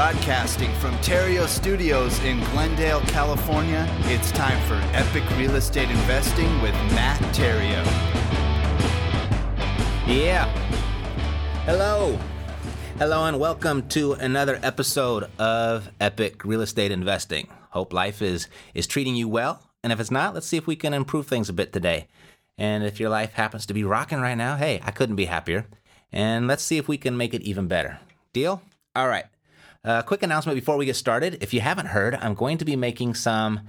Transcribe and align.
Broadcasting 0.00 0.72
from 0.76 0.94
Theriault 1.02 1.48
Studios 1.48 2.18
in 2.24 2.40
Glendale, 2.52 3.02
California, 3.02 3.86
it's 4.04 4.32
time 4.32 4.58
for 4.66 4.76
Epic 4.96 5.22
Real 5.36 5.56
Estate 5.56 5.90
Investing 5.90 6.62
with 6.62 6.72
Matt 6.94 7.20
Theriault. 7.34 7.84
Yeah. 10.06 10.46
Hello. 11.66 12.18
Hello, 12.96 13.26
and 13.26 13.38
welcome 13.38 13.86
to 13.88 14.14
another 14.14 14.58
episode 14.62 15.28
of 15.38 15.90
Epic 16.00 16.46
Real 16.46 16.62
Estate 16.62 16.92
Investing. 16.92 17.48
Hope 17.68 17.92
life 17.92 18.22
is, 18.22 18.48
is 18.72 18.86
treating 18.86 19.16
you 19.16 19.28
well. 19.28 19.60
And 19.84 19.92
if 19.92 20.00
it's 20.00 20.10
not, 20.10 20.32
let's 20.32 20.46
see 20.46 20.56
if 20.56 20.66
we 20.66 20.76
can 20.76 20.94
improve 20.94 21.26
things 21.26 21.50
a 21.50 21.52
bit 21.52 21.74
today. 21.74 22.08
And 22.56 22.84
if 22.84 23.00
your 23.00 23.10
life 23.10 23.34
happens 23.34 23.66
to 23.66 23.74
be 23.74 23.84
rocking 23.84 24.22
right 24.22 24.34
now, 24.34 24.56
hey, 24.56 24.80
I 24.82 24.92
couldn't 24.92 25.16
be 25.16 25.26
happier. 25.26 25.66
And 26.10 26.48
let's 26.48 26.62
see 26.64 26.78
if 26.78 26.88
we 26.88 26.96
can 26.96 27.18
make 27.18 27.34
it 27.34 27.42
even 27.42 27.68
better. 27.68 27.98
Deal? 28.32 28.62
All 28.96 29.06
right. 29.06 29.26
A 29.82 30.02
quick 30.02 30.22
announcement 30.22 30.56
before 30.56 30.76
we 30.76 30.84
get 30.84 30.96
started. 30.96 31.38
If 31.40 31.54
you 31.54 31.62
haven't 31.62 31.86
heard, 31.86 32.14
I'm 32.14 32.34
going 32.34 32.58
to 32.58 32.66
be 32.66 32.76
making 32.76 33.14
some 33.14 33.60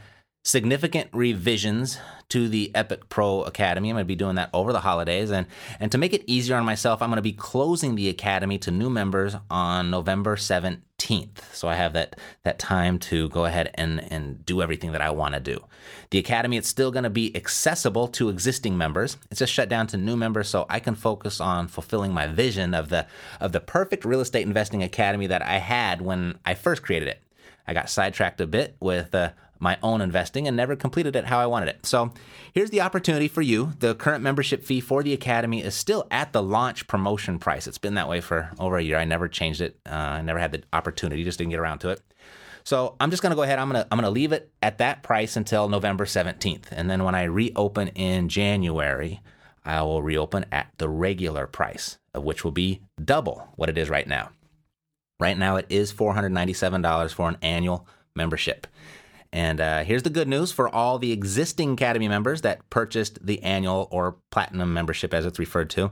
significant 0.44 1.10
revisions 1.14 2.00
to 2.30 2.48
the 2.48 2.72
Epic 2.74 3.10
Pro 3.10 3.44
Academy. 3.44 3.90
I'm 3.90 3.96
going 3.96 4.06
to 4.06 4.08
be 4.08 4.16
doing 4.16 4.36
that 4.36 4.50
over 4.54 4.72
the 4.72 4.80
holidays. 4.80 5.30
And, 5.30 5.46
and 5.80 5.92
to 5.92 5.98
make 5.98 6.14
it 6.14 6.24
easier 6.26 6.56
on 6.56 6.66
myself, 6.66 7.02
I'm 7.02 7.10
going 7.10 7.18
to 7.18 7.22
be 7.22 7.34
closing 7.34 7.96
the 7.96 8.10
Academy 8.10 8.58
to 8.60 8.72
new 8.72 8.90
members 8.90 9.36
on 9.50 9.92
November 9.92 10.38
17th. 10.38 11.54
So 11.54 11.68
I 11.68 11.76
have 11.76 11.94
that, 11.94 12.18
that 12.44 12.58
time 12.58 12.98
to 13.00 13.30
go 13.30 13.46
ahead 13.46 13.72
and, 13.76 14.12
and 14.12 14.44
do 14.46 14.62
everything 14.62 14.94
that 14.94 15.02
I 15.02 15.12
want 15.12 15.36
to 15.36 15.42
do. 15.42 15.64
The 16.10 16.20
Academy 16.20 16.58
is 16.58 16.68
still 16.68 16.90
going 16.90 17.04
to 17.04 17.10
be 17.10 17.36
accessible 17.36 18.08
to 18.10 18.30
existing 18.30 18.78
members. 18.78 19.18
It's 19.30 19.40
just 19.40 19.54
shut 19.54 19.70
down 19.70 19.88
to 19.88 19.98
new 19.98 20.16
members 20.16 20.48
so 20.48 20.66
I 20.70 20.80
can 20.80 20.96
focus 20.96 21.42
on 21.42 21.68
fulfilling 21.68 22.14
my 22.14 22.28
vision 22.28 22.74
of 22.74 22.90
the, 22.90 23.06
of 23.40 23.52
the 23.52 23.60
perfect 23.60 24.06
real 24.06 24.22
estate 24.22 24.48
investing 24.48 24.82
academy 24.82 25.28
that 25.28 25.44
I 25.44 25.58
had 25.58 26.02
when 26.02 26.40
I 26.46 26.54
first 26.56 26.82
created 26.82 27.10
it. 27.10 27.22
I 27.68 27.74
got 27.74 27.90
sidetracked 27.90 28.42
a 28.42 28.48
bit 28.48 28.76
with 28.80 29.14
uh, 29.14 29.32
my 29.62 29.78
own 29.84 30.02
investing 30.02 30.48
and 30.48 30.58
never 30.58 30.76
completed 30.76 31.16
it 31.16 31.26
how 31.26 31.40
I 31.40 31.46
wanted 31.46 31.70
it. 31.70 31.86
So 31.86 32.12
here's 32.52 32.72
the 32.72 32.82
opportunity 32.82 33.28
for 33.28 33.42
you. 33.42 33.74
The 33.80 33.96
current 33.96 34.24
membership 34.24 34.64
fee 34.64 34.82
for 34.82 35.04
the 35.04 35.14
Academy 35.14 35.64
is 35.64 35.76
still 35.76 36.08
at 36.10 36.34
the 36.34 36.42
launch 36.42 36.88
promotion 36.88 37.38
price. 37.40 37.68
It's 37.68 37.78
been 37.78 37.94
that 37.94 38.10
way 38.10 38.22
for 38.22 38.52
over 38.60 38.78
a 38.78 38.82
year. 38.82 38.98
I 38.98 39.06
never 39.06 39.28
changed 39.28 39.62
it. 39.62 39.78
Uh, 39.86 39.94
I 39.94 40.22
never 40.22 40.40
had 40.40 40.52
the 40.52 40.64
opportunity, 40.74 41.24
just 41.24 41.38
didn't 41.38 41.52
get 41.52 41.60
around 41.60 41.80
to 41.80 41.90
it. 41.90 42.02
So 42.64 42.96
I'm 43.00 43.12
just 43.12 43.24
gonna 43.24 43.36
go 43.36 43.44
ahead. 43.44 43.60
I'm 43.60 43.70
gonna 43.70 43.88
I'm 43.92 43.98
gonna 43.98 44.12
leave 44.12 44.34
it 44.34 44.52
at 44.62 44.80
that 44.80 45.04
price 45.04 45.36
until 45.36 45.70
November 45.70 46.06
17th, 46.06 46.66
and 46.72 46.90
then 46.90 47.04
when 47.04 47.16
I 47.16 47.24
reopen 47.24 47.90
in 47.90 48.30
January, 48.30 49.22
I 49.64 49.82
will 49.82 50.02
reopen 50.02 50.46
at 50.52 50.72
the 50.78 50.90
regular 50.90 51.48
price, 51.48 51.98
of 52.14 52.24
which 52.24 52.44
will 52.44 52.52
be 52.52 52.82
double 53.04 53.48
what 53.56 53.70
it 53.70 53.78
is 53.78 53.90
right 53.90 54.08
now. 54.08 54.30
Right 55.20 55.38
now, 55.38 55.56
it 55.56 55.68
is 55.70 55.94
$497 55.94 57.14
for 57.14 57.30
an 57.30 57.38
annual 57.44 57.88
membership. 58.16 58.66
And 59.34 59.62
uh, 59.62 59.84
here's 59.84 60.04
the 60.04 60.10
good 60.10 60.28
news 60.28 60.52
for 60.52 60.68
all 60.68 61.00
the 61.00 61.12
existing 61.12 61.74
Academy 61.74 62.08
members 62.08 62.42
that 62.42 62.70
purchased 62.70 63.26
the 63.26 63.42
annual 63.44 63.88
or 63.92 64.18
platinum 64.30 64.74
membership, 64.74 65.14
as 65.14 65.26
it's 65.26 65.40
referred 65.40 65.70
to. 65.72 65.92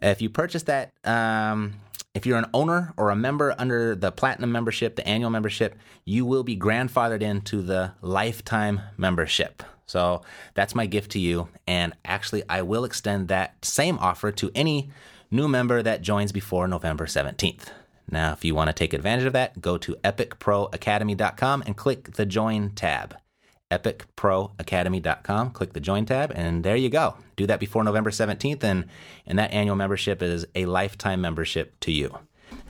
If 0.00 0.22
you 0.22 0.30
purchase 0.30 0.62
that, 0.64 0.92
um, 1.04 1.74
if 2.14 2.24
you're 2.24 2.38
an 2.38 2.46
owner 2.54 2.94
or 2.96 3.10
a 3.10 3.16
member 3.16 3.54
under 3.58 3.96
the 3.96 4.12
platinum 4.12 4.52
membership, 4.52 4.94
the 4.94 5.06
annual 5.06 5.30
membership, 5.30 5.76
you 6.04 6.24
will 6.24 6.44
be 6.44 6.56
grandfathered 6.56 7.20
into 7.20 7.62
the 7.62 7.92
lifetime 8.00 8.80
membership. 8.96 9.62
So 9.86 10.22
that's 10.54 10.74
my 10.74 10.86
gift 10.86 11.10
to 11.12 11.18
you. 11.18 11.48
And 11.66 11.94
actually, 12.04 12.42
I 12.48 12.62
will 12.62 12.84
extend 12.84 13.28
that 13.28 13.64
same 13.64 13.98
offer 13.98 14.30
to 14.32 14.50
any 14.54 14.90
new 15.30 15.48
member 15.48 15.82
that 15.82 16.02
joins 16.02 16.30
before 16.30 16.68
November 16.68 17.06
17th. 17.06 17.70
Now, 18.10 18.32
if 18.32 18.44
you 18.44 18.54
want 18.54 18.68
to 18.68 18.74
take 18.74 18.92
advantage 18.92 19.26
of 19.26 19.34
that, 19.34 19.60
go 19.60 19.76
to 19.78 19.94
epicproacademy.com 19.96 21.62
and 21.66 21.76
click 21.76 22.14
the 22.14 22.26
Join 22.26 22.70
tab. 22.70 23.16
epicproacademy.com, 23.70 25.50
click 25.50 25.74
the 25.74 25.80
Join 25.80 26.06
tab, 26.06 26.32
and 26.34 26.64
there 26.64 26.76
you 26.76 26.88
go. 26.88 27.16
Do 27.36 27.46
that 27.46 27.60
before 27.60 27.84
November 27.84 28.10
17th, 28.10 28.64
and, 28.64 28.86
and 29.26 29.38
that 29.38 29.52
annual 29.52 29.76
membership 29.76 30.22
is 30.22 30.46
a 30.54 30.64
lifetime 30.64 31.20
membership 31.20 31.78
to 31.80 31.92
you. 31.92 32.18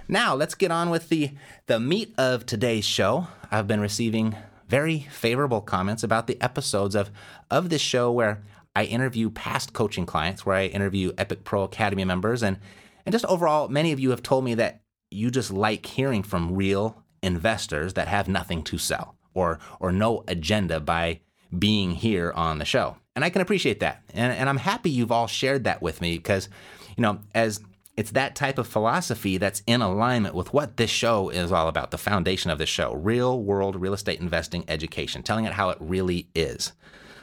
Now, 0.09 0.35
let's 0.35 0.55
get 0.55 0.73
on 0.73 0.91
with 0.91 1.09
the, 1.09 1.33
the 1.67 1.79
meat 1.79 2.15
of 2.19 2.47
today's 2.47 2.85
show. 2.85 3.29
I've 3.51 3.69
been 3.69 3.81
receiving 3.81 4.35
very 4.67 5.01
favorable 5.11 5.61
comments 5.61 6.03
about 6.03 6.27
the 6.27 6.41
episodes 6.43 6.95
of, 6.95 7.11
of 7.51 7.69
this 7.69 7.81
show 7.81 8.11
where 8.11 8.43
I 8.75 8.85
interview 8.85 9.31
past 9.31 9.73
coaching 9.73 10.07
clients, 10.07 10.45
where 10.45 10.57
I 10.57 10.67
interview 10.67 11.13
Epic 11.17 11.45
Pro 11.45 11.63
Academy 11.63 12.05
members, 12.05 12.43
and, 12.43 12.59
and 13.07 13.13
just 13.13 13.25
overall, 13.27 13.69
many 13.69 13.93
of 13.93 14.01
you 14.01 14.11
have 14.11 14.23
told 14.23 14.45
me 14.45 14.55
that 14.55 14.83
you 15.11 15.31
just 15.31 15.51
like 15.51 15.87
hearing 15.87 16.23
from 16.23 16.55
real 16.55 17.03
investors 17.23 17.95
that 17.95 18.09
have 18.09 18.29
nothing 18.29 18.63
to 18.63 18.79
sell 18.79 19.17
or 19.35 19.59
or 19.81 19.93
no 19.93 20.25
agenda 20.29 20.81
by 20.81 21.21
being 21.57 21.93
here 21.93 22.33
on 22.35 22.59
the 22.59 22.65
show. 22.65 22.97
And 23.17 23.25
I 23.25 23.31
can 23.31 23.41
appreciate 23.41 23.81
that. 23.81 24.03
And, 24.15 24.33
and 24.33 24.49
I'm 24.49 24.59
happy 24.59 24.91
you've 24.91 25.11
all 25.11 25.27
shared 25.27 25.65
that 25.65 25.83
with 25.83 26.01
me 26.01 26.17
because, 26.17 26.49
you 26.97 27.03
know, 27.03 27.19
as 27.35 27.61
it's 27.97 28.13
that 28.13 28.37
type 28.37 28.59
of 28.59 28.69
philosophy 28.69 29.39
that's 29.39 29.63
in 29.67 29.83
alignment 29.83 30.35
with 30.35 30.53
what 30.53 30.77
this 30.77 30.91
show 30.91 31.31
is 31.31 31.51
all 31.51 31.67
about, 31.67 31.91
the 31.91 31.99
foundation 31.99 32.51
of 32.51 32.59
this 32.59 32.69
show, 32.69 32.95
real 32.95 33.43
world 33.43 33.75
real 33.75 33.93
estate 33.93 34.21
investing 34.21 34.65
education, 34.69 35.25
telling 35.25 35.47
it 35.47 35.55
how 35.55 35.71
it 35.71 35.79
really 35.81 36.29
is. 36.35 36.73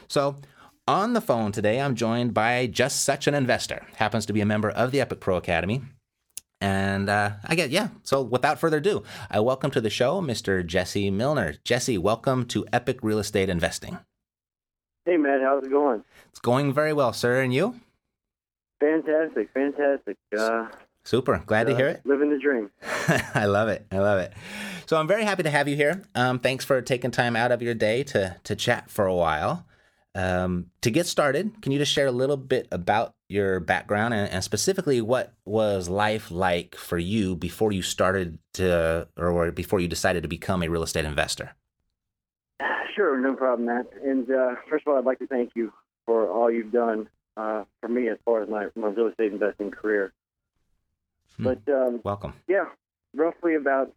So, 0.08 0.36
on 0.88 1.14
the 1.14 1.20
phone 1.20 1.50
today, 1.50 1.80
I'm 1.80 1.96
joined 1.96 2.34
by 2.34 2.66
just 2.66 3.04
such 3.04 3.26
an 3.26 3.34
investor, 3.34 3.86
happens 3.96 4.26
to 4.26 4.32
be 4.32 4.40
a 4.40 4.46
member 4.46 4.70
of 4.70 4.92
the 4.92 5.00
Epic 5.00 5.18
Pro 5.18 5.36
Academy, 5.36 5.82
and 6.60 7.08
uh, 7.08 7.32
I 7.44 7.54
get, 7.54 7.70
yeah. 7.70 7.88
So 8.02 8.22
without 8.22 8.58
further 8.58 8.78
ado, 8.78 9.02
I 9.30 9.40
welcome 9.40 9.70
to 9.72 9.80
the 9.80 9.90
show 9.90 10.20
Mr. 10.20 10.64
Jessy 10.64 11.10
Milner. 11.10 11.56
Jessy, 11.64 11.98
welcome 11.98 12.46
to 12.46 12.66
Epic 12.72 12.98
Real 13.02 13.18
Estate 13.18 13.48
Investing. 13.48 13.98
Hey, 15.04 15.16
Matt, 15.16 15.40
how's 15.42 15.64
it 15.64 15.70
going? 15.70 16.02
It's 16.30 16.40
going 16.40 16.72
very 16.72 16.92
well, 16.92 17.12
sir. 17.12 17.40
And 17.42 17.54
you? 17.54 17.76
Fantastic, 18.80 19.50
fantastic. 19.54 20.16
Uh, 20.36 20.68
Super. 21.04 21.42
Glad 21.46 21.66
uh, 21.66 21.70
to 21.70 21.76
hear 21.76 21.86
it. 21.86 22.02
Living 22.04 22.30
the 22.30 22.38
dream. 22.38 22.70
I 23.34 23.44
love 23.44 23.68
it. 23.68 23.86
I 23.92 23.98
love 23.98 24.18
it. 24.18 24.32
So 24.86 24.96
I'm 24.96 25.06
very 25.06 25.24
happy 25.24 25.42
to 25.44 25.50
have 25.50 25.68
you 25.68 25.76
here. 25.76 26.02
Um, 26.14 26.38
thanks 26.40 26.64
for 26.64 26.80
taking 26.82 27.10
time 27.10 27.36
out 27.36 27.52
of 27.52 27.62
your 27.62 27.74
day 27.74 28.02
to 28.04 28.36
to 28.44 28.56
chat 28.56 28.90
for 28.90 29.06
a 29.06 29.14
while. 29.14 29.66
Um, 30.14 30.70
to 30.80 30.90
get 30.90 31.06
started, 31.06 31.60
can 31.60 31.72
you 31.72 31.78
just 31.78 31.92
share 31.92 32.06
a 32.06 32.12
little 32.12 32.36
bit 32.36 32.68
about 32.72 33.14
your 33.28 33.60
background 33.60 34.14
and, 34.14 34.30
and, 34.30 34.44
specifically 34.44 35.00
what 35.00 35.34
was 35.44 35.88
life 35.88 36.30
like 36.30 36.76
for 36.76 36.98
you 36.98 37.34
before 37.34 37.72
you 37.72 37.82
started 37.82 38.38
to, 38.54 39.08
or 39.16 39.50
before 39.50 39.80
you 39.80 39.88
decided 39.88 40.22
to 40.22 40.28
become 40.28 40.62
a 40.62 40.68
real 40.68 40.82
estate 40.82 41.04
investor? 41.04 41.52
Sure, 42.94 43.18
no 43.18 43.34
problem, 43.34 43.66
Matt. 43.66 43.86
And 44.02 44.30
uh, 44.30 44.54
first 44.70 44.86
of 44.86 44.92
all, 44.92 44.98
I'd 44.98 45.04
like 45.04 45.18
to 45.18 45.26
thank 45.26 45.52
you 45.54 45.72
for 46.06 46.30
all 46.30 46.50
you've 46.50 46.72
done 46.72 47.08
uh, 47.36 47.64
for 47.80 47.88
me 47.88 48.08
as 48.08 48.16
far 48.24 48.42
as 48.42 48.48
my, 48.48 48.68
my 48.74 48.88
real 48.88 49.08
estate 49.08 49.32
investing 49.32 49.70
career. 49.70 50.12
Hmm. 51.36 51.44
But 51.44 51.68
um, 51.68 52.00
welcome. 52.04 52.32
Yeah, 52.48 52.66
roughly 53.14 53.54
about 53.56 53.92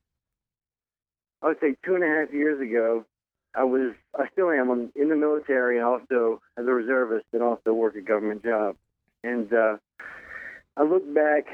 I 1.42 1.48
would 1.48 1.60
say 1.62 1.76
two 1.86 1.96
and 1.96 2.04
a 2.04 2.08
half 2.08 2.34
years 2.34 2.60
ago, 2.62 3.06
I 3.56 3.64
was, 3.64 3.94
I 4.18 4.28
still 4.34 4.52
am. 4.52 4.70
I'm 4.70 4.92
in 4.96 5.10
the 5.10 5.16
military 5.16 5.78
and 5.78 5.86
also 5.86 6.42
as 6.58 6.66
a 6.68 6.74
reservist 6.74 7.26
and 7.34 7.42
also 7.42 7.74
work 7.74 7.96
a 7.96 8.02
government 8.02 8.44
job. 8.44 8.76
And 9.24 9.52
uh, 9.54 9.78
I 10.78 10.84
look 10.84 11.14
back, 11.14 11.46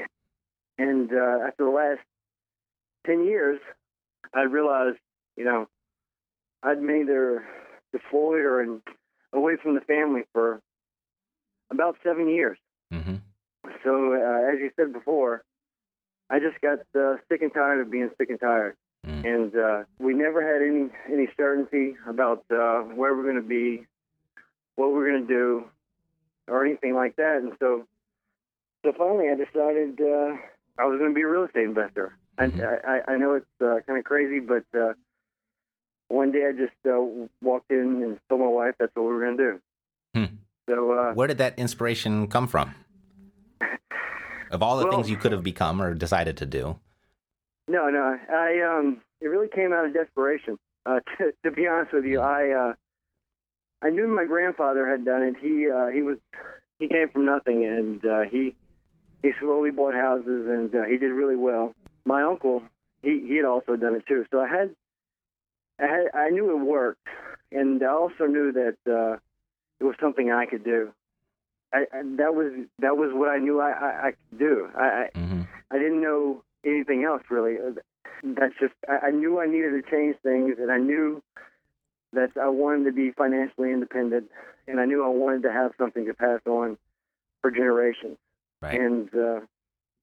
and 0.78 1.10
uh, 1.12 1.46
after 1.46 1.64
the 1.64 1.70
last 1.70 2.00
10 3.06 3.24
years, 3.24 3.60
I 4.34 4.42
realized, 4.42 4.98
you 5.36 5.44
know, 5.44 5.68
I'd 6.62 6.80
made 6.80 7.02
either 7.02 7.44
deployed 7.92 8.40
or 8.40 8.62
in, 8.62 8.82
away 9.32 9.56
from 9.62 9.74
the 9.74 9.80
family 9.82 10.22
for 10.32 10.60
about 11.70 11.96
seven 12.04 12.28
years. 12.28 12.58
Mm-hmm. 12.92 13.16
So, 13.84 14.14
uh, 14.14 14.52
as 14.52 14.58
you 14.60 14.70
said 14.76 14.92
before, 14.92 15.42
I 16.28 16.38
just 16.40 16.60
got 16.60 16.80
uh, 16.98 17.16
sick 17.28 17.42
and 17.42 17.52
tired 17.52 17.80
of 17.80 17.90
being 17.90 18.10
sick 18.18 18.30
and 18.30 18.40
tired. 18.40 18.76
Mm. 19.06 19.24
And 19.24 19.56
uh, 19.56 19.84
we 19.98 20.14
never 20.14 20.42
had 20.42 20.62
any 20.62 20.88
any 21.12 21.28
certainty 21.36 21.94
about 22.08 22.44
uh, 22.50 22.80
where 22.94 23.14
we're 23.14 23.22
going 23.22 23.36
to 23.36 23.42
be, 23.42 23.86
what 24.74 24.92
we're 24.92 25.08
going 25.10 25.26
to 25.26 25.28
do, 25.28 25.64
or 26.48 26.64
anything 26.64 26.94
like 26.94 27.16
that. 27.16 27.38
And 27.42 27.52
so, 27.58 27.86
so 28.84 28.92
finally, 28.96 29.26
I 29.30 29.34
decided 29.34 30.00
uh, 30.00 30.36
I 30.78 30.84
was 30.84 30.98
going 30.98 31.10
to 31.10 31.14
be 31.14 31.22
a 31.22 31.28
real 31.28 31.44
estate 31.44 31.64
investor. 31.64 32.16
Mm-hmm. 32.38 32.60
I, 32.60 32.98
I, 32.98 33.12
I 33.14 33.16
know 33.16 33.34
it's 33.34 33.46
uh, 33.60 33.80
kind 33.86 33.98
of 33.98 34.04
crazy, 34.04 34.40
but 34.40 34.64
uh, 34.78 34.92
one 36.08 36.32
day 36.32 36.46
I 36.46 36.52
just 36.52 36.74
uh, 36.86 37.02
walked 37.42 37.70
in 37.70 38.02
and 38.02 38.20
told 38.28 38.40
my 38.40 38.48
wife 38.48 38.74
that's 38.78 38.94
what 38.94 39.02
we 39.02 39.08
were 39.08 39.24
going 39.24 39.36
to 39.36 39.42
do. 39.42 39.60
Hmm. 40.14 40.34
So, 40.68 40.92
uh, 40.92 41.14
where 41.14 41.28
did 41.28 41.38
that 41.38 41.58
inspiration 41.58 42.28
come 42.28 42.46
from? 42.46 42.74
of 44.50 44.62
all 44.62 44.76
the 44.78 44.84
well, 44.84 44.94
things 44.94 45.10
you 45.10 45.16
could 45.16 45.32
have 45.32 45.42
become 45.42 45.80
or 45.80 45.94
decided 45.94 46.36
to 46.38 46.46
do. 46.46 46.78
No, 47.68 47.88
no. 47.88 48.18
I 48.30 48.60
um, 48.62 49.00
it 49.20 49.26
really 49.26 49.48
came 49.48 49.72
out 49.72 49.86
of 49.86 49.94
desperation. 49.94 50.58
Uh, 50.84 51.00
to, 51.18 51.32
to 51.44 51.50
be 51.50 51.66
honest 51.66 51.92
with 51.92 52.04
you, 52.04 52.20
I 52.20 52.50
uh, 52.50 52.72
I 53.82 53.90
knew 53.90 54.08
my 54.08 54.24
grandfather 54.24 54.88
had 54.88 55.04
done 55.04 55.22
it. 55.22 55.36
He 55.40 55.70
uh, 55.70 55.88
he 55.88 56.02
was 56.02 56.18
he 56.78 56.88
came 56.88 57.08
from 57.10 57.26
nothing, 57.26 57.64
and 57.64 58.04
uh, 58.04 58.22
he 58.22 58.54
he 59.22 59.32
slowly 59.40 59.70
bought 59.70 59.94
houses, 59.94 60.46
and 60.48 60.74
uh, 60.74 60.84
he 60.84 60.96
did 60.98 61.12
really 61.12 61.36
well. 61.36 61.74
My 62.04 62.22
uncle, 62.22 62.62
he 63.02 63.24
he 63.26 63.36
had 63.36 63.44
also 63.44 63.76
done 63.76 63.94
it 63.94 64.06
too. 64.06 64.24
So 64.30 64.40
I 64.40 64.48
had 64.48 64.74
I 65.78 65.86
had 65.86 66.06
I 66.14 66.30
knew 66.30 66.50
it 66.50 66.64
worked, 66.64 67.06
and 67.52 67.82
I 67.82 67.88
also 67.92 68.26
knew 68.26 68.52
that 68.52 68.76
uh, 68.86 69.18
it 69.80 69.84
was 69.84 69.94
something 70.00 70.30
I 70.30 70.46
could 70.46 70.64
do. 70.64 70.92
I, 71.72 71.84
I, 71.92 72.02
that 72.16 72.34
was 72.34 72.52
that 72.78 72.96
was 72.96 73.10
what 73.12 73.28
I 73.28 73.38
knew 73.38 73.60
I, 73.60 73.70
I, 73.70 74.06
I 74.08 74.10
could 74.12 74.38
do. 74.38 74.68
I 74.76 74.82
I, 74.82 75.08
Mm-hmm. 75.18 75.42
I 75.70 75.78
didn't 75.78 76.00
know 76.00 76.42
anything 76.64 77.04
else 77.04 77.22
really. 77.30 77.56
That's 78.22 78.54
just 78.60 78.74
I, 78.88 79.08
I 79.08 79.10
knew 79.10 79.40
I 79.40 79.46
needed 79.46 79.70
to 79.70 79.90
change 79.90 80.16
things, 80.22 80.56
and 80.58 80.70
I 80.70 80.78
knew 80.78 81.22
that 82.16 82.32
I 82.40 82.48
wanted 82.48 82.84
to 82.84 82.92
be 82.92 83.12
financially 83.12 83.70
independent, 83.72 84.30
and 84.66 84.80
I 84.80 84.84
knew 84.84 85.04
I 85.04 85.08
wanted 85.08 85.42
to 85.44 85.52
have 85.52 85.72
something 85.78 86.04
to 86.06 86.14
pass 86.14 86.40
on 86.46 86.76
for 87.42 87.50
generations. 87.50 88.18
Right. 88.60 88.80
And 88.80 89.08
uh, 89.14 89.40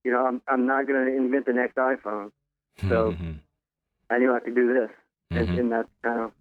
you 0.04 0.10
know, 0.10 0.26
I'm 0.26 0.40
I'm 0.48 0.66
not 0.66 0.86
going 0.86 1.04
to 1.06 1.16
invent 1.16 1.46
the 1.46 1.52
next 1.52 1.76
iPhone. 1.76 2.30
so- 2.88 3.12
Mhm. 3.12 3.38
I 4.10 4.18
knew 4.18 4.34
I 4.34 4.40
could 4.40 4.54
do 4.54 4.72
this, 4.74 4.90
Mhm. 5.32 5.40
and, 5.48 5.58
and 5.58 5.72
that's 5.72 5.88
kind 6.02 6.20
of 6.20 6.32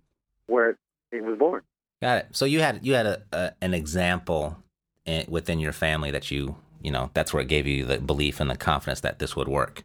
where 0.47 0.71
it, 0.71 0.77
it 1.11 1.23
was 1.23 1.37
born. 1.39 1.61
Got 2.01 2.17
it. 2.17 2.27
So 2.31 2.45
you 2.45 2.59
had 2.61 2.85
you 2.85 2.93
had 2.93 3.05
a, 3.05 3.23
a 3.31 3.51
an 3.61 3.73
example 3.73 4.57
in, 5.05 5.25
within 5.29 5.59
your 5.59 5.71
family 5.71 6.11
that 6.11 6.29
you 6.29 6.57
you 6.81 6.91
know 6.91 7.09
that's 7.13 7.33
where 7.33 7.41
it 7.41 7.47
gave 7.47 7.65
you 7.65 7.85
the 7.85 7.99
belief 7.99 8.39
and 8.41 8.49
the 8.49 8.57
confidence 8.57 8.99
that 9.01 9.19
this 9.19 9.35
would 9.37 9.47
work. 9.47 9.83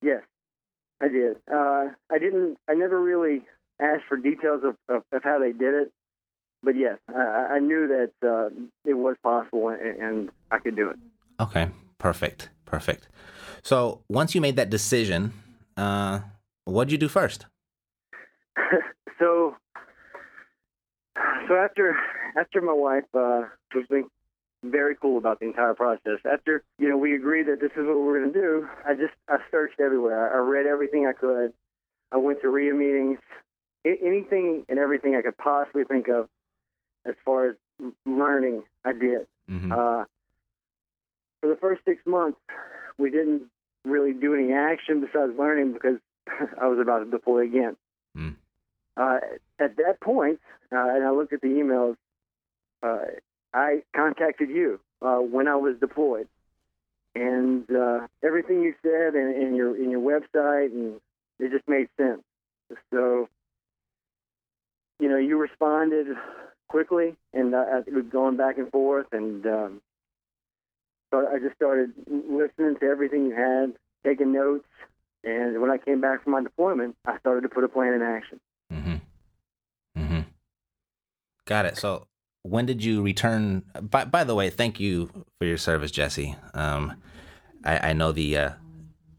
Yes, 0.00 0.22
I 1.02 1.08
did. 1.08 1.36
Uh, 1.52 1.88
I 2.10 2.18
didn't. 2.18 2.56
I 2.68 2.74
never 2.74 3.00
really 3.00 3.42
asked 3.80 4.04
for 4.08 4.16
details 4.16 4.62
of, 4.64 4.76
of, 4.88 5.02
of 5.12 5.22
how 5.22 5.38
they 5.38 5.52
did 5.52 5.74
it, 5.74 5.92
but 6.62 6.76
yes, 6.76 6.98
I, 7.08 7.54
I 7.54 7.58
knew 7.60 7.88
that 7.88 8.28
uh, 8.28 8.48
it 8.84 8.94
was 8.94 9.16
possible 9.22 9.68
and, 9.68 9.80
and 9.80 10.30
I 10.50 10.58
could 10.58 10.76
do 10.76 10.90
it. 10.90 10.96
Okay. 11.40 11.68
Perfect. 11.98 12.50
Perfect. 12.64 13.08
So 13.62 14.02
once 14.08 14.34
you 14.34 14.40
made 14.40 14.56
that 14.56 14.70
decision, 14.70 15.32
uh, 15.76 16.20
what'd 16.64 16.92
you 16.92 16.98
do 16.98 17.08
first? 17.08 17.46
so, 19.18 19.56
so 21.48 21.56
after 21.56 21.96
after 22.38 22.60
my 22.60 22.72
wife 22.72 23.04
uh, 23.14 23.42
was 23.74 23.84
being 23.90 24.08
very 24.64 24.94
cool 24.94 25.18
about 25.18 25.40
the 25.40 25.46
entire 25.46 25.74
process. 25.74 26.18
After 26.30 26.62
you 26.78 26.88
know 26.88 26.96
we 26.96 27.14
agreed 27.14 27.46
that 27.46 27.60
this 27.60 27.72
is 27.72 27.86
what 27.86 27.98
we're 27.98 28.20
going 28.20 28.32
to 28.32 28.40
do, 28.40 28.68
I 28.86 28.94
just 28.94 29.14
I 29.28 29.38
searched 29.50 29.80
everywhere. 29.80 30.32
I 30.32 30.38
read 30.38 30.66
everything 30.66 31.06
I 31.06 31.12
could. 31.12 31.52
I 32.12 32.16
went 32.16 32.40
to 32.42 32.48
REIA 32.48 32.74
meetings, 32.74 33.18
anything 34.02 34.64
and 34.68 34.78
everything 34.78 35.14
I 35.14 35.22
could 35.22 35.36
possibly 35.36 35.84
think 35.84 36.08
of 36.08 36.28
as 37.04 37.14
far 37.24 37.50
as 37.50 37.56
learning. 38.04 38.62
I 38.84 38.92
did. 38.92 39.26
Mm-hmm. 39.50 39.72
Uh, 39.72 40.04
for 41.40 41.48
the 41.48 41.56
first 41.60 41.82
six 41.84 42.04
months, 42.06 42.38
we 42.98 43.10
didn't 43.10 43.42
really 43.84 44.12
do 44.12 44.34
any 44.34 44.52
action 44.52 45.00
besides 45.00 45.32
learning 45.38 45.72
because 45.72 45.98
I 46.60 46.66
was 46.66 46.78
about 46.80 47.04
to 47.04 47.10
deploy 47.10 47.44
again. 47.44 47.76
Mm. 48.16 48.36
Uh, 48.96 49.18
at 49.58 49.76
that 49.76 50.00
point, 50.00 50.40
uh, 50.72 50.76
and 50.76 51.04
I 51.04 51.10
looked 51.10 51.32
at 51.32 51.40
the 51.40 51.48
emails, 51.48 51.96
uh, 52.82 53.12
I 53.54 53.82
contacted 53.94 54.50
you 54.50 54.80
uh, 55.00 55.16
when 55.16 55.48
I 55.48 55.56
was 55.56 55.76
deployed, 55.80 56.28
and 57.14 57.64
uh, 57.70 58.06
everything 58.22 58.62
you 58.62 58.74
said 58.82 59.14
in, 59.14 59.34
in 59.40 59.54
your 59.54 59.76
in 59.76 59.90
your 59.90 60.00
website, 60.00 60.72
and 60.72 61.00
it 61.38 61.50
just 61.50 61.66
made 61.68 61.88
sense. 61.96 62.22
So, 62.92 63.28
you 64.98 65.08
know, 65.08 65.16
you 65.16 65.38
responded 65.38 66.08
quickly, 66.68 67.16
and 67.32 67.54
uh, 67.54 67.82
we've 67.92 68.10
gone 68.10 68.36
back 68.36 68.58
and 68.58 68.70
forth, 68.70 69.06
and 69.12 69.46
um, 69.46 69.80
so 71.10 71.26
I 71.26 71.38
just 71.38 71.56
started 71.56 71.92
listening 72.06 72.76
to 72.80 72.86
everything 72.86 73.26
you 73.26 73.34
had, 73.34 73.74
taking 74.04 74.32
notes, 74.32 74.66
and 75.24 75.60
when 75.60 75.70
I 75.70 75.78
came 75.78 76.00
back 76.00 76.22
from 76.22 76.32
my 76.32 76.42
deployment, 76.42 76.96
I 77.06 77.18
started 77.18 77.42
to 77.42 77.48
put 77.48 77.64
a 77.64 77.68
plan 77.68 77.94
in 77.94 78.02
action. 78.02 78.40
Mm-hmm. 78.72 78.96
Mm-hmm. 80.02 80.20
Got 81.46 81.66
it. 81.66 81.76
So 81.76 82.06
when 82.42 82.66
did 82.66 82.84
you 82.84 83.02
return? 83.02 83.64
By, 83.80 84.04
by 84.04 84.24
the 84.24 84.34
way, 84.34 84.50
thank 84.50 84.78
you 84.78 85.10
for 85.38 85.46
your 85.46 85.58
service, 85.58 85.90
Jessy. 85.90 86.36
Um, 86.54 87.00
I, 87.64 87.90
I 87.90 87.92
know 87.92 88.12
the 88.12 88.36
uh, 88.36 88.50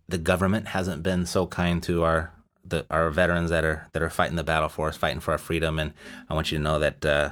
the 0.07 0.17
government 0.17 0.69
hasn't 0.69 1.03
been 1.03 1.25
so 1.25 1.47
kind 1.47 1.81
to 1.83 2.03
our 2.03 2.33
the 2.69 2.85
our 2.89 3.09
veterans 3.09 3.49
that 3.49 3.63
are 3.63 3.87
that 3.93 4.01
are 4.01 4.09
fighting 4.09 4.35
the 4.35 4.43
battle 4.43 4.69
for 4.69 4.89
us, 4.89 4.97
fighting 4.97 5.19
for 5.19 5.31
our 5.31 5.37
freedom, 5.37 5.79
and 5.79 5.93
I 6.29 6.33
want 6.33 6.51
you 6.51 6.57
to 6.57 6.63
know 6.63 6.79
that 6.79 7.05
uh, 7.05 7.31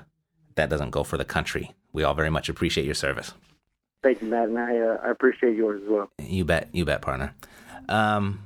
that 0.56 0.70
doesn't 0.70 0.92
go 0.92 1.04
for 1.04 1.18
the 1.18 1.26
country. 1.26 1.74
We 1.94 2.04
all 2.04 2.14
very 2.14 2.30
much 2.30 2.50
appreciate 2.50 2.86
your 2.86 2.96
service. 2.96 3.34
Thank 4.04 4.22
you, 4.22 4.28
Matt, 4.28 4.50
and 4.50 4.60
I, 4.60 4.78
uh, 4.78 4.98
I 5.04 5.10
appreciate 5.10 5.56
yours 5.56 5.82
as 5.84 5.90
well. 5.90 6.10
You 6.20 6.46
bet, 6.46 6.70
you 6.72 6.86
bet, 6.86 7.02
partner. 7.02 7.34
Um, 7.90 8.44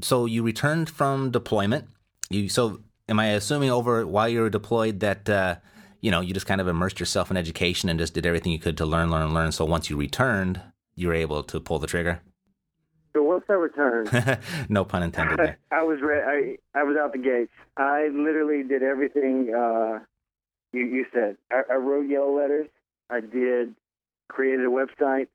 so 0.00 0.26
you 0.26 0.42
returned 0.42 0.90
from 0.90 1.30
deployment. 1.30 1.86
You 2.30 2.48
so 2.48 2.80
am 3.08 3.20
I 3.20 3.28
assuming 3.28 3.70
over 3.70 4.06
while 4.06 4.28
you 4.28 4.40
were 4.40 4.50
deployed 4.50 5.00
that 5.00 5.28
uh, 5.28 5.56
you 6.00 6.10
know 6.10 6.20
you 6.20 6.34
just 6.34 6.46
kind 6.46 6.60
of 6.60 6.68
immersed 6.68 6.98
yourself 6.98 7.30
in 7.30 7.36
education 7.36 7.88
and 7.88 7.98
just 7.98 8.14
did 8.14 8.26
everything 8.26 8.52
you 8.52 8.58
could 8.58 8.76
to 8.78 8.86
learn, 8.86 9.10
learn, 9.10 9.34
learn. 9.34 9.52
So 9.52 9.64
once 9.64 9.90
you 9.90 9.96
returned, 9.96 10.60
you 10.94 11.08
were 11.08 11.14
able 11.14 11.42
to 11.44 11.60
pull 11.60 11.78
the 11.78 11.86
trigger. 11.86 12.20
So 13.32 13.36
once 13.36 13.44
I 13.48 13.52
returned, 13.54 14.68
no 14.68 14.84
pun 14.84 15.02
intended 15.02 15.38
there. 15.38 15.58
I 15.70 15.82
was 15.82 16.00
re- 16.02 16.58
I 16.74 16.78
I 16.78 16.82
was 16.82 16.96
out 16.96 17.12
the 17.12 17.18
gates. 17.18 17.52
I 17.76 18.08
literally 18.12 18.62
did 18.62 18.82
everything 18.82 19.52
uh, 19.54 20.00
you 20.72 20.84
you 20.84 21.06
said. 21.12 21.36
I, 21.50 21.62
I 21.72 21.74
wrote 21.76 22.08
yellow 22.08 22.36
letters. 22.36 22.68
I 23.10 23.20
did 23.20 23.74
created 24.28 24.66
a 24.66 24.68
website. 24.70 25.28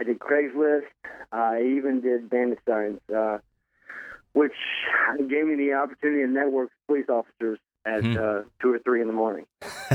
I 0.00 0.04
did 0.04 0.18
Craigslist. 0.18 0.82
I 1.30 1.62
even 1.62 2.00
did 2.00 2.28
bandit 2.28 2.58
signs, 2.68 2.98
uh, 3.14 3.38
which 4.32 4.52
gave 5.18 5.46
me 5.46 5.54
the 5.56 5.74
opportunity 5.74 6.22
to 6.24 6.28
network 6.30 6.70
police 6.88 7.08
officers 7.08 7.58
at 7.84 8.02
Hmm. 8.04 8.16
uh, 8.18 8.42
two 8.60 8.72
or 8.72 8.78
three 8.80 9.00
in 9.00 9.06
the 9.06 9.12
morning. 9.12 9.46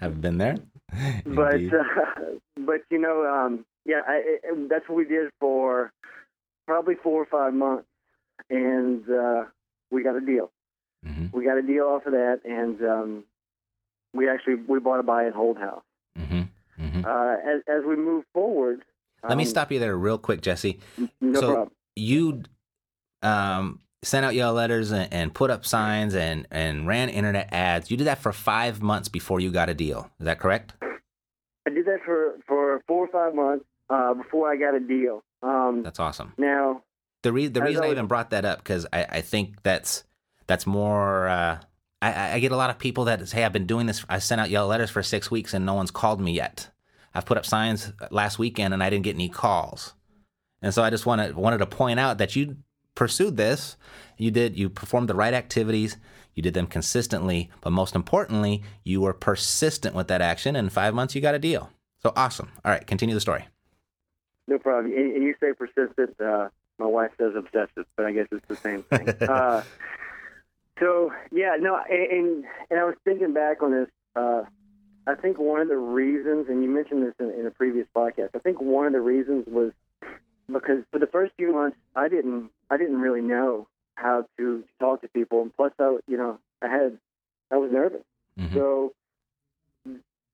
I've 0.00 0.20
been 0.20 0.38
there. 0.38 0.56
But 1.26 1.56
uh, 1.56 2.38
but 2.58 2.80
you 2.90 2.98
know, 2.98 3.24
um, 3.26 3.64
yeah, 3.84 4.00
I, 4.06 4.38
I, 4.44 4.66
that's 4.68 4.88
what 4.88 4.96
we 4.96 5.04
did 5.04 5.30
for 5.40 5.92
probably 6.66 6.94
four 7.02 7.22
or 7.22 7.26
five 7.26 7.52
months, 7.54 7.86
and 8.50 9.08
uh, 9.08 9.44
we 9.90 10.02
got 10.02 10.16
a 10.16 10.20
deal. 10.20 10.50
Mhm, 11.06 11.32
We 11.32 11.44
got 11.44 11.58
a 11.58 11.62
deal 11.62 11.84
off 11.84 12.06
of 12.06 12.12
that, 12.12 12.40
and 12.44 12.80
um, 12.82 13.24
we 14.14 14.28
actually 14.28 14.54
we 14.54 14.78
bought 14.80 15.00
a 15.00 15.02
buy 15.02 15.24
and 15.24 15.34
hold 15.34 15.58
house. 15.58 15.82
mhm, 16.18 16.48
mhm. 16.80 17.04
Uh, 17.04 17.36
as 17.46 17.62
as 17.68 17.84
we 17.84 17.96
move 17.96 18.24
forward, 18.32 18.82
Let 19.22 19.36
me 19.36 19.44
um, 19.44 19.50
stop 19.50 19.70
you 19.70 19.78
there 19.78 19.96
real 19.96 20.18
quick, 20.18 20.40
Jessy. 20.40 20.80
No 21.20 21.40
so 21.40 21.46
problem. 21.52 21.70
you 21.94 22.42
um, 23.22 23.80
sent 24.02 24.24
out 24.24 24.34
yellow 24.34 24.54
letters 24.54 24.92
and, 24.92 25.12
and 25.12 25.34
put 25.34 25.50
up 25.50 25.64
signs 25.66 26.14
and, 26.14 26.46
and 26.50 26.86
ran 26.86 27.08
internet 27.08 27.48
ads. 27.52 27.90
You 27.90 27.96
did 27.96 28.06
that 28.06 28.18
for 28.18 28.32
five 28.32 28.82
months 28.82 29.08
before 29.08 29.40
you 29.40 29.50
got 29.50 29.68
a 29.68 29.74
deal. 29.74 30.10
Is 30.20 30.26
that 30.26 30.38
correct? 30.38 30.74
I 31.66 31.70
did 31.70 31.86
that 31.86 32.00
for 32.04 32.38
for 32.46 32.82
four 32.86 33.06
or 33.06 33.08
five 33.08 33.34
months 33.34 33.64
uh, 33.90 34.14
before 34.14 34.50
I 34.50 34.56
got 34.56 34.74
a 34.74 34.80
deal. 34.80 35.22
Um, 35.42 35.82
That's 35.82 36.00
awesome. 36.00 36.32
now, 36.38 36.82
The, 37.22 37.32
re- 37.32 37.48
the 37.48 37.62
reason 37.62 37.82
I 37.84 37.88
I- 37.88 37.90
even 37.90 38.06
brought 38.06 38.30
that 38.30 38.44
up 38.44 38.58
because 38.58 38.86
I, 38.92 39.04
I 39.04 39.20
think 39.20 39.62
that's 39.62 40.04
that's 40.46 40.66
more. 40.66 41.28
Uh, 41.28 41.58
I- 42.02 42.32
I, 42.34 42.38
get 42.38 42.52
a 42.52 42.56
lot 42.56 42.70
of 42.70 42.78
people 42.78 43.04
that 43.06 43.26
say, 43.28 43.38
"Hey, 43.38 43.44
I've 43.44 43.52
been 43.52 43.66
doing 43.66 43.86
this. 43.86 44.04
I 44.08 44.18
sent 44.18 44.40
out 44.40 44.50
yellow 44.50 44.68
letters 44.68 44.90
for 44.90 45.02
six 45.02 45.30
weeks 45.30 45.54
and 45.54 45.64
no 45.66 45.74
one's 45.74 45.90
called 45.90 46.20
me 46.20 46.32
yet. 46.32 46.70
I've 47.14 47.24
put 47.26 47.38
up 47.38 47.46
signs 47.46 47.92
last 48.10 48.38
weekend 48.38 48.74
and 48.74 48.82
I 48.82 48.90
didn't 48.90 49.04
get 49.04 49.14
any 49.16 49.28
calls." 49.28 49.94
And 50.62 50.72
so 50.72 50.82
I 50.82 50.90
just 50.90 51.04
wanted 51.06 51.34
wanted 51.36 51.58
to 51.58 51.66
point 51.66 52.00
out 52.00 52.18
that 52.18 52.34
you 52.36 52.56
pursued 52.94 53.36
this. 53.36 53.76
You 54.16 54.30
did. 54.30 54.56
You 54.58 54.70
performed 54.70 55.08
the 55.08 55.14
right 55.14 55.34
activities. 55.34 55.96
You 56.34 56.42
did 56.42 56.54
them 56.54 56.66
consistently, 56.66 57.50
but 57.60 57.70
most 57.70 57.94
importantly, 57.94 58.62
you 58.82 59.00
were 59.00 59.12
persistent 59.12 59.94
with 59.94 60.08
that 60.08 60.20
action. 60.22 60.56
And 60.56 60.66
in 60.66 60.70
five 60.70 60.92
months, 60.94 61.14
you 61.14 61.20
got 61.20 61.34
a 61.34 61.38
deal. 61.38 61.70
So 62.02 62.12
awesome. 62.16 62.50
All 62.64 62.72
right, 62.72 62.84
continue 62.86 63.14
the 63.14 63.20
story. 63.20 63.46
No 64.46 64.58
problem. 64.58 64.92
And, 64.92 65.16
and 65.16 65.22
you 65.22 65.34
say 65.40 65.52
persistent. 65.52 66.20
Uh, 66.20 66.48
my 66.78 66.86
wife 66.86 67.12
says 67.18 67.32
obsessive, 67.36 67.86
but 67.96 68.06
I 68.06 68.12
guess 68.12 68.26
it's 68.32 68.46
the 68.48 68.56
same 68.56 68.82
thing. 68.82 69.08
uh, 69.28 69.62
so 70.78 71.12
yeah, 71.30 71.56
no, 71.58 71.78
and, 71.88 72.10
and 72.10 72.44
and 72.70 72.80
I 72.80 72.84
was 72.84 72.96
thinking 73.04 73.32
back 73.32 73.62
on 73.62 73.70
this. 73.72 73.88
Uh, 74.16 74.42
I 75.06 75.14
think 75.14 75.38
one 75.38 75.60
of 75.60 75.68
the 75.68 75.76
reasons, 75.76 76.46
and 76.48 76.62
you 76.62 76.70
mentioned 76.70 77.06
this 77.06 77.14
in, 77.20 77.30
in 77.38 77.46
a 77.46 77.50
previous 77.50 77.86
podcast. 77.94 78.30
I 78.34 78.38
think 78.38 78.60
one 78.60 78.86
of 78.86 78.92
the 78.92 79.00
reasons 79.00 79.44
was 79.46 79.72
because 80.50 80.82
for 80.90 80.98
the 80.98 81.06
first 81.06 81.32
few 81.36 81.52
months, 81.52 81.76
I 81.94 82.08
didn't, 82.08 82.50
I 82.70 82.76
didn't 82.76 83.00
really 83.00 83.20
know 83.20 83.68
how 83.96 84.26
to 84.38 84.64
talk 84.80 85.02
to 85.02 85.08
people, 85.08 85.42
and 85.42 85.54
plus, 85.54 85.72
I, 85.78 85.98
you 86.08 86.16
know, 86.16 86.38
I 86.62 86.68
had, 86.68 86.98
I 87.50 87.56
was 87.56 87.70
nervous. 87.70 88.02
Mhm. 88.38 88.52
So 88.54 88.92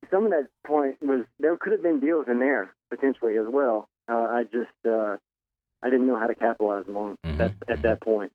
some 0.09 0.25
of 0.25 0.31
that 0.31 0.47
point 0.65 1.01
was 1.01 1.25
there 1.39 1.55
could 1.57 1.71
have 1.71 1.83
been 1.83 1.99
deals 1.99 2.25
in 2.27 2.39
there 2.39 2.73
potentially 2.89 3.37
as 3.37 3.47
well. 3.47 3.87
Uh, 4.11 4.27
I 4.29 4.43
just 4.43 4.69
uh, 4.85 5.15
I 5.81 5.89
didn't 5.89 6.05
know 6.07 6.19
how 6.19 6.27
to 6.27 6.35
capitalize 6.35 6.85
them 6.85 6.97
on 6.97 7.15
Mhm. 7.25 7.37
that, 7.37 7.53
at 7.69 7.81
that 7.83 8.01
point. 8.01 8.31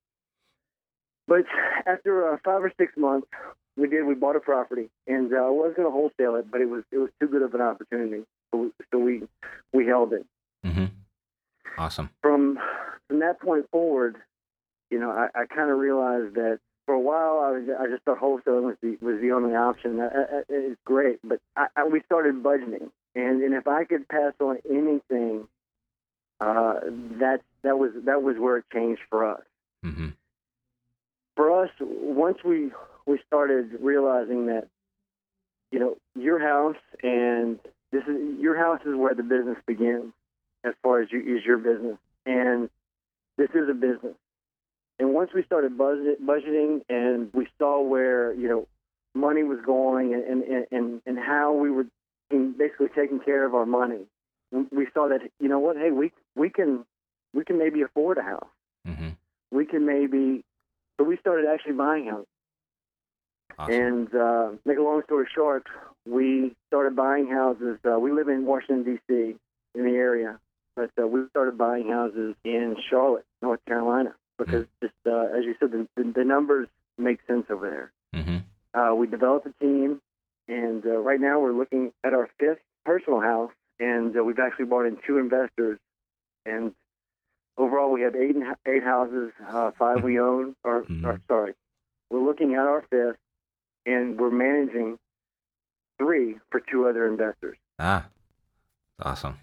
But 1.29 1.45
after 1.87 2.33
uh, 2.33 2.39
five 2.45 2.63
or 2.65 2.73
six 2.79 2.97
months, 2.97 3.27
we 3.77 3.89
did. 3.89 4.05
We 4.07 4.15
bought 4.15 4.37
a 4.37 4.41
property, 4.41 4.89
and 5.07 5.33
uh, 5.33 5.37
I 5.37 5.51
was 5.51 5.75
going 5.77 5.87
to 5.87 5.93
wholesale 5.93 6.37
it, 6.37 6.51
but 6.51 6.61
it 6.63 6.69
was 6.71 6.85
it 6.93 6.99
was 6.99 7.11
too 7.21 7.29
good 7.29 7.43
of 7.43 7.53
an 7.55 7.61
opportunity, 7.61 8.25
so 8.51 8.59
we 8.59 8.71
so 8.91 8.99
we, 8.99 9.23
we 9.75 9.87
held 9.87 10.13
it. 10.15 10.25
Mhm. 10.65 10.89
Awesome. 11.77 12.09
From 12.23 12.59
from 13.09 13.19
that 13.19 13.39
point 13.41 13.69
forward, 13.71 14.17
you 14.91 14.99
know, 14.99 15.11
I, 15.11 15.29
I 15.35 15.47
kind 15.47 15.71
of 15.71 15.79
realized 15.79 16.35
that 16.37 16.59
for 16.87 16.95
a 16.95 17.01
while 17.01 17.41
I 17.41 17.51
was 17.51 17.69
I 17.79 17.87
just 17.89 18.03
thought 18.05 18.19
wholesaling 18.21 18.63
was 18.65 18.77
the 18.81 18.97
was 19.03 19.21
the 19.21 19.33
only 19.33 19.55
option. 19.55 20.01
I, 20.01 20.07
I, 20.07 20.43
it's 20.49 20.81
great, 20.87 21.19
but 21.23 21.39
I, 21.57 21.67
I, 21.77 21.85
we 21.85 22.01
started 22.07 22.43
budgeting, 22.43 22.89
and 23.15 23.43
and 23.43 23.53
if 23.53 23.67
I 23.69 23.85
could 23.85 24.09
pass 24.09 24.33
on 24.41 24.57
anything, 24.71 25.49
uh, 26.41 26.75
that 27.19 27.41
that 27.63 27.79
was 27.79 27.93
that 28.05 28.23
was 28.23 28.37
where 28.39 28.59
it 28.59 28.65
changed 28.73 29.03
for 29.09 29.25
us. 29.25 29.43
Mm-hmm. 29.85 30.09
For 31.37 31.65
us, 31.65 31.71
once 31.81 32.39
we 32.45 32.71
we 33.07 33.19
started 33.27 33.79
realizing 33.81 34.47
that, 34.47 34.69
you 35.71 35.79
know, 35.79 35.97
your 36.15 36.39
house 36.39 36.77
and 37.03 37.59
this 37.93 38.03
is 38.05 38.39
your 38.39 38.57
house 38.57 38.81
is 38.85 38.95
where 38.95 39.15
the 39.15 39.23
business 39.23 39.57
begins, 39.67 40.13
as 40.65 40.75
far 40.83 41.01
as 41.01 41.09
you 41.11 41.21
is 41.21 41.45
your 41.45 41.59
business, 41.59 41.99
and 42.25 42.69
this 43.37 43.51
is 43.51 43.69
a 43.71 43.75
business. 43.75 44.15
And 44.99 45.13
once 45.13 45.31
we 45.35 45.43
started 45.45 45.77
budget, 45.77 46.25
budgeting 46.25 46.83
and 46.89 47.33
we 47.33 47.49
saw 47.59 47.81
where 47.83 48.33
you 48.35 48.49
know 48.49 48.69
money 49.15 49.43
was 49.43 49.59
going 49.65 50.15
and 50.15 50.43
and 50.43 50.67
and, 50.71 51.03
and 51.07 51.19
how 51.19 51.53
we 51.53 51.71
were 51.71 51.87
basically 52.31 52.89
taking 52.95 53.21
care 53.21 53.45
of 53.45 53.55
our 53.55 53.67
money, 53.67 54.01
we 54.53 54.87
saw 54.95 55.09
that 55.09 55.21
you 55.41 55.49
know 55.49 55.59
what, 55.59 55.77
hey, 55.77 55.91
we 55.91 56.13
we 56.35 56.51
can 56.51 56.85
we 57.35 57.45
can 57.45 57.59
maybe 57.59 57.83
afford 57.83 58.19
a 58.19 58.23
house. 58.23 58.49
Mm-hmm. 58.87 59.11
We 59.51 59.67
can 59.67 59.87
maybe, 59.87 60.45
so 60.99 61.05
we 61.05 61.17
started 61.19 61.47
actually 61.53 61.75
buying 61.75 62.07
houses. 62.07 62.27
Awesome. 63.59 63.75
And 63.75 64.15
uh, 64.15 64.49
make 64.65 64.79
a 64.79 64.83
long 64.83 65.03
story 65.05 65.27
short, 65.35 65.67
we 66.07 66.55
started 66.69 66.95
buying 66.95 67.29
houses. 67.29 67.79
Uh, 67.85 67.99
we 67.99 68.13
live 68.13 68.29
in 68.29 68.45
Washington 68.45 68.85
D.C. 68.85 69.37
in 69.75 69.85
the 69.85 69.93
area, 69.97 70.39
but 70.75 70.91
uh, 71.01 71.07
we 71.07 71.21
started 71.31 71.57
buying 71.57 71.89
houses 71.89 72.35
in 72.45 72.77
Charlotte, 72.91 73.25
North 73.43 73.61
Carolina, 73.67 74.15
because 74.39 74.65
Mm. 74.65 74.69
just 74.83 74.95
uh, 75.07 75.37
as 75.37 75.45
you 75.45 75.55
said, 75.59 75.71
the, 75.73 75.89
the, 75.97 76.13
the 76.13 76.25
numbers 76.25 76.69
make 76.99 77.19
sense 77.27 77.47
over 77.51 77.71
there. 77.71 77.93
Mm-hmm. 78.15 78.79
Uh, 78.79 78.95
we 78.95 79.07
developed 79.07 79.47
a 79.47 79.53
team, 79.65 80.01
and 80.49 80.85
uh, 80.85 80.99
right 80.99 81.21
now 81.21 81.41
we're 81.41 81.53
looking 81.53 81.93
at 82.05 82.13
our 82.13 82.29
fifth 82.39 82.61
personal 82.85 83.21
house, 83.21 83.53
and 83.81 84.17
uh, 84.17 84.23
we've 84.25 84.39
actually 84.39 84.67
brought 84.67 84.87
in 84.87 84.99
two 85.07 85.19
investors, 85.19 85.79
and 86.45 86.73
overall 87.59 87.91
we 87.93 88.03
have 88.03 88.15
eight 88.15 88.37
eight 88.67 88.83
houses, 88.85 89.33
uh, 89.49 89.71
five 89.79 90.03
we 90.03 90.19
own, 90.29 90.55
or, 90.65 90.83
Mhm. 90.85 91.05
or 91.05 91.21
sorry, 91.29 91.55
we're 92.11 92.21
looking 92.25 92.55
at 92.55 92.61
our 92.61 92.83
fifth, 92.91 93.17
and 93.85 94.19
we're 94.19 94.31
managing 94.31 94.99
three 95.99 96.39
for 96.51 96.61
two 96.61 96.87
other 96.89 97.07
investors. 97.07 97.57
Ah, 97.79 98.07
awesome. 99.01 99.39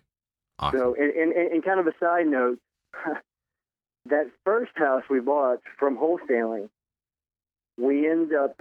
Awesome. 0.59 0.79
So, 0.79 0.95
and, 0.95 1.11
and, 1.11 1.33
and 1.33 1.63
kind 1.63 1.79
of 1.79 1.87
a 1.87 1.93
side 1.99 2.27
note, 2.27 2.59
that 4.05 4.27
first 4.45 4.71
house 4.75 5.03
we 5.09 5.19
bought 5.19 5.59
from 5.79 5.97
wholesaling, 5.97 6.69
we 7.77 8.07
end 8.09 8.33
up 8.33 8.55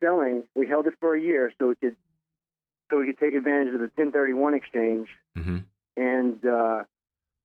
selling. 0.00 0.44
We 0.54 0.66
held 0.66 0.86
it 0.86 0.94
for 1.00 1.14
a 1.16 1.20
year 1.20 1.52
so 1.58 1.68
we 1.68 1.74
could 1.76 1.96
so 2.90 2.98
we 2.98 3.06
could 3.06 3.18
take 3.18 3.34
advantage 3.34 3.68
of 3.74 3.80
the 3.80 3.90
1031 3.96 4.54
exchange, 4.54 5.08
mm-hmm. 5.36 5.58
and 5.96 6.46
uh, 6.46 6.84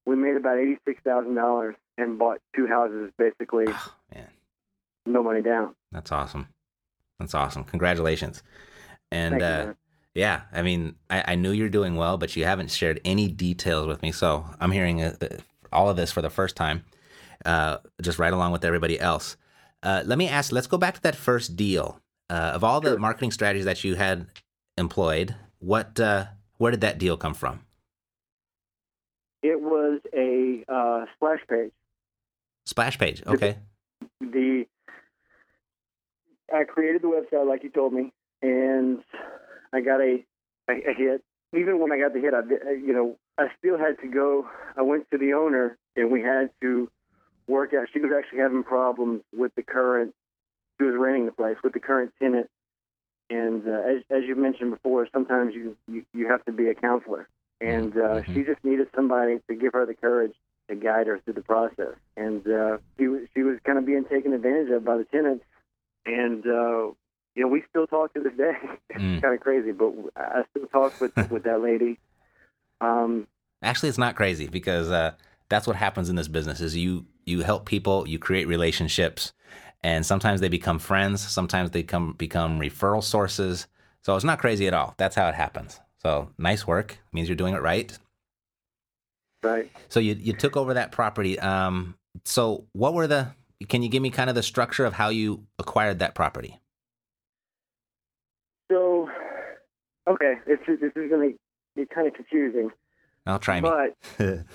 we 0.06 0.16
made 0.16 0.36
about 0.36 0.58
eighty 0.58 0.78
six 0.86 1.02
thousand 1.04 1.36
dollars 1.36 1.76
and 1.98 2.18
bought 2.18 2.40
two 2.56 2.68
houses, 2.68 3.12
basically 3.18 3.66
Oh, 3.68 3.94
man, 4.14 4.28
no 5.06 5.22
money 5.24 5.42
down. 5.42 5.76
that's 5.92 6.12
awesome. 6.12 6.48
That's 7.20 7.36
awesome. 7.36 7.64
Congratulations. 7.66 8.42
And 9.12 9.40
you, 9.40 9.46
uh, 9.46 9.74
yeah, 10.16 10.42
I 10.52 10.62
mean, 10.64 10.96
I, 11.10 11.24
I 11.34 11.36
knew 11.36 11.52
you're 11.52 11.70
doing 11.70 11.96
well, 11.96 12.18
but 12.18 12.36
you 12.36 12.46
haven't 12.46 12.72
shared 12.72 13.00
any 13.06 13.28
details 13.28 13.88
with 13.88 14.02
me. 14.02 14.12
So 14.12 14.46
I'm 14.60 14.72
hearing 14.72 15.02
uh, 15.04 15.16
uh, 15.22 15.28
all 15.72 15.90
of 15.90 15.96
this 15.96 16.12
for 16.12 16.22
the 16.22 16.30
first 16.32 16.56
time, 16.56 16.84
uh, 17.46 17.78
just 18.02 18.18
right 18.20 18.34
along 18.34 18.52
with 18.52 18.66
everybody 18.66 19.00
else. 19.00 19.38
Uh, 19.84 20.02
let 20.06 20.18
me 20.18 20.28
ask. 20.28 20.52
Let's 20.52 20.68
go 20.68 20.78
back 20.78 20.96
to 20.96 21.02
that 21.04 21.16
first 21.16 21.56
deal. 21.56 22.00
Uh, 22.30 22.52
of 22.56 22.64
all 22.64 22.82
the 22.82 22.98
marketing 22.98 23.32
strategies 23.32 23.66
that 23.66 23.84
you 23.84 23.96
had 23.96 24.26
employed, 24.78 25.36
what 25.60 26.00
uh, 26.00 26.26
where 26.58 26.72
did 26.72 26.82
that 26.82 26.98
deal 26.98 27.18
come 27.18 27.34
from? 27.34 27.62
It 29.42 29.62
was 29.62 30.00
a 30.14 30.64
uh, 30.72 31.06
splash 31.16 31.42
page. 31.50 31.72
Splash 32.66 32.98
page. 32.98 33.22
Okay. 33.28 33.58
the 34.22 34.66
I 36.54 36.64
created 36.64 37.02
the 37.02 37.08
website 37.08 37.48
like 37.48 37.64
you 37.64 37.70
told 37.70 37.94
me, 37.94 38.14
and 38.42 39.00
I 39.74 39.82
got 39.82 40.00
a, 40.00 40.24
a, 40.70 40.74
a 40.74 40.94
hit. 40.96 41.24
Even 41.54 41.80
when 41.80 41.92
I 41.92 42.00
got 42.00 42.14
the 42.14 42.20
hit, 42.20 42.34
I 42.34 42.72
you 42.72 42.94
know 42.94 43.18
I 43.38 43.48
still 43.58 43.78
had 43.78 44.00
to 44.02 44.08
go. 44.08 44.48
I 44.78 44.82
went 44.82 45.10
to 45.12 45.18
the 45.18 45.34
owner, 45.34 45.78
and 45.96 46.12
we 46.12 46.22
had 46.22 46.50
to 46.62 46.90
work 47.48 47.74
out. 47.74 47.88
She 47.92 48.00
was 48.00 48.12
actually 48.18 48.40
having 48.40 48.64
problems 48.64 49.22
with 49.36 49.54
the 49.56 49.64
current. 49.64 50.14
She 50.80 50.86
was 50.86 50.96
renting 50.98 51.26
the 51.26 51.32
place 51.32 51.58
with 51.64 51.74
the 51.74 51.80
current 51.80 52.14
tenant, 52.22 52.50
and 53.40 53.62
uh, 53.68 53.92
as 53.94 54.00
as 54.18 54.22
you 54.28 54.36
mentioned 54.48 54.72
before, 54.78 55.02
sometimes 55.16 55.50
you 55.60 55.66
you, 55.94 56.02
you 56.14 56.26
have 56.34 56.44
to 56.46 56.52
be 56.52 56.66
a 56.74 56.76
counselor, 56.88 57.24
and 57.62 57.92
uh, 57.94 58.00
Mhm. 58.22 58.26
she 58.34 58.40
just 58.52 58.62
needed 58.64 58.88
somebody 58.98 59.36
to 59.50 59.54
give 59.62 59.72
her 59.78 59.86
the 59.92 59.98
courage 60.06 60.36
to 60.70 60.76
guide 60.76 61.08
her 61.08 61.18
through 61.20 61.34
the 61.42 61.48
process. 61.54 61.96
And 62.16 62.42
uh, 62.48 62.78
she 62.98 63.06
was 63.08 63.22
she 63.34 63.42
was 63.44 63.56
kind 63.66 63.78
of 63.80 63.86
being 63.92 64.06
taken 64.06 64.34
advantage 64.40 64.70
of 64.78 64.82
by 64.90 64.98
the 65.02 65.06
tenants, 65.16 65.46
and 66.06 66.42
uh, 66.46 66.84
you 67.36 67.42
know 67.42 67.48
we 67.56 67.64
still 67.70 67.88
talk 67.88 68.14
to 68.14 68.22
this 68.22 68.36
day. 68.46 68.56
Mm. 68.94 69.16
it's 69.16 69.22
kind 69.24 69.34
of 69.34 69.42
crazy, 69.42 69.72
but 69.72 69.92
I 70.16 70.44
still 70.52 70.68
talk 70.68 70.92
with 71.02 71.14
with 71.34 71.44
that 71.50 71.62
lady. 71.62 71.94
Um, 72.80 73.28
Actually, 73.64 73.90
it's 73.90 73.98
not 73.98 74.16
crazy 74.16 74.48
because 74.48 74.92
uh, 74.92 75.12
that's 75.50 75.66
what 75.66 75.76
happens 75.78 76.10
in 76.10 76.16
this 76.16 76.28
business. 76.28 76.62
Is 76.62 76.76
you 76.78 77.06
you 77.26 77.42
help 77.42 77.66
people, 77.66 78.08
you 78.08 78.20
create 78.20 78.48
relationships, 78.48 79.34
and 79.84 80.06
sometimes 80.06 80.42
they 80.42 80.50
become 80.50 80.80
friends. 80.80 81.22
Sometimes 81.22 81.72
they 81.72 81.84
come 81.84 82.14
become 82.14 82.60
referral 82.60 83.04
sources. 83.04 83.68
So 84.02 84.16
it's 84.16 84.26
not 84.26 84.40
crazy 84.40 84.68
at 84.68 84.74
all. 84.74 84.96
That's 84.98 85.16
how 85.16 85.28
it 85.28 85.36
happens. 85.36 85.80
So 86.02 86.30
nice 86.38 86.68
work. 86.68 86.98
Means 87.12 87.30
you're 87.30 87.36
doing 87.36 87.54
it 87.54 87.62
right. 87.62 87.98
right. 89.44 89.72
So 89.90 90.00
you 90.00 90.16
you 90.16 90.34
took 90.34 90.58
over 90.58 90.74
that 90.74 90.92
property. 90.92 91.40
Um. 91.40 91.96
So 92.26 92.66
what 92.74 92.94
were 92.94 93.08
the? 93.08 93.30
Can 93.70 93.82
you 93.82 93.90
give 93.90 94.02
me 94.02 94.10
kind 94.10 94.30
of 94.30 94.36
the 94.36 94.44
structure 94.44 94.86
of 94.86 94.94
how 94.94 95.10
you 95.10 95.46
acquired 95.58 96.00
that 96.00 96.16
property? 96.16 96.60
So, 98.70 99.10
okay, 100.08 100.36
this 100.46 100.60
is 100.68 100.80
this 100.82 100.92
is 100.96 101.10
going 101.10 101.32
to 101.32 101.38
be 101.76 101.86
kind 101.86 102.08
of 102.08 102.14
confusing, 102.14 102.72
I'll 103.26 103.40
try 103.40 103.62
me. 103.62 103.70
but 103.70 104.46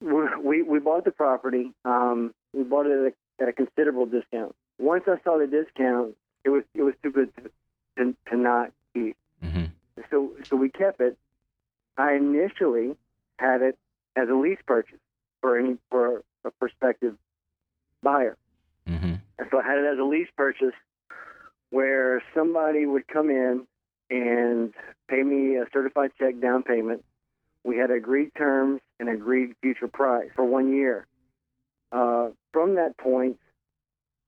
we 0.00 0.22
we, 0.42 0.62
we 0.62 0.78
bought 0.78 1.04
the 1.04 1.10
property. 1.10 1.72
Um, 1.84 2.34
we 2.52 2.62
bought 2.62 2.86
it 2.86 3.14
at 3.40 3.48
a, 3.48 3.52
considerable 3.52 4.06
discount. 4.06 4.54
Once 4.78 5.04
I 5.06 5.16
saw 5.24 5.38
the 5.38 5.46
discount, 5.46 6.16
it 6.44 6.50
was 6.50 6.64
it 6.74 6.82
was 6.82 6.94
too 7.02 7.10
good 7.10 7.30
to 7.36 7.50
to, 7.98 8.16
to 8.30 8.36
not 8.36 8.70
keep. 8.92 9.16
hmm 9.42 9.64
So 10.10 10.32
so 10.48 10.56
we 10.56 10.68
kept 10.68 11.00
it. 11.00 11.16
I 11.96 12.14
initially 12.14 12.96
had 13.38 13.62
it 13.62 13.78
as 14.16 14.28
a 14.28 14.34
lease 14.34 14.58
purchase 14.66 14.98
for 15.40 15.58
any 15.58 15.76
for 15.90 16.22
a 16.44 16.50
prospective 16.50 17.16
buyer. 18.02 18.36
hmm 18.86 19.14
And 19.38 19.48
so 19.50 19.60
I 19.60 19.64
had 19.64 19.78
it 19.78 19.86
as 19.86 19.98
a 19.98 20.04
lease 20.04 20.28
purchase 20.36 20.74
where 21.70 22.22
somebody 22.34 22.86
would 22.86 23.06
come 23.08 23.30
in 23.30 23.66
and 24.10 24.72
pay 25.08 25.22
me 25.22 25.56
a 25.56 25.64
certified 25.72 26.12
check 26.18 26.40
down 26.40 26.62
payment. 26.62 27.04
We 27.64 27.78
had 27.78 27.90
agreed 27.90 28.32
terms 28.36 28.80
and 29.00 29.08
agreed 29.08 29.56
future 29.62 29.88
price 29.88 30.28
for 30.36 30.44
one 30.44 30.72
year. 30.76 31.06
Uh, 31.94 32.30
from 32.52 32.74
that 32.74 32.96
point, 32.98 33.38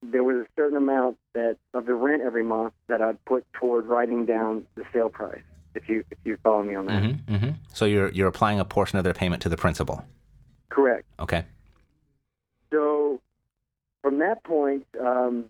there 0.02 0.22
was 0.22 0.36
a 0.36 0.46
certain 0.54 0.76
amount 0.76 1.16
that 1.34 1.56
of 1.74 1.86
the 1.86 1.94
rent 1.94 2.22
every 2.22 2.44
month 2.44 2.72
that 2.86 3.02
I'd 3.02 3.22
put 3.24 3.44
toward 3.54 3.86
writing 3.86 4.24
down 4.24 4.66
the 4.76 4.84
sale 4.92 5.08
price. 5.08 5.42
If 5.74 5.88
you 5.88 6.04
if 6.10 6.18
you 6.24 6.38
follow 6.42 6.62
me 6.62 6.74
on 6.76 6.86
that, 6.86 7.02
hmm 7.02 7.36
hmm 7.36 7.50
So 7.74 7.84
you're 7.84 8.10
you're 8.10 8.28
applying 8.28 8.60
a 8.60 8.64
portion 8.64 8.98
of 8.98 9.04
their 9.04 9.14
payment 9.14 9.42
to 9.42 9.48
the 9.48 9.56
principal. 9.56 10.04
correct. 10.70 11.06
Okay. 11.18 11.44
So 12.72 13.20
from 14.02 14.18
that 14.20 14.44
point, 14.44 14.86
um, 15.00 15.46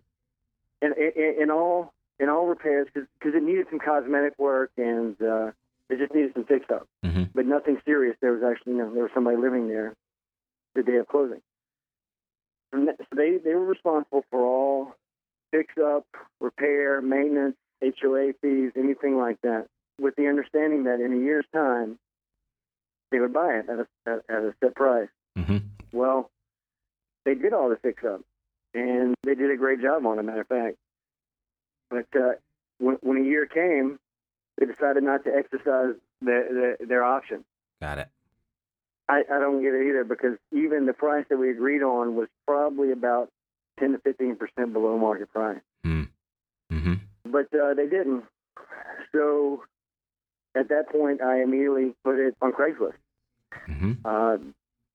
in, 0.80 0.92
in, 0.96 1.42
in 1.42 1.50
all 1.50 1.92
in 2.18 2.28
all 2.30 2.46
repairs, 2.46 2.88
because 2.94 3.34
it 3.34 3.42
needed 3.42 3.66
some 3.68 3.78
cosmetic 3.78 4.38
work 4.38 4.70
and 4.78 5.20
uh, 5.20 5.50
it 5.90 5.98
just 5.98 6.14
needed 6.14 6.32
some 6.34 6.44
fix 6.44 6.64
up, 6.70 6.88
hmm 7.04 7.24
but 7.34 7.44
nothing 7.44 7.76
serious. 7.84 8.16
There 8.22 8.32
was 8.32 8.42
actually, 8.42 8.72
you 8.72 8.78
know, 8.78 8.94
there 8.94 9.02
was 9.02 9.12
somebody 9.12 9.36
living 9.36 9.68
there 9.68 9.94
the 10.74 10.82
day 10.82 10.96
of 10.96 11.06
closing. 11.08 11.42
So 12.76 13.16
they 13.16 13.38
they 13.38 13.54
were 13.54 13.64
responsible 13.64 14.24
for 14.30 14.40
all 14.40 14.94
fix 15.50 15.74
up, 15.82 16.06
repair, 16.40 17.00
maintenance, 17.00 17.56
HOA 17.82 18.32
fees, 18.42 18.72
anything 18.76 19.16
like 19.16 19.40
that, 19.42 19.66
with 20.00 20.14
the 20.16 20.26
understanding 20.28 20.84
that 20.84 21.00
in 21.00 21.12
a 21.12 21.16
year's 21.16 21.46
time 21.52 21.98
they 23.10 23.20
would 23.20 23.32
buy 23.32 23.54
it 23.54 23.68
at 23.68 23.78
a 23.78 23.86
at, 24.06 24.22
at 24.28 24.42
a 24.42 24.54
set 24.60 24.74
price. 24.74 25.08
hmm 25.36 25.58
Well, 25.92 26.30
they 27.24 27.34
did 27.34 27.52
all 27.52 27.68
the 27.68 27.76
fix 27.76 28.04
up, 28.04 28.20
and 28.74 29.14
they 29.24 29.34
did 29.34 29.50
a 29.50 29.56
great 29.56 29.80
job 29.80 30.04
on 30.06 30.18
it. 30.18 30.22
Matter 30.22 30.42
of 30.42 30.48
fact, 30.48 30.76
but 31.90 32.06
uh, 32.18 32.32
when, 32.78 32.96
when 33.02 33.18
a 33.18 33.24
year 33.24 33.46
came, 33.46 33.98
they 34.58 34.66
decided 34.66 35.02
not 35.02 35.24
to 35.24 35.30
exercise 35.34 35.94
the, 36.20 36.76
the, 36.80 36.86
their 36.86 37.04
option. 37.04 37.44
Got 37.80 37.98
it. 37.98 38.08
I, 39.08 39.22
I 39.32 39.38
don't 39.38 39.62
get 39.62 39.72
it 39.74 39.88
either 39.88 40.04
because 40.04 40.36
even 40.52 40.86
the 40.86 40.92
price 40.92 41.24
that 41.30 41.38
we 41.38 41.50
agreed 41.50 41.82
on 41.82 42.16
was 42.16 42.28
probably 42.46 42.90
about 42.92 43.28
10 43.78 43.92
to 43.92 43.98
15 43.98 44.36
percent 44.36 44.72
below 44.72 44.98
market 44.98 45.30
price. 45.32 45.60
Mm. 45.84 46.08
Mm-hmm. 46.72 46.94
But 47.30 47.46
uh, 47.54 47.74
they 47.74 47.86
didn't. 47.86 48.24
So 49.12 49.62
at 50.56 50.68
that 50.70 50.90
point, 50.90 51.20
I 51.22 51.42
immediately 51.42 51.94
put 52.04 52.18
it 52.18 52.34
on 52.42 52.52
Craigslist 52.52 52.94
Mm-hmm. 53.68 53.92
uh, 54.04 54.36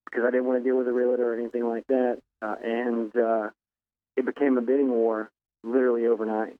because 0.05 0.23
I 0.27 0.31
didn't 0.31 0.45
want 0.45 0.59
to 0.59 0.63
deal 0.63 0.77
with 0.77 0.87
a 0.87 0.91
realtor 0.93 1.33
or 1.33 1.39
anything 1.39 1.65
like 1.67 1.87
that. 1.87 2.19
Uh, 2.41 2.55
and 2.63 3.15
uh, 3.15 3.49
it 4.17 4.25
became 4.25 4.57
a 4.57 4.61
bidding 4.61 4.89
war 4.89 5.29
literally 5.63 6.05
overnight. 6.07 6.55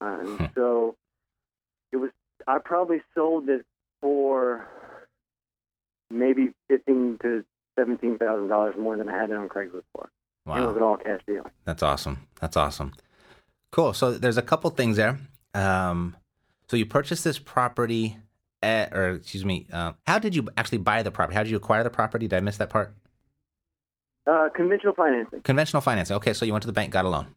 Um, 0.00 0.36
Hmm. 0.38 0.44
so 0.54 0.96
it 1.92 1.96
was. 1.98 2.10
I 2.46 2.58
probably 2.58 3.02
sold 3.14 3.48
it 3.48 3.64
for 4.00 4.66
maybe 6.10 6.50
fifteen 6.68 7.18
to 7.22 7.44
seventeen 7.78 8.18
thousand 8.18 8.48
dollars 8.48 8.74
more 8.78 8.96
than 8.96 9.08
I 9.08 9.16
had 9.16 9.30
it 9.30 9.36
on 9.36 9.48
Craigslist 9.48 9.84
for. 9.92 10.10
And 10.46 10.64
it 10.64 10.66
was 10.66 10.76
an 10.76 10.82
all 10.82 10.96
cash 10.96 11.20
deal. 11.26 11.46
That's 11.64 11.82
awesome. 11.82 12.26
That's 12.40 12.56
awesome. 12.56 12.92
Cool. 13.70 13.92
So 13.92 14.12
there's 14.12 14.36
a 14.36 14.42
couple 14.42 14.68
things 14.70 14.96
there. 14.96 15.18
Um, 15.54 16.16
so 16.68 16.76
you 16.76 16.86
purchased 16.86 17.22
this 17.22 17.38
property 17.38 18.16
at, 18.62 18.92
or 18.92 19.10
excuse 19.10 19.44
me, 19.44 19.66
um, 19.72 19.94
how 20.06 20.18
did 20.18 20.34
you 20.34 20.48
actually 20.56 20.78
buy 20.78 21.02
the 21.02 21.10
property? 21.10 21.36
How 21.36 21.42
did 21.44 21.50
you 21.50 21.56
acquire 21.56 21.84
the 21.84 21.90
property? 21.90 22.26
Did 22.26 22.36
I 22.36 22.40
miss 22.40 22.56
that 22.56 22.70
part? 22.70 22.94
Uh, 24.26 24.48
conventional 24.54 24.94
financing. 24.94 25.40
Conventional 25.42 25.80
financing. 25.80 26.16
Okay, 26.16 26.32
so 26.32 26.44
you 26.44 26.52
went 26.52 26.62
to 26.62 26.66
the 26.66 26.72
bank, 26.72 26.92
got 26.92 27.04
a 27.04 27.08
loan. 27.08 27.28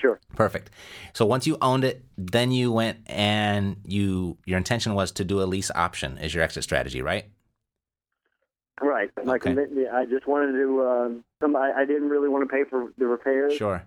Sure. 0.00 0.18
Perfect. 0.34 0.70
So 1.12 1.26
once 1.26 1.46
you 1.46 1.58
owned 1.60 1.84
it, 1.84 2.04
then 2.16 2.52
you 2.52 2.72
went 2.72 2.98
and 3.06 3.76
you 3.84 4.38
your 4.46 4.56
intention 4.56 4.94
was 4.94 5.12
to 5.12 5.24
do 5.24 5.42
a 5.42 5.44
lease 5.44 5.70
option 5.74 6.18
as 6.18 6.34
your 6.34 6.42
exit 6.42 6.64
strategy, 6.64 7.02
right? 7.02 7.26
Right. 8.80 9.10
My 9.24 9.34
Okay. 9.34 9.50
commitment. 9.50 9.88
I 9.92 10.06
just 10.06 10.26
wanted 10.26 10.52
to 10.52 10.58
do. 10.58 10.86
Um, 10.88 11.24
some. 11.40 11.54
I, 11.56 11.72
I 11.78 11.84
didn't 11.84 12.08
really 12.08 12.28
want 12.28 12.48
to 12.48 12.52
pay 12.54 12.64
for 12.64 12.92
the 12.96 13.06
repairs. 13.06 13.52
Sure. 13.54 13.82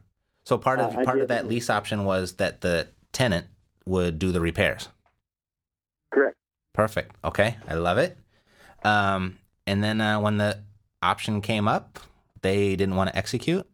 So 0.46 0.58
part 0.58 0.80
of 0.80 0.96
Uh, 0.96 1.04
part 1.04 1.20
of 1.20 1.28
that 1.30 1.48
lease 1.48 1.70
option 1.70 2.06
was 2.06 2.34
that 2.34 2.62
the 2.62 2.88
tenant 3.12 3.48
would 3.86 4.20
do 4.20 4.32
the 4.32 4.40
repairs. 4.42 4.90
Correct. 6.12 6.36
Perfect. 6.74 7.16
Okay, 7.24 7.58
I 7.68 7.74
love 7.76 7.98
it. 7.98 8.18
Um, 8.84 9.40
and 9.66 9.84
then 9.84 10.00
uh, 10.02 10.20
when 10.20 10.38
the 10.38 10.60
option 11.02 11.42
came 11.42 11.68
up, 11.68 12.00
they 12.42 12.76
didn't 12.76 12.96
want 12.96 13.10
to 13.10 13.16
execute, 13.18 13.66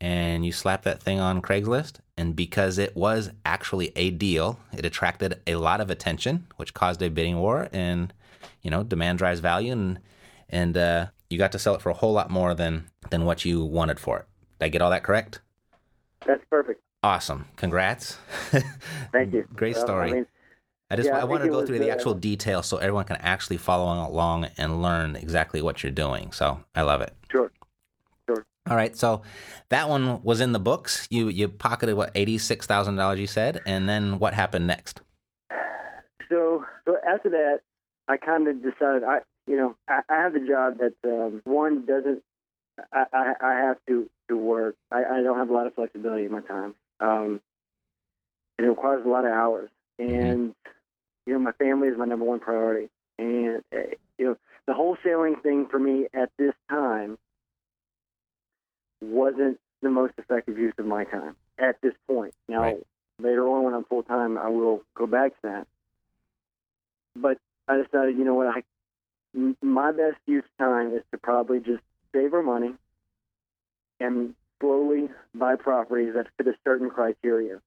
and 0.00 0.44
you 0.44 0.52
slapped 0.52 0.84
that 0.84 1.02
thing 1.02 1.20
on 1.20 1.40
Craigslist. 1.40 2.00
And 2.16 2.36
because 2.36 2.76
it 2.76 2.94
was 2.94 3.30
actually 3.46 3.92
a 3.96 4.10
deal, 4.10 4.58
it 4.76 4.84
attracted 4.84 5.40
a 5.46 5.54
lot 5.54 5.80
of 5.80 5.88
attention, 5.88 6.46
which 6.56 6.74
caused 6.74 7.00
a 7.00 7.08
bidding 7.08 7.38
war. 7.38 7.68
And 7.72 8.12
you 8.62 8.70
know, 8.70 8.82
demand 8.82 9.18
drives 9.18 9.40
value, 9.40 9.72
and 9.72 9.98
and 10.50 10.76
uh, 10.76 11.06
you 11.28 11.38
got 11.38 11.52
to 11.52 11.58
sell 11.58 11.74
it 11.74 11.82
for 11.82 11.90
a 11.90 11.94
whole 11.94 12.12
lot 12.12 12.30
more 12.30 12.54
than 12.54 12.90
than 13.10 13.24
what 13.24 13.44
you 13.44 13.64
wanted 13.64 13.98
for 13.98 14.18
it. 14.18 14.26
Did 14.58 14.66
I 14.66 14.68
get 14.68 14.82
all 14.82 14.90
that 14.90 15.02
correct? 15.02 15.40
That's 16.26 16.44
perfect. 16.50 16.82
Awesome. 17.02 17.46
Congrats. 17.56 18.18
Thank 19.12 19.32
you. 19.32 19.48
Great 19.54 19.76
story. 19.76 20.10
I 20.10 20.12
mean, 20.12 20.26
I 20.90 20.96
just 20.96 21.08
Yeah, 21.08 21.18
I 21.18 21.20
I 21.20 21.24
wanted 21.24 21.44
to 21.44 21.50
go 21.50 21.64
through 21.64 21.78
the 21.78 21.90
uh, 21.90 21.94
actual 21.94 22.14
details 22.14 22.66
so 22.66 22.76
everyone 22.76 23.04
can 23.04 23.16
actually 23.16 23.56
follow 23.56 24.06
along 24.06 24.48
and 24.58 24.82
learn 24.82 25.16
exactly 25.16 25.62
what 25.62 25.82
you're 25.82 25.92
doing. 25.92 26.32
So 26.32 26.60
I 26.74 26.82
love 26.82 27.00
it. 27.00 27.14
Sure. 27.30 27.50
Sure. 28.28 28.44
All 28.68 28.76
right, 28.76 28.96
so 28.96 29.22
that 29.70 29.88
one 29.88 30.22
was 30.22 30.40
in 30.40 30.52
the 30.52 30.58
books. 30.60 31.06
You 31.10 31.28
you 31.28 31.48
pocketed 31.48 31.94
what 31.94 32.10
eighty 32.14 32.38
six 32.38 32.66
thousand 32.66 32.96
dollars 32.96 33.20
you 33.20 33.26
said, 33.26 33.60
and 33.66 33.88
then 33.88 34.18
what 34.18 34.34
happened 34.34 34.66
next? 34.66 35.00
So, 36.28 36.64
so 36.84 36.96
after 37.06 37.28
that, 37.30 37.60
I 38.08 38.16
kind 38.16 38.46
of 38.46 38.62
decided 38.62 39.02
I, 39.04 39.18
you 39.50 39.56
know, 39.56 39.76
I, 39.88 40.02
I 40.08 40.22
have 40.22 40.36
a 40.36 40.46
job 40.46 40.78
that 40.78 40.94
um, 41.04 41.42
one 41.44 41.84
doesn't. 41.84 42.22
I, 42.92 43.04
I, 43.12 43.32
I 43.40 43.52
have 43.66 43.78
to 43.88 44.08
to 44.28 44.36
work. 44.36 44.76
I, 44.92 44.98
I 44.98 45.22
don't 45.22 45.36
have 45.36 45.50
a 45.50 45.52
lot 45.52 45.66
of 45.66 45.74
flexibility 45.74 46.24
in 46.24 46.30
my 46.30 46.40
time. 46.40 46.76
Um, 47.00 47.40
it 48.58 48.62
requires 48.62 49.04
a 49.04 49.08
lot 49.08 49.24
of 49.24 49.32
hours, 49.32 49.70
and 49.98 50.54
you 51.26 51.32
know, 51.32 51.40
my 51.40 51.52
family 51.52 51.88
is 51.88 51.98
my 51.98 52.04
number 52.04 52.24
one 52.24 52.38
priority. 52.38 52.90
And 53.18 53.62
uh, 53.74 53.90
you 54.18 54.26
know, 54.26 54.36
the 54.68 54.72
wholesaling 54.72 55.42
thing 55.42 55.66
for 55.68 55.80
me 55.80 56.06
at 56.14 56.30
this 56.38 56.54
time 56.68 57.18
wasn't 59.02 59.58
the 59.82 59.90
most 59.90 60.14
effective 60.16 60.58
use 60.58 60.74
of 60.78 60.86
my 60.86 61.04
time 61.04 61.34
at 61.58 61.80
this 61.82 61.94
point. 62.06 62.34
Now, 62.48 62.62
Right. 62.62 62.86
later 63.20 63.48
on 63.48 63.64
when 63.64 63.74
I'm 63.74 63.84
full 63.84 64.04
time, 64.04 64.38
I 64.38 64.48
will 64.48 64.82
go 64.94 65.08
back 65.08 65.32
to 65.32 65.48
that. 65.48 65.66
But 67.16 67.38
I 67.66 67.82
decided, 67.82 68.16
you 68.16 68.24
know 68.24 68.34
what, 68.34 68.46
I 68.46 68.62
my 69.62 69.92
best 69.92 70.16
use 70.26 70.44
time 70.58 70.94
is 70.94 71.02
to 71.12 71.18
probably 71.18 71.60
just 71.60 71.82
save 72.14 72.34
our 72.34 72.42
money 72.42 72.74
and 74.00 74.34
slowly 74.60 75.08
buy 75.34 75.56
properties 75.56 76.14
that 76.14 76.26
fit 76.36 76.48
a 76.48 76.54
certain 76.64 76.90
criteria. 76.90 77.60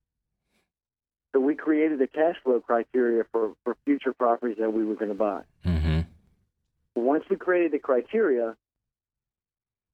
So 1.33 1.39
we 1.39 1.55
created 1.55 2.01
a 2.01 2.07
cash 2.07 2.35
flow 2.43 2.59
criteria 2.59 3.23
for, 3.31 3.53
for 3.63 3.75
future 3.85 4.13
properties 4.13 4.57
that 4.59 4.71
we 4.71 4.85
were 4.85 4.95
going 4.95 5.09
to 5.09 5.15
buy. 5.15 5.41
Mm-hmm. 5.65 6.01
Once 6.95 7.23
we 7.29 7.37
created 7.37 7.71
the 7.71 7.79
criteria, 7.79 8.55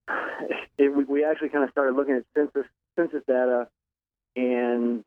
it, 0.78 0.94
we- 0.94 1.06
we 1.06 1.24
actually 1.24 1.50
kind 1.50 1.64
of 1.64 1.70
started 1.72 1.96
looking 1.96 2.16
at 2.16 2.24
census 2.36 2.70
census 2.98 3.24
data 3.26 3.68
and 4.36 5.06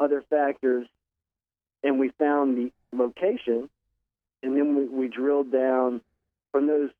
other 0.00 0.22
factors, 0.30 0.86
and 1.82 1.98
we 1.98 2.10
found 2.18 2.56
the 2.56 2.72
location, 2.96 3.68
and 4.44 4.56
then 4.56 4.76
we, 4.76 4.86
we 4.86 5.08
drilled 5.08 5.50
down 5.50 6.00
from 6.52 6.66
those 6.66 6.90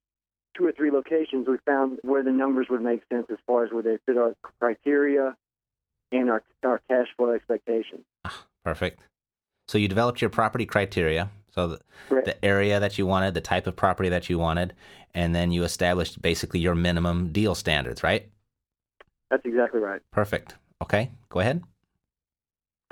two 0.57 0.67
or 0.67 0.73
three 0.73 0.91
locations. 0.91 1.47
We 1.47 1.59
found 1.67 1.99
where 2.03 2.23
the 2.23 2.33
numbers 2.33 2.67
would 2.71 2.83
make 2.83 3.03
sense 3.13 3.27
as 3.31 3.39
far 3.47 3.65
as 3.65 3.73
where 3.73 3.83
they 3.83 3.99
fit 4.07 4.17
our 4.17 4.35
criteria 4.59 5.37
and 6.13 6.31
our 6.31 6.43
our 6.65 6.81
cash 6.89 7.09
flow 7.17 7.31
expectations. 7.31 8.05
Ah, 8.25 8.45
perfect. 8.65 9.01
So 9.69 9.79
you 9.79 9.89
developed 9.89 10.21
your 10.21 10.31
property 10.31 10.67
criteria. 10.67 11.31
So 11.51 11.69
the, 11.69 11.81
Correct. 12.09 12.27
the 12.27 12.45
area 12.45 12.81
that 12.81 12.99
you 12.99 13.07
wanted, 13.07 13.35
the 13.35 13.41
type 13.41 13.67
of 13.67 13.77
property 13.77 14.09
that 14.09 14.29
you 14.29 14.39
wanted, 14.39 14.75
and 15.15 15.35
then 15.35 15.53
you 15.53 15.63
established 15.63 16.21
basically 16.21 16.61
your 16.61 16.75
minimum 16.75 17.33
deal 17.33 17.55
standards, 17.55 18.03
right? 18.03 18.29
That's 19.31 19.45
exactly 19.45 19.81
right. 19.81 20.01
Perfect. 20.11 20.57
Okay, 20.83 21.11
go 21.29 21.41
ahead. 21.41 21.63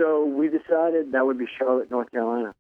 So 0.01 0.25
we 0.25 0.49
decided 0.49 1.13
that 1.13 1.27
would 1.27 1.39
be 1.39 1.47
Charlotte, 1.59 1.91
North 1.91 2.11
Carolina, 2.11 2.55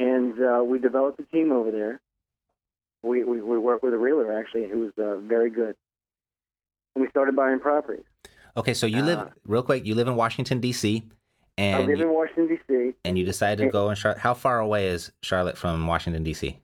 and 0.00 0.34
uh, 0.42 0.64
we 0.64 0.78
developed 0.78 1.20
a 1.20 1.24
team 1.24 1.52
over 1.52 1.70
there. 1.70 2.00
We 3.02 3.22
we, 3.22 3.40
we 3.40 3.58
worked 3.58 3.84
with 3.84 3.94
a 3.94 3.98
realtor 3.98 4.38
actually 4.38 4.68
who 4.68 4.80
was 4.80 4.92
uh, 4.98 5.18
very 5.18 5.50
good, 5.50 5.76
and 6.94 7.02
we 7.02 7.08
started 7.10 7.36
buying 7.36 7.60
properties. 7.60 8.04
Okay, 8.56 8.74
so 8.74 8.86
you 8.86 9.02
Uh, 9.02 9.06
live 9.06 9.28
real 9.46 9.62
quick. 9.62 9.86
You 9.86 9.94
live 9.94 10.08
in 10.08 10.16
Washington 10.16 10.60
D.C. 10.60 11.04
I 11.58 11.62
and 11.62 11.86
live 11.86 11.98
you, 11.98 12.08
in 12.08 12.14
Washington 12.14 12.48
D.C. 12.48 12.94
and 13.04 13.18
you 13.18 13.24
decided 13.24 13.62
to 13.64 13.70
go 13.70 13.90
in 13.90 13.96
Charlotte. 13.96 14.20
How 14.20 14.34
far 14.34 14.58
away 14.58 14.88
is 14.88 15.12
Charlotte 15.22 15.58
from 15.58 15.86
Washington 15.86 16.24
D.C.? 16.24 16.58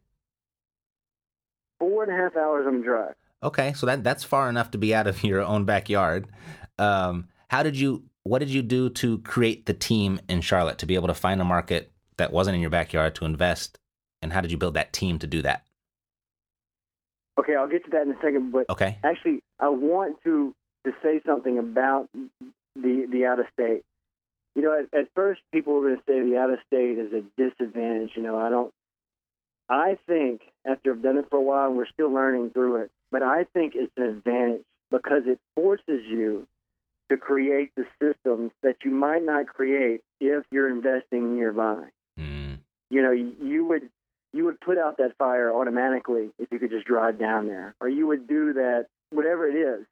Four 1.79 2.05
and 2.05 2.13
a 2.13 2.17
half 2.17 2.37
hours 2.37 2.67
on 2.67 2.79
the 2.79 2.85
drive. 2.85 3.15
Okay, 3.43 3.75
so 3.75 3.85
that 3.87 4.03
that's 4.03 4.25
far 4.25 4.49
enough 4.49 4.71
to 4.71 4.79
be 4.79 4.95
out 4.95 5.07
of 5.07 5.23
your 5.31 5.43
own 5.43 5.65
backyard. 5.65 6.27
Um, 6.79 7.29
how 7.49 7.63
did 7.63 7.77
you? 7.79 8.05
What 8.23 8.41
did 8.41 8.51
you 8.51 8.63
do 8.63 8.89
to 8.91 9.19
create 9.19 9.67
the 9.67 9.75
team 9.75 10.21
in 10.29 10.41
Charlotte 10.41 10.79
to 10.79 10.87
be 10.87 10.97
able 10.97 11.07
to 11.07 11.15
find 11.15 11.41
a 11.41 11.45
market 11.45 11.93
that 12.19 12.33
wasn't 12.33 12.55
in 12.55 12.61
your 12.61 12.71
backyard 12.71 13.15
to 13.17 13.25
invest? 13.25 13.79
And 14.23 14.33
how 14.33 14.41
did 14.41 14.51
you 14.51 14.57
build 14.59 14.75
that 14.75 14.93
team 14.93 15.19
to 15.19 15.27
do 15.27 15.43
that? 15.43 15.67
Okay, 17.39 17.55
I'll 17.55 17.69
get 17.69 17.85
to 17.85 17.91
that 17.91 18.03
in 18.03 18.13
a 18.13 18.21
second, 18.23 18.51
but 18.51 18.69
Okay. 18.71 18.99
actually, 19.05 19.43
I 19.61 19.69
want 19.69 20.23
to 20.25 20.55
to 20.85 20.93
say 21.03 21.21
something 21.27 21.59
about 21.59 22.09
the 22.75 23.07
the 23.11 23.27
out 23.27 23.41
of 23.41 23.47
state. 23.53 23.83
You 24.55 24.63
know, 24.63 24.79
at, 24.79 24.99
at 24.99 25.09
first, 25.15 25.43
people 25.53 25.75
were 25.75 25.83
going 25.83 25.97
to 25.97 26.03
say 26.09 26.31
the 26.31 26.39
out 26.39 26.51
of 26.51 26.59
state 26.67 26.99
is 26.99 27.13
a 27.13 27.23
disadvantage. 27.37 28.13
You 28.17 28.23
know, 28.23 28.39
I 28.39 28.49
don't. 28.49 28.73
I 29.69 29.99
think 30.07 30.43
after 30.67 30.93
I've 30.93 31.03
done 31.03 31.19
it 31.19 31.27
for 31.29 31.37
a 31.37 31.43
while, 31.43 31.69
and 31.69 31.77
we're 31.77 31.89
still 31.93 32.11
learning 32.11 32.51
through 32.51 32.77
it, 32.83 32.91
but 33.11 33.23
I 33.23 33.45
think 33.53 33.75
it's 33.77 33.93
an 33.97 34.05
advantage 34.05 34.63
because 34.91 35.23
it 35.27 35.39
forces 35.55 36.07
you 36.09 36.47
to 37.11 37.17
create 37.17 37.73
the 37.77 37.85
systems 38.01 38.53
that 38.63 38.77
you 38.85 38.91
might 38.93 39.25
not 39.25 39.47
create 39.47 40.01
if 40.21 40.45
you're 40.51 40.71
investing 40.71 41.37
nearby 41.37 41.89
you 42.91 43.03
know, 43.03 43.11
you 43.13 43.65
would 43.67 43.91
you 44.33 44.45
would 44.45 44.61
put 44.61 44.77
out 44.79 44.99
that 44.99 45.17
fire 45.17 45.51
automatically 45.53 46.31
if 46.39 46.49
you 46.53 46.59
could 46.59 46.71
just 46.71 46.87
drive 46.87 47.19
down 47.19 47.47
there, 47.47 47.75
or 47.81 47.89
you 47.89 48.07
would 48.07 48.27
do 48.27 48.53
that 48.55 48.87
whatever 49.11 49.49
it 49.49 49.55
is. 49.55 49.87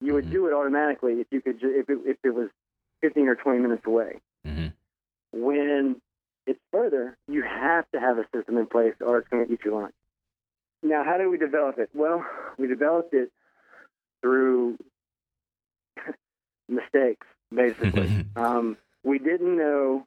You 0.00 0.14
would 0.14 0.26
Mhm. 0.26 0.32
do 0.32 0.46
it 0.46 0.52
automatically 0.54 1.20
if 1.20 1.26
you 1.30 1.42
could 1.42 1.60
ju- 1.60 1.74
if 1.78 1.90
it, 1.90 1.98
if 2.06 2.16
it 2.24 2.30
was 2.30 2.48
15 3.02 3.28
or 3.28 3.34
20 3.34 3.58
minutes 3.60 3.84
away. 3.86 4.20
hmm 4.44 4.68
When 5.32 6.00
it's 6.46 6.60
further, 6.72 7.16
you 7.28 7.42
have 7.42 7.84
to 7.92 8.00
have 8.00 8.18
a 8.18 8.26
system 8.34 8.56
in 8.56 8.66
place, 8.66 8.94
or 9.00 9.18
it's 9.18 9.28
going 9.28 9.46
to 9.46 9.52
eat 9.52 9.60
you 9.64 9.74
lunch. 9.74 9.94
Now, 10.82 11.04
how 11.04 11.18
do 11.18 11.28
we 11.30 11.36
develop 11.36 11.78
it? 11.78 11.90
Well, 11.94 12.24
we 12.58 12.66
developed 12.66 13.12
it 13.12 13.30
through 14.22 14.78
mistakes, 16.68 17.26
basically. 17.54 18.10
um, 18.36 18.76
we 19.04 19.18
didn't 19.18 19.56
know, 19.56 20.06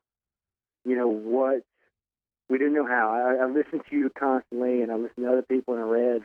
you 0.85 0.95
know, 0.95 1.07
what 1.07 1.63
we 2.53 2.59
didn't 2.59 2.75
know 2.75 2.85
how. 2.85 3.09
I, 3.09 3.43
I 3.43 3.47
listened 3.47 3.81
to 3.89 3.95
you 3.95 4.11
constantly, 4.11 4.83
and 4.83 4.91
I 4.91 4.95
listened 4.95 5.25
to 5.25 5.31
other 5.31 5.41
people, 5.41 5.73
and 5.73 5.83
I 5.83 5.87
read. 5.87 6.21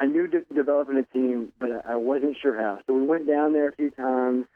I 0.00 0.06
knew 0.06 0.26
de- 0.26 0.54
developing 0.54 0.96
a 0.96 1.02
team, 1.02 1.52
but 1.60 1.68
I 1.86 1.96
wasn't 1.96 2.38
sure 2.40 2.58
how. 2.58 2.78
So 2.86 2.94
we 2.94 3.04
went 3.04 3.26
down 3.26 3.52
there 3.52 3.68
a 3.68 3.76
few 3.76 3.90
times. 3.90 4.46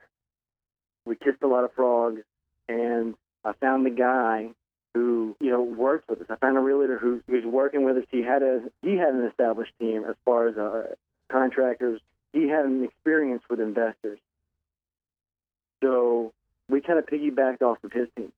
We 1.05 1.17
kissed 1.17 1.43
a 1.43 1.47
lot 1.47 1.65
of 1.65 1.75
frogs, 1.75 2.23
and 2.71 3.17
I 3.45 3.53
found 3.53 3.85
the 3.85 3.91
guy 3.91 4.49
who 4.95 5.37
you 5.41 5.51
know 5.51 5.61
worked 5.61 6.09
with 6.09 6.23
us. 6.23 6.27
I 6.31 6.37
found 6.37 6.57
a 6.57 6.61
realtor 6.61 6.97
who, 6.97 7.21
who 7.27 7.35
was 7.35 7.45
working 7.45 7.85
with 7.85 7.99
us. 7.99 8.05
He 8.11 8.23
had 8.23 8.43
a 8.43 8.63
he 8.81 8.97
had 8.97 9.13
an 9.13 9.27
established 9.27 9.73
team 9.79 10.05
as 10.09 10.17
far 10.25 10.49
as 10.49 10.57
uh, 10.57 10.95
contractors. 11.31 12.01
He 12.33 12.49
had 12.49 12.65
an 12.65 12.83
experience 12.83 13.43
with 13.51 13.61
investors. 13.61 14.19
So 15.85 16.33
we 16.71 16.81
kind 16.81 16.99
of 16.99 17.05
piggybacked 17.05 17.61
off 17.61 17.85
of 17.85 17.93
his 17.93 18.09
team. 18.17 18.33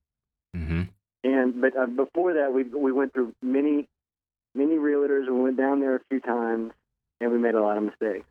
And 1.23 1.61
but 1.61 1.75
uh, 1.77 1.85
before 1.85 2.33
that, 2.33 2.53
we 2.53 2.63
we 2.63 2.91
went 2.91 3.13
through 3.13 3.33
many 3.41 3.87
many 4.55 4.75
realtors. 4.75 5.27
We 5.27 5.41
went 5.41 5.57
down 5.57 5.79
there 5.79 5.95
a 5.95 6.01
few 6.09 6.19
times, 6.19 6.73
and 7.21 7.31
we 7.31 7.37
made 7.37 7.55
a 7.55 7.61
lot 7.61 7.77
of 7.77 7.83
mistakes. 7.83 8.25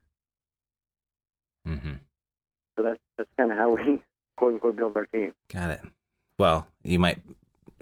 Mm-hmm. 1.66 1.94
So 2.76 2.83
that's 2.83 3.00
that's 3.16 3.31
kind 3.37 3.50
of 3.50 3.59
how 3.59 3.74
we 3.76 4.02
quote 4.37 4.55
unquote 4.55 4.76
built 4.76 4.96
our 4.96 5.07
team. 5.07 5.33
Got 5.52 5.70
it. 5.70 5.81
Well, 6.38 6.66
you 6.83 6.98
might 6.98 7.18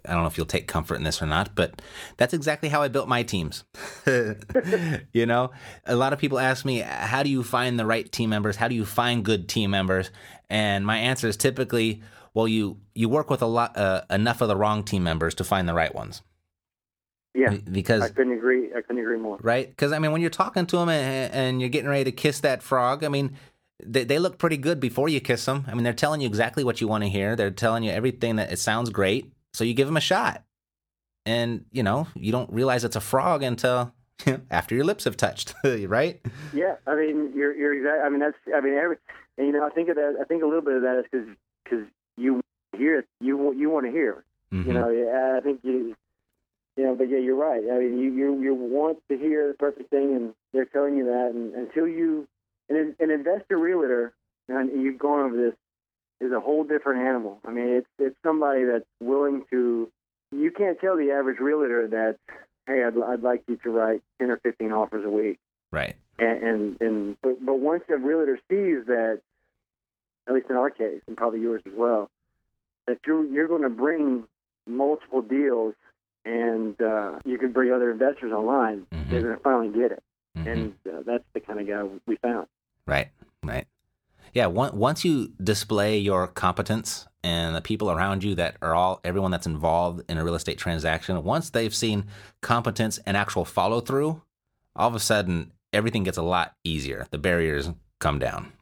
I 0.07 0.13
don't 0.13 0.23
know 0.23 0.29
if 0.29 0.37
you'll 0.37 0.47
take 0.47 0.67
comfort 0.67 0.97
in 0.97 1.03
this 1.03 1.21
or 1.21 1.27
not, 1.27 1.55
but 1.55 1.83
that's 2.17 2.33
exactly 2.33 2.69
how 2.69 2.83
I 2.83 2.89
built 2.89 3.09
my 3.09 3.23
teams. 3.23 3.65
you 4.07 5.27
know, 5.27 5.51
a 5.87 5.97
lot 5.97 6.13
of 6.13 6.19
people 6.19 6.39
ask 6.39 6.65
me, 6.65 6.79
how 6.79 7.23
do 7.23 7.31
you 7.31 7.43
find 7.43 7.79
the 7.79 7.87
right 7.87 8.11
team 8.11 8.31
members? 8.31 8.57
How 8.57 8.69
do 8.69 8.75
you 8.75 8.85
find 8.85 9.25
good 9.25 9.49
team 9.49 9.71
members? 9.71 10.11
And 10.49 10.87
my 10.87 10.99
answer 10.99 11.29
is 11.29 11.37
typically, 11.37 12.03
well, 12.35 12.47
you 12.47 12.79
you 12.95 13.09
work 13.09 13.31
with 13.31 13.43
a 13.43 13.47
lot 13.47 13.77
uh, 13.77 14.03
enough 14.11 14.41
of 14.41 14.49
the 14.49 14.57
wrong 14.57 14.85
team 14.85 15.03
members 15.03 15.35
to 15.37 15.45
find 15.45 15.69
the 15.69 15.75
right 15.75 15.95
ones. 15.95 16.23
Yeah, 17.35 17.51
because 17.71 18.03
I 18.03 18.09
couldn't 18.09 18.33
agree. 18.33 18.71
I 18.77 18.81
couldn't 18.81 18.99
agree 18.99 19.19
more. 19.19 19.39
Right? 19.41 19.69
Because 19.69 19.93
I 19.93 19.99
mean, 19.99 20.13
when 20.13 20.21
you're 20.21 20.31
talking 20.31 20.67
to 20.67 20.77
them 20.79 20.89
and, 20.89 21.33
and, 21.33 21.61
you're 21.61 21.71
getting 21.71 21.89
ready 21.89 22.05
to 22.05 22.13
kiss 22.13 22.41
that 22.41 22.61
frog, 22.61 23.05
I 23.05 23.09
mean, 23.09 23.37
they, 23.85 24.03
they 24.03 24.19
look 24.19 24.39
pretty 24.39 24.57
good 24.57 24.81
before 24.81 25.09
you 25.09 25.21
kiss 25.21 25.45
them. 25.45 25.65
I 25.69 25.75
mean, 25.75 25.85
they're 25.85 25.93
telling 25.93 26.21
you 26.21 26.27
exactly 26.27 26.65
what 26.65 26.81
you 26.81 26.89
want 26.89 27.05
to 27.05 27.11
hear. 27.11 27.37
They're 27.37 27.53
telling 27.53 27.85
you 27.85 27.93
everything 27.93 28.37
that 28.37 28.53
it 28.53 28.59
sounds 28.59 28.91
great. 28.91 29.33
So 29.55 29.63
you 29.63 29.75
give 29.75 29.87
them 29.87 29.97
a 29.97 30.01
shot, 30.01 30.45
and 31.25 31.65
you 31.71 31.83
know 31.83 32.09
you 32.15 32.33
don't 32.33 32.53
realize 32.53 32.85
it's 32.85 32.97
a 32.97 33.01
frog 33.01 33.43
until 33.43 33.95
after 34.51 34.75
your 34.75 34.85
lips 34.85 35.05
have 35.05 35.17
touched, 35.17 35.55
right? 35.65 36.21
Yeah, 36.53 36.77
I 36.87 36.95
mean, 36.97 37.33
you're 37.35 37.55
you're 37.55 37.75
exactly. 37.75 38.03
I 38.05 38.09
mean, 38.09 38.21
that's. 38.21 38.37
I 38.55 38.61
mean, 38.61 38.75
every. 38.75 38.97
And, 39.39 39.47
you 39.47 39.53
know, 39.53 39.65
I 39.65 39.71
think 39.71 39.89
of 39.89 39.97
that. 39.97 40.17
I 40.21 40.25
think 40.25 40.43
a 40.43 40.47
little 40.47 40.63
bit 40.63 40.77
of 40.77 40.83
that 40.83 40.99
is 40.99 41.05
because 41.11 41.29
because 41.65 41.87
you 42.21 42.41
hear 42.77 43.01
it 43.01 43.07
you 43.21 43.53
you 43.55 43.71
want 43.71 43.87
to 43.87 43.93
hear. 43.93 44.25
Mm-hmm. 44.53 44.69
You 44.69 44.75
know, 44.75 45.37
I 45.37 45.41
think 45.41 45.61
you. 45.63 45.97
You 46.77 46.87
know, 46.87 46.95
but 46.95 47.11
yeah, 47.11 47.19
you're 47.19 47.37
right. 47.37 47.63
I 47.71 47.79
mean, 47.79 47.99
you 47.99 48.13
you 48.13 48.41
you 48.41 48.55
want 48.55 48.99
to 49.11 49.19
hear 49.19 49.49
the 49.49 49.55
perfect 49.55 49.91
thing, 49.91 50.15
and 50.15 50.35
they're 50.53 50.65
telling 50.65 50.97
you 50.97 51.05
that, 51.07 51.33
and 51.35 51.53
until 51.53 51.87
you, 51.87 52.27
an, 52.71 52.95
an 52.99 53.11
investor 53.11 53.59
realtor, 53.59 54.15
and 54.49 54.71
you've 54.81 54.99
gone 54.99 55.27
over 55.27 55.37
this, 55.37 55.55
is 56.21 56.33
a 56.33 56.41
whole 56.41 56.65
different 56.65 57.01
animal. 57.07 57.39
I 57.45 57.51
mean, 57.51 57.69
it's 57.69 57.89
it's 57.99 58.17
somebody 58.23 58.65
that's 58.65 58.87
willing 59.01 59.45
to. 59.51 59.91
You 60.31 60.51
can't 60.53 60.81
tell 60.81 60.97
the 60.97 61.11
average 61.11 61.41
realtor 61.41 61.89
that, 61.89 62.17
hey, 62.67 62.85
I'd, 62.85 62.97
I'd 63.03 63.23
like 63.23 63.43
you 63.49 63.57
to 63.65 63.71
write 63.71 64.03
ten 64.19 64.31
or 64.31 64.39
fifteen 64.39 64.73
offers 64.73 65.05
a 65.05 65.11
week. 65.11 65.39
Right. 65.73 65.97
And 66.19 66.43
and, 66.43 66.81
and 66.81 67.17
but, 67.21 67.45
but 67.45 67.59
once 67.59 67.83
a 67.91 67.99
realtor 67.99 68.39
sees 68.49 68.87
that, 68.87 69.21
at 70.31 70.35
least 70.37 70.47
in 70.49 70.57
our 70.57 70.71
case, 70.71 71.01
and 71.09 71.17
probably 71.17 71.41
yours 71.41 71.61
as 71.67 71.73
well, 71.77 72.09
that 72.87 72.99
you're 73.07 73.25
you're 73.25 73.49
going 73.49 73.63
to 73.63 73.69
bring 73.69 74.25
multiple 74.67 75.23
deals, 75.23 75.75
and 76.25 76.81
uh, 76.81 77.19
you 77.25 77.37
can 77.37 77.53
bring 77.53 77.73
other 77.73 77.91
investors 77.91 78.33
online. 78.33 78.87
Mm-hmm. 78.93 79.11
They're 79.11 79.23
going 79.23 79.37
to 79.37 79.43
finally 79.43 79.69
get 79.69 79.93
it, 79.93 80.03
mm-hmm. 80.39 80.49
and 80.49 80.75
uh, 80.89 81.03
that's 81.05 81.25
the 81.35 81.41
kind 81.41 81.61
of 81.61 81.67
guy 81.67 81.83
we 82.07 82.17
found. 82.17 82.47
Right. 82.87 83.09
Right. 83.43 83.67
Yeah, 84.33 84.47
once 84.47 85.05
you 85.05 85.33
display 85.43 85.99
your 85.99 86.29
competence 86.29 87.09
and 87.25 87.57
the 87.57 87.61
people 87.61 87.91
around 87.91 88.23
you 88.23 88.37
that 88.37 88.57
are 88.63 88.77
all 88.77 89.01
everyone 89.03 89.33
that's 89.33 89.47
involved 89.47 90.09
in 90.09 90.19
a 90.19 90.25
real 90.25 90.37
estate 90.37 90.57
transaction, 90.57 91.25
once 91.25 91.51
they've 91.51 91.75
seen 91.75 92.05
competence 92.41 92.99
and 92.99 93.17
actual 93.17 93.45
follow 93.45 93.81
through, 93.81 94.23
all 94.77 94.89
of 94.89 94.95
a 94.95 95.01
sudden 95.01 95.51
everything 95.73 96.05
gets 96.05 96.17
a 96.17 96.23
lot 96.23 96.55
easier. 96.63 97.09
The 97.11 97.19
barriers 97.19 97.71
come 97.99 98.21
down. 98.21 98.53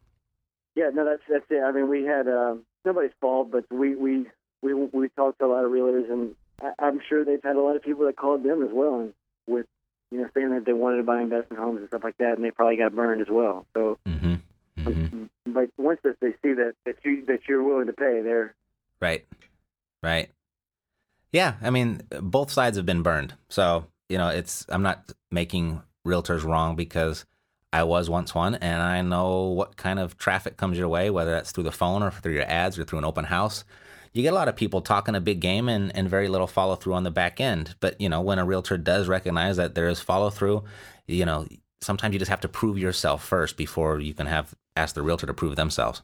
Yeah, 0.78 0.90
no, 0.94 1.04
that's 1.04 1.22
that's 1.28 1.44
it. 1.50 1.60
I 1.62 1.72
mean, 1.72 1.88
we 1.88 2.04
had 2.04 2.28
uh, 2.28 2.54
nobody's 2.84 3.10
fault, 3.20 3.50
but 3.50 3.64
we 3.70 3.96
we 3.96 4.26
we 4.62 4.74
we 4.74 5.08
talked 5.10 5.40
to 5.40 5.46
a 5.46 5.48
lot 5.48 5.64
of 5.64 5.72
realtors, 5.72 6.10
and 6.10 6.36
I, 6.62 6.86
am 6.86 7.00
sure 7.08 7.24
they've 7.24 7.42
had 7.42 7.56
a 7.56 7.60
lot 7.60 7.74
of 7.74 7.82
people 7.82 8.06
that 8.06 8.16
called 8.16 8.44
them 8.44 8.62
as 8.62 8.70
well, 8.72 9.00
and 9.00 9.12
with 9.48 9.66
you 10.12 10.18
know 10.18 10.28
saying 10.34 10.50
that 10.50 10.64
they 10.66 10.72
wanted 10.72 10.98
to 10.98 11.02
buy 11.02 11.20
investment 11.20 11.60
homes 11.60 11.80
and 11.80 11.88
stuff 11.88 12.04
like 12.04 12.18
that, 12.18 12.34
and 12.36 12.44
they 12.44 12.52
probably 12.52 12.76
got 12.76 12.94
burned 12.94 13.20
as 13.20 13.28
well. 13.28 13.66
So. 13.74 13.98
Mm-hmm. 14.06 14.34
Mm-hmm 14.78 15.08
but 15.52 15.70
once 15.76 16.00
they 16.02 16.32
see 16.42 16.52
that 16.54 16.74
that 16.84 16.96
you 17.04 17.24
that 17.26 17.40
you're 17.48 17.62
willing 17.62 17.86
to 17.86 17.92
pay, 17.92 18.20
they're 18.22 18.54
right, 19.00 19.26
right. 20.02 20.30
Yeah, 21.32 21.54
I 21.60 21.70
mean, 21.70 22.02
both 22.10 22.50
sides 22.50 22.76
have 22.76 22.86
been 22.86 23.02
burned. 23.02 23.34
So 23.48 23.86
you 24.08 24.18
know, 24.18 24.28
it's 24.28 24.66
I'm 24.68 24.82
not 24.82 25.12
making 25.30 25.82
realtors 26.06 26.44
wrong 26.44 26.76
because 26.76 27.26
I 27.72 27.82
was 27.82 28.08
once 28.08 28.34
one, 28.34 28.54
and 28.56 28.82
I 28.82 29.02
know 29.02 29.48
what 29.48 29.76
kind 29.76 29.98
of 29.98 30.16
traffic 30.16 30.56
comes 30.56 30.78
your 30.78 30.88
way, 30.88 31.10
whether 31.10 31.30
that's 31.30 31.52
through 31.52 31.64
the 31.64 31.72
phone 31.72 32.02
or 32.02 32.10
through 32.10 32.32
your 32.32 32.50
ads 32.50 32.78
or 32.78 32.84
through 32.84 32.98
an 32.98 33.04
open 33.04 33.26
house. 33.26 33.64
You 34.12 34.22
get 34.22 34.32
a 34.32 34.36
lot 34.36 34.48
of 34.48 34.56
people 34.56 34.80
talking 34.80 35.14
a 35.14 35.20
big 35.20 35.40
game 35.40 35.68
and, 35.68 35.94
and 35.94 36.08
very 36.08 36.28
little 36.28 36.46
follow 36.46 36.76
through 36.76 36.94
on 36.94 37.04
the 37.04 37.10
back 37.10 37.40
end. 37.40 37.74
But 37.80 38.00
you 38.00 38.08
know, 38.08 38.22
when 38.22 38.38
a 38.38 38.44
realtor 38.44 38.78
does 38.78 39.06
recognize 39.06 39.58
that 39.58 39.74
there 39.74 39.88
is 39.88 40.00
follow 40.00 40.30
through, 40.30 40.64
you 41.06 41.26
know, 41.26 41.46
sometimes 41.80 42.14
you 42.14 42.18
just 42.18 42.30
have 42.30 42.40
to 42.40 42.48
prove 42.48 42.78
yourself 42.78 43.22
first 43.22 43.56
before 43.56 44.00
you 44.00 44.14
can 44.14 44.26
have 44.26 44.54
ask 44.76 44.94
the 44.94 45.02
realtor 45.02 45.26
to 45.26 45.34
prove 45.34 45.56
themselves. 45.56 46.02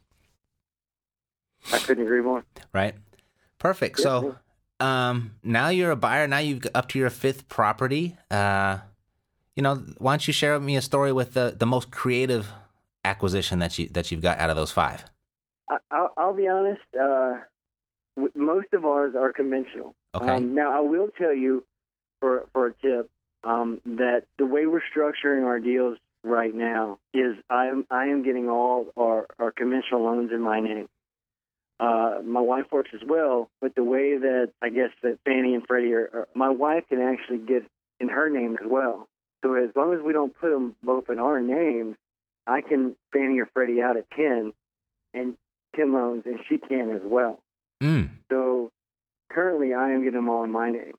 I 1.73 1.79
couldn't 1.79 2.05
agree 2.05 2.21
more. 2.21 2.45
Right. 2.73 2.95
Perfect. 3.59 3.99
Yeah. 3.99 4.03
So 4.03 4.37
um, 4.81 5.33
now 5.43 5.69
you're 5.69 5.91
a 5.91 5.97
buyer. 5.97 6.27
Now 6.27 6.39
you've 6.39 6.61
got 6.61 6.73
up 6.75 6.89
to 6.91 6.99
your 6.99 7.11
fifth 7.11 7.49
property. 7.49 8.17
Uh, 8.31 8.79
you 9.57 9.63
know, 9.63 9.77
why 9.99 10.13
don't 10.13 10.27
you 10.27 10.33
share 10.33 10.55
with 10.55 10.63
me 10.63 10.77
a 10.77 10.83
story 10.83 11.13
with 11.13 11.35
the, 11.35 11.55
the 11.57 11.67
most 11.67 11.91
creative 11.91 12.49
acquisition 13.05 13.59
that 13.59 13.79
you 13.79 13.89
that 13.91 14.11
you've 14.11 14.23
got 14.23 14.39
out 14.39 14.51
of 14.51 14.57
those 14.57 14.73
five? 14.73 15.05
I, 15.69 15.79
will 15.93 16.09
I'll 16.17 16.35
be 16.35 16.49
honest. 16.49 16.83
Uh, 16.99 17.39
most 18.35 18.69
of 18.73 18.85
ours 18.85 19.15
are 19.17 19.33
conventional. 19.33 19.95
Okay. 20.15 20.29
Um, 20.29 20.55
now 20.55 20.77
I 20.77 20.81
will 20.81 21.09
tell 21.17 21.35
you, 21.35 21.65
for 22.21 22.47
for 22.53 22.69
a 22.69 22.73
tip, 22.75 23.11
um, 23.45 23.81
that 23.85 24.25
the 24.39 24.47
way 24.47 24.67
we're 24.67 24.83
structuring 24.95 25.45
our 25.45 25.61
deals 25.61 25.99
right 26.23 26.55
now 26.55 26.99
is 27.13 27.37
I 27.51 27.67
am 27.67 27.87
I 27.91 28.07
am 28.07 28.25
getting 28.25 28.49
all 28.49 28.87
our, 28.97 29.27
our 29.39 29.53
conventional 29.53 30.03
loans 30.03 30.31
in 30.33 30.41
my 30.41 30.61
name. 30.61 30.89
Uh, 31.81 32.21
my 32.25 32.41
wife 32.41 32.67
works 32.71 32.91
as 32.95 33.01
well, 33.07 33.51
but 33.61 33.75
the 33.75 33.83
way 33.83 34.17
that 34.17 34.53
I 34.63 34.71
guess 34.71 34.91
that 35.03 35.19
Fannie 35.25 35.55
and 35.55 35.67
Freddie 35.67 35.93
are, 35.93 36.09
are, 36.13 36.29
my 36.35 36.49
wife 36.49 36.85
can 36.89 37.01
actually 37.01 37.39
get 37.39 37.65
in 38.01 38.09
her 38.09 38.31
name 38.31 38.57
as 38.61 38.67
well. 38.69 39.09
As 39.65 39.71
long 39.75 39.95
as 39.95 40.01
we 40.03 40.13
don't 40.13 40.35
put 40.35 40.51
them 40.51 40.77
both 40.83 41.09
in 41.11 41.19
our 41.19 41.41
names, 41.41 41.97
I 42.47 42.61
can 42.61 42.97
Fannie 43.13 43.41
or 43.41 43.49
Freddie 43.53 43.83
out 43.83 43.97
at 43.97 44.11
ten, 44.11 44.53
and 45.13 45.37
ten 45.75 45.93
loans, 45.93 46.25
and 46.27 46.39
she 46.49 46.59
can 46.59 46.91
as 46.91 47.03
well. 47.05 47.41
Mm. 47.83 48.11
So 48.31 48.71
currently, 49.31 49.75
I 49.75 49.93
am 49.93 50.01
getting 50.05 50.15
them 50.15 50.29
all 50.29 50.45
in 50.45 50.51
my 50.51 50.71
name, 50.71 50.95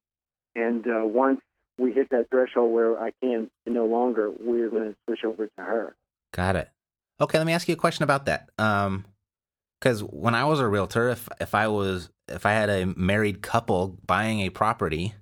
and 0.55 0.85
uh, 0.87 1.05
once 1.05 1.41
we 1.77 1.91
hit 1.91 2.09
that 2.09 2.29
threshold 2.29 2.73
where 2.73 2.99
I 2.99 3.11
can 3.21 3.49
no 3.65 3.85
longer, 3.85 4.31
we're 4.31 4.69
going 4.69 4.91
to 4.91 4.95
switch 5.05 5.23
over 5.25 5.47
to 5.47 5.61
her. 5.61 5.95
Got 6.33 6.55
it. 6.55 6.69
Okay, 7.19 7.37
let 7.37 7.47
me 7.47 7.53
ask 7.53 7.67
you 7.67 7.73
a 7.73 7.77
question 7.77 8.03
about 8.03 8.25
that. 8.25 8.49
Um, 8.57 9.05
because 9.79 10.01
when 10.01 10.33
I 10.35 10.45
was 10.45 10.59
a 10.59 10.67
realtor, 10.67 11.09
if 11.09 11.29
if 11.39 11.53
I 11.53 11.67
was 11.67 12.09
if 12.27 12.45
I 12.45 12.53
had 12.53 12.69
a 12.69 12.85
married 12.85 13.41
couple 13.41 13.99
buying 14.05 14.39
a 14.39 14.49
property, 14.49 15.13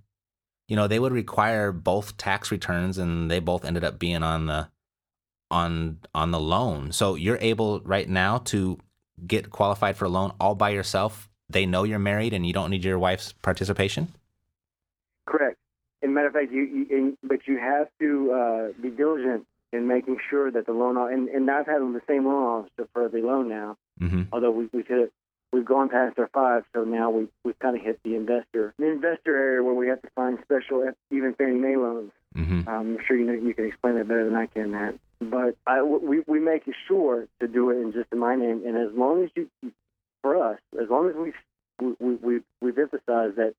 you 0.67 0.75
know, 0.75 0.87
they 0.87 0.99
would 0.99 1.11
require 1.11 1.71
both 1.71 2.17
tax 2.17 2.51
returns, 2.51 2.97
and 2.97 3.29
they 3.29 3.39
both 3.39 3.65
ended 3.65 3.83
up 3.83 3.99
being 3.99 4.23
on 4.23 4.45
the 4.45 4.69
on 5.51 5.99
on 6.13 6.31
the 6.31 6.39
loan. 6.39 6.91
So 6.91 7.15
you're 7.15 7.37
able 7.37 7.81
right 7.81 8.07
now 8.07 8.39
to 8.45 8.79
get 9.27 9.49
qualified 9.51 9.97
for 9.97 10.05
a 10.05 10.09
loan 10.09 10.33
all 10.39 10.55
by 10.55 10.69
yourself. 10.69 11.29
They 11.49 11.65
know 11.65 11.83
you're 11.83 11.99
married, 11.99 12.33
and 12.33 12.45
you 12.45 12.53
don't 12.53 12.69
need 12.69 12.83
your 12.83 12.97
wife's 12.97 13.33
participation. 13.33 14.13
Correct. 15.25 15.57
In 16.01 16.13
matter 16.13 16.27
of 16.27 16.33
fact, 16.33 16.51
you, 16.51 16.63
you 16.63 16.87
in, 16.89 17.17
but 17.23 17.47
you 17.47 17.57
have 17.57 17.87
to 17.99 18.31
uh, 18.31 18.81
be 18.81 18.89
diligent 18.89 19.45
in 19.71 19.87
making 19.87 20.17
sure 20.29 20.51
that 20.51 20.65
the 20.65 20.71
loan 20.71 20.97
and, 21.11 21.27
and 21.29 21.49
I've 21.49 21.65
had 21.65 21.81
them 21.81 21.93
the 21.93 22.01
same 22.07 22.25
loan 22.25 22.43
officer 22.43 22.87
for 22.93 23.09
the 23.09 23.19
loan 23.19 23.49
now. 23.49 23.77
Mm-hmm. 23.99 24.23
Although 24.31 24.51
we, 24.51 24.69
hit 24.73 24.85
it, 24.89 25.13
we've 25.53 25.65
gone 25.65 25.89
past 25.89 26.19
our 26.19 26.29
five, 26.33 26.63
so 26.73 26.83
now 26.83 27.09
we 27.09 27.27
we've 27.45 27.57
kind 27.59 27.77
of 27.77 27.83
hit 27.83 27.99
the 28.03 28.15
investor 28.15 28.73
the 28.77 28.89
investor 28.89 29.37
area 29.37 29.63
where 29.63 29.75
we 29.75 29.87
have 29.87 30.01
to 30.01 30.09
find 30.15 30.39
special 30.43 30.91
even 31.11 31.33
Fannie 31.35 31.59
Mae 31.59 31.77
loans. 31.77 32.11
Mm-hmm. 32.35 32.67
Um, 32.67 32.97
I'm 32.97 32.97
sure 33.07 33.15
you 33.15 33.25
know 33.25 33.33
you 33.33 33.53
can 33.53 33.67
explain 33.67 33.95
that 33.95 34.07
better 34.07 34.25
than 34.25 34.35
I 34.35 34.47
can, 34.47 34.71
Matt. 34.71 34.95
But 35.21 35.55
I, 35.65 35.83
we 35.83 36.23
we 36.27 36.39
make 36.39 36.63
sure 36.87 37.27
to 37.39 37.47
do 37.47 37.69
it 37.69 37.77
in 37.77 37.93
just 37.93 38.07
in 38.11 38.19
my 38.19 38.35
name, 38.35 38.63
and 38.65 38.75
as 38.75 38.93
long 38.97 39.23
as 39.23 39.29
you, 39.35 39.49
for 40.21 40.51
us, 40.51 40.59
as 40.81 40.89
long 40.89 41.09
as 41.09 41.15
we 41.15 41.95
we 41.99 42.15
we 42.15 42.41
we've 42.61 42.77
emphasized 42.77 43.37
that 43.37 43.53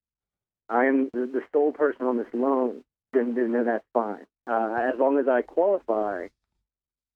I 0.69 0.87
am 0.87 1.11
the, 1.13 1.27
the 1.27 1.43
sole 1.53 1.73
person 1.73 2.07
on 2.07 2.17
this 2.17 2.27
loan, 2.33 2.83
then, 3.13 3.35
then, 3.35 3.53
then 3.53 3.67
that's 3.67 3.85
fine. 3.93 4.27
Uh, 4.47 4.91
as 4.93 4.99
long 4.99 5.19
as 5.19 5.29
I 5.29 5.43
qualify 5.43 6.29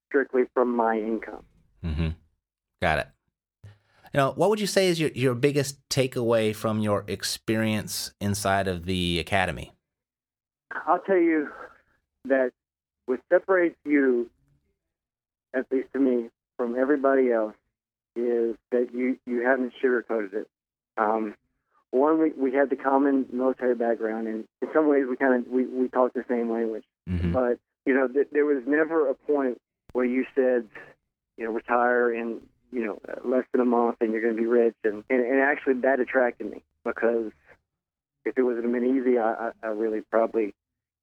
strictly 0.07 0.43
from 0.53 0.75
my 0.75 0.97
income. 0.97 1.45
Mm-hmm. 1.83 2.09
Got 2.81 2.99
it. 2.99 3.07
You 4.13 4.17
know, 4.19 4.31
what 4.35 4.49
would 4.49 4.59
you 4.59 4.67
say 4.67 4.87
is 4.87 4.99
your, 4.99 5.11
your 5.11 5.35
biggest 5.35 5.77
takeaway 5.89 6.55
from 6.55 6.79
your 6.79 7.03
experience 7.07 8.11
inside 8.19 8.67
of 8.67 8.85
the 8.85 9.19
academy? 9.19 9.71
I'll 10.87 10.99
tell 10.99 11.17
you 11.17 11.49
that 12.25 12.51
what 13.05 13.19
separates 13.31 13.77
you, 13.85 14.29
at 15.53 15.65
least 15.71 15.89
to 15.93 15.99
me, 15.99 16.29
from 16.57 16.77
everybody 16.77 17.31
else 17.31 17.55
is 18.15 18.55
that 18.71 18.89
you, 18.93 19.17
you 19.25 19.41
haven't 19.45 19.73
sugarcoated 19.83 20.33
it. 20.33 20.47
Um, 20.97 21.35
one, 21.91 22.19
we, 22.19 22.31
we 22.31 22.51
had 22.53 22.69
the 22.69 22.75
common 22.75 23.25
military 23.31 23.75
background, 23.75 24.27
and 24.27 24.45
in 24.61 24.67
some 24.73 24.87
ways 24.87 25.05
we 25.09 25.15
kind 25.15 25.33
of 25.33 25.51
we, 25.51 25.65
we 25.65 25.87
talk 25.87 26.13
the 26.13 26.25
same 26.29 26.51
language. 26.51 26.83
Mm-hmm. 27.09 27.31
But 27.31 27.57
you 27.85 27.95
know, 27.95 28.07
th- 28.07 28.27
there 28.31 28.45
was 28.45 28.63
never 28.67 29.09
a 29.09 29.15
point 29.15 29.59
where 29.93 30.05
you 30.05 30.25
said, 30.35 30.67
you 31.37 31.45
know, 31.45 31.51
retire 31.51 32.13
in 32.13 32.41
you 32.71 32.85
know 32.85 32.99
less 33.23 33.45
than 33.51 33.61
a 33.61 33.65
month 33.65 33.97
and 34.01 34.11
you're 34.11 34.21
going 34.21 34.35
to 34.35 34.41
be 34.41 34.47
rich, 34.47 34.75
and, 34.83 35.03
and 35.09 35.21
and 35.21 35.41
actually 35.41 35.75
that 35.81 35.99
attracted 35.99 36.49
me 36.49 36.63
because 36.83 37.31
if 38.25 38.37
it 38.37 38.43
have 38.43 38.71
been 38.71 38.99
easy, 38.99 39.17
I, 39.17 39.51
I, 39.63 39.67
really 39.67 40.01
probably 40.01 40.53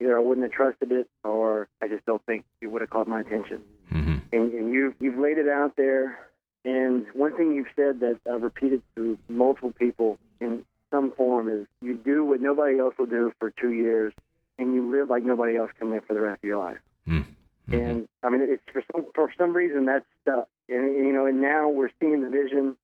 either 0.01 0.17
I 0.17 0.21
wouldn't 0.21 0.45
have 0.45 0.53
trusted 0.53 0.93
it 0.93 1.09
or 1.25 1.69
I 1.83 1.89
just 1.89 2.05
don't 2.07 2.25
think 2.27 2.45
it 2.61 2.69
would 2.69 2.83
have 2.83 2.91
caught 2.91 3.09
my 3.09 3.21
attention. 3.21 3.63
Mm-hmm. 3.93 4.17
And, 4.33 4.53
and 4.53 4.73
you've 4.73 4.95
you've 5.01 5.19
laid 5.19 5.39
it 5.39 5.49
out 5.49 5.77
there. 5.77 6.19
And 6.65 7.07
one 7.15 7.37
thing 7.37 7.55
you've 7.55 7.67
said 7.77 8.01
that 8.01 8.19
I've 8.31 8.43
repeated 8.43 8.83
to 8.97 9.17
multiple 9.29 9.73
people 9.73 10.19
in 10.41 10.65
some 10.91 11.13
form 11.13 11.49
is 11.49 11.67
you 11.81 11.95
do 11.95 12.25
what 12.25 12.41
nobody 12.41 12.79
else 12.79 12.95
will 12.99 13.07
do 13.07 13.33
for 13.39 13.51
two 13.51 13.73
years, 13.73 14.13
and 14.59 14.75
you 14.75 14.91
live 14.91 15.09
like 15.09 15.23
nobody 15.23 15.57
else 15.57 15.71
can 15.79 15.91
live 15.91 16.05
for 16.07 16.15
the 16.15 16.21
rest 16.21 16.43
of 16.43 16.49
your 16.49 16.59
life. 16.59 16.79
Mm-hmm. 17.09 17.75
And 17.75 18.09
I 18.23 18.31
mean, 18.31 18.43
it's 18.43 18.63
for 18.73 18.83
some 18.93 19.07
for 19.15 19.33
some 19.39 19.53
reason 19.55 19.87
that's 19.87 20.05
stuck. 20.23 20.49
And 20.69 20.97
you 20.97 21.13
know, 21.13 21.27
and 21.27 21.41
now 21.41 21.69
we're 21.69 21.91
seeing 22.01 22.23
the 22.23 22.31
vision. 22.31 22.77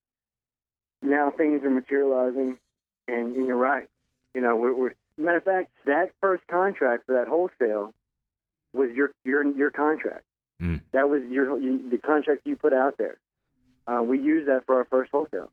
Now 1.02 1.32
things 1.36 1.64
are 1.64 1.70
materializing, 1.70 2.58
and, 3.08 3.36
and 3.36 3.46
you're 3.46 3.56
right. 3.56 3.88
You 4.34 4.40
know, 4.40 4.56
we're, 4.56 4.74
we're 4.74 4.94
matter 5.16 5.38
of 5.38 5.44
fact, 5.44 5.70
that 5.86 6.12
first 6.20 6.46
contract 6.48 7.06
for 7.06 7.14
that 7.14 7.28
wholesale 7.28 7.92
was 8.72 8.90
your 8.94 9.10
your 9.24 9.44
your 9.44 9.70
contract. 9.70 10.24
Mm. 10.60 10.80
That 10.92 11.08
was 11.08 11.22
your 11.28 11.58
you, 11.60 11.90
the 11.90 11.98
contract 11.98 12.42
you 12.44 12.56
put 12.56 12.72
out 12.72 12.98
there. 12.98 13.18
Uh, 13.86 14.02
we 14.02 14.20
used 14.20 14.48
that 14.48 14.64
for 14.66 14.76
our 14.76 14.84
first 14.84 15.10
wholesale. 15.10 15.50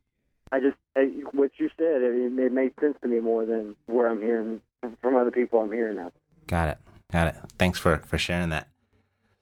I 0.51 0.59
just 0.59 0.77
I, 0.95 1.11
what 1.31 1.51
you 1.57 1.69
said 1.77 2.01
it, 2.01 2.39
it 2.39 2.51
made 2.51 2.73
sense 2.79 2.97
to 3.01 3.07
me 3.07 3.19
more 3.19 3.45
than 3.45 3.75
where 3.87 4.07
I'm 4.07 4.21
hearing 4.21 4.61
from 5.01 5.15
other 5.15 5.31
people. 5.31 5.61
I'm 5.61 5.71
hearing 5.71 5.97
now. 5.97 6.11
Got 6.47 6.69
it. 6.69 6.77
Got 7.11 7.27
it. 7.27 7.35
Thanks 7.57 7.79
for 7.79 7.97
for 7.97 8.17
sharing 8.17 8.49
that. 8.49 8.67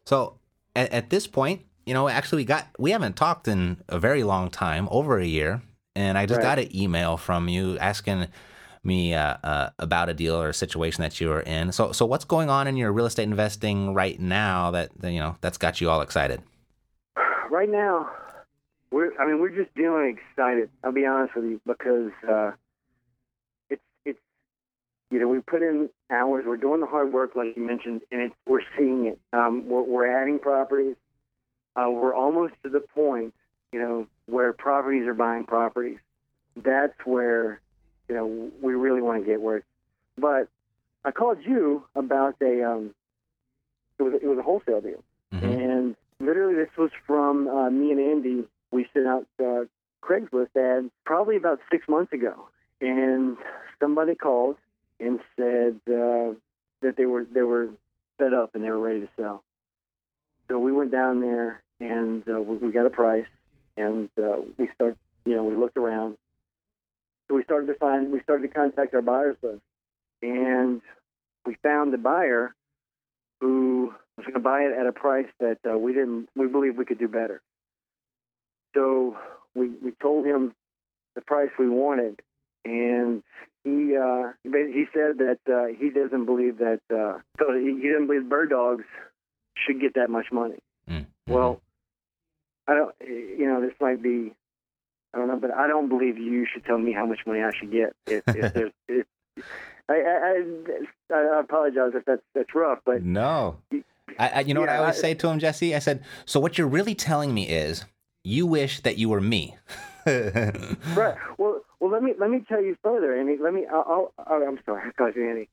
So 0.06 0.39
at, 0.76 0.91
at 0.91 1.10
this 1.10 1.28
point, 1.28 1.62
you 1.88 1.93
know, 1.93 2.10
actually, 2.10 2.41
we 2.41 2.45
got 2.45 2.67
we 2.78 2.91
haven't 2.91 3.15
talked 3.15 3.47
in 3.47 3.78
a 3.88 3.97
very 3.97 4.23
long 4.23 4.50
time, 4.50 4.89
over 4.91 5.19
a 5.19 5.26
year, 5.26 5.62
and 5.95 6.17
I 6.17 6.26
just 6.26 6.39
Right. 6.39 6.58
got 6.58 6.60
an 6.60 6.76
email 6.76 7.15
from 7.15 7.47
you 7.47 7.78
asking 7.80 8.28
me 8.84 9.13
uh, 9.13 9.38
uh, 9.43 9.69
about 9.80 10.10
a 10.10 10.13
deal 10.13 10.36
or 10.36 10.50
a 10.50 10.54
situation 10.54 11.02
that 11.02 11.19
you 11.21 11.30
were 11.30 11.39
in. 11.41 11.71
So 11.71 11.93
so 11.93 12.06
what's 12.06 12.26
going 12.26 12.50
on 12.50 12.67
in 12.67 12.76
your 12.76 12.91
real 12.91 13.06
estate 13.06 13.23
investing 13.23 13.93
right 13.93 14.19
now 14.19 14.71
that 14.71 14.89
that, 15.00 15.12
you 15.13 15.19
know 15.19 15.38
that's 15.39 15.58
got 15.58 15.80
you 15.80 15.89
all 15.89 16.02
excited? 16.02 16.41
right 17.50 17.69
now, 17.69 18.10
we're 18.91 19.17
I 19.19 19.26
mean 19.26 19.39
we're 19.39 19.56
just 19.56 19.71
feeling 19.73 20.17
excited. 20.17 20.69
I'll 20.84 20.91
be 20.91 21.06
honest 21.06 21.36
with 21.36 21.45
you 21.45 21.62
because 21.65 22.12
uh, 22.30 22.52
it's 23.69 23.82
it's 24.06 24.19
you 25.10 25.19
know 25.19 25.30
we 25.30 25.39
put 25.39 25.62
in 25.62 25.89
hours. 26.12 26.43
We're 26.45 26.58
doing 26.58 26.82
the 26.82 26.88
hard 26.88 27.13
work 27.13 27.36
like 27.38 27.56
you 27.56 27.65
mentioned, 27.65 28.02
and 28.12 28.21
it's 28.21 28.36
we're 28.45 28.62
seeing 28.78 29.06
it. 29.06 29.19
Um, 29.32 29.69
we're, 29.69 29.84
we're 29.84 30.21
adding 30.21 30.39
properties. 30.39 30.97
Uh, 31.77 31.89
we're 31.91 32.13
almost 32.15 32.53
to 32.63 32.69
the 32.69 32.79
point 32.79 33.33
you 33.71 33.79
know 33.79 34.07
where 34.25 34.53
properties 34.53 35.07
are 35.07 35.13
buying 35.13 35.45
properties. 35.45 35.99
That's 36.55 36.93
where 37.05 37.61
you 38.09 38.15
know 38.15 38.51
we 38.61 38.73
really 38.73 39.01
want 39.01 39.21
to 39.23 39.25
get 39.25 39.41
where. 39.41 39.63
But 40.17 40.47
I 41.05 41.11
called 41.11 41.37
you 41.45 41.83
about 41.95 42.35
a 42.41 42.63
um, 42.63 42.93
it 43.99 44.03
was 44.03 44.13
it 44.21 44.27
was 44.27 44.37
a 44.37 44.43
wholesale 44.43 44.81
deal. 44.81 45.03
Mhm. 45.33 45.43
And 45.43 45.95
literally, 46.19 46.55
this 46.55 46.75
was 46.77 46.91
from 47.05 47.47
uh, 47.47 47.69
me 47.69 47.91
and 47.91 47.99
Andy. 47.99 48.47
We 48.71 48.87
sent 48.93 49.07
out 49.07 49.27
uh, 49.39 49.65
Craigslist 50.01 50.55
ads 50.55 50.89
probably 51.05 51.35
about 51.35 51.59
six 51.71 51.87
months 51.87 52.13
ago, 52.13 52.47
and 52.81 53.37
somebody 53.79 54.15
called 54.15 54.55
and 54.99 55.19
said 55.35 55.79
uh, 55.87 56.33
that 56.81 56.95
they 56.97 57.05
were 57.05 57.25
they 57.25 57.43
were 57.43 57.69
set 58.17 58.33
up 58.33 58.55
and 58.55 58.63
they 58.63 58.69
were 58.69 58.79
ready 58.79 59.01
to 59.01 59.09
sell. 59.15 59.43
So 60.47 60.57
we 60.57 60.71
went 60.71 60.91
down 60.91 61.19
there 61.21 61.61
and 61.79 62.23
uh, 62.27 62.41
we, 62.41 62.57
we 62.57 62.71
got 62.71 62.85
a 62.85 62.89
price, 62.89 63.27
and 63.75 64.09
uh, 64.17 64.37
we 64.57 64.69
start 64.75 64.97
you 65.25 65.35
know 65.35 65.43
we 65.43 65.55
looked 65.55 65.77
around. 65.77 66.17
So 67.27 67.35
we 67.35 67.43
started 67.43 67.67
to 67.67 67.75
find 67.75 68.11
we 68.11 68.21
started 68.21 68.47
to 68.47 68.53
contact 68.53 68.93
our 68.93 69.01
buyers 69.01 69.37
list, 69.41 69.61
and 70.21 70.81
we 71.45 71.55
found 71.63 71.93
the 71.93 71.97
buyer 71.97 72.53
who 73.41 73.93
was 74.17 74.25
going 74.25 74.33
to 74.33 74.39
buy 74.39 74.61
it 74.61 74.77
at 74.77 74.87
a 74.87 74.91
price 74.91 75.27
that 75.39 75.59
uh, 75.69 75.77
we 75.77 75.93
didn't 75.93 76.29
we 76.35 76.47
believe 76.47 76.77
we 76.77 76.85
could 76.85 76.99
do 76.99 77.07
better. 77.07 77.41
So 78.75 79.17
we 79.55 79.69
we 79.83 79.91
told 80.01 80.25
him 80.25 80.53
the 81.15 81.21
price 81.21 81.49
we 81.57 81.69
wanted, 81.69 82.19
and 82.65 83.23
he 83.63 83.95
uh, 83.97 84.31
he 84.43 84.85
said 84.93 85.17
that 85.17 85.39
uh, 85.47 85.67
he 85.77 85.89
doesn't 85.89 86.25
believe 86.25 86.59
that 86.59 86.81
uh, 86.91 87.19
so 87.39 87.53
he, 87.53 87.79
he 87.81 87.89
doesn't 87.89 88.07
believe 88.07 88.29
bird 88.29 88.49
dogs 88.49 88.85
should 89.55 89.81
get 89.81 89.95
that 89.95 90.09
much 90.09 90.27
money. 90.31 90.59
Mm. 90.89 91.07
Well, 91.27 91.61
I 92.67 92.73
don't 92.73 92.95
you 93.01 93.47
know 93.47 93.62
this 93.62 93.73
might 93.80 94.01
be 94.01 94.34
I 95.13 95.17
don't 95.19 95.27
know, 95.27 95.38
but 95.38 95.51
I 95.51 95.67
don't 95.67 95.89
believe 95.89 96.17
you 96.17 96.45
should 96.51 96.65
tell 96.65 96.77
me 96.77 96.91
how 96.91 97.06
much 97.06 97.19
money 97.25 97.41
I 97.41 97.51
should 97.58 97.71
get. 97.71 97.93
If, 98.06 98.23
if 98.27 98.53
there's 98.53 98.71
if, 98.88 99.06
I, 99.89 99.93
I, 99.93 101.15
I, 101.15 101.39
apologize 101.39 101.91
if 101.95 102.06
that's 102.06 102.21
that's 102.36 102.53
rough, 102.53 102.80
but 102.86 103.03
no. 103.03 103.58
I, 104.19 104.30
I, 104.30 104.39
you 104.41 104.53
know 104.53 104.60
what 104.62 104.69
I 104.69 104.77
always 104.77 104.97
I- 104.97 105.01
say 105.01 105.13
to 105.13 105.27
him, 105.30 105.39
Jessy? 105.39 105.75
I 105.75 105.80
said, 105.80 106.03
so 106.25 106.39
what 106.39 106.58
you're 106.58 106.67
really 106.67 106.95
telling 106.95 107.34
me 107.34 107.47
is 107.47 107.86
you 108.23 108.45
wish 108.45 108.80
that 108.82 108.97
you 108.97 109.10
were 109.10 109.21
me. 109.21 109.56
Right. 110.08 111.15
Well, 111.38 111.62
well, 111.82 111.91
let 111.91 112.01
me 112.01 112.13
let 112.17 112.30
me 112.30 112.41
tell 112.47 112.63
you 112.63 112.77
further, 112.82 113.13
Andy. 113.19 113.36
Let 113.38 113.53
me. 113.53 113.65
I'll, 113.69 114.13
I'll, 114.17 114.25
oh, 114.30 114.47
I'm 114.47 114.58
sorry, 114.65 114.88
I 114.88 114.91
called 114.91 115.15
you 115.17 115.30
Andy. 115.30 115.49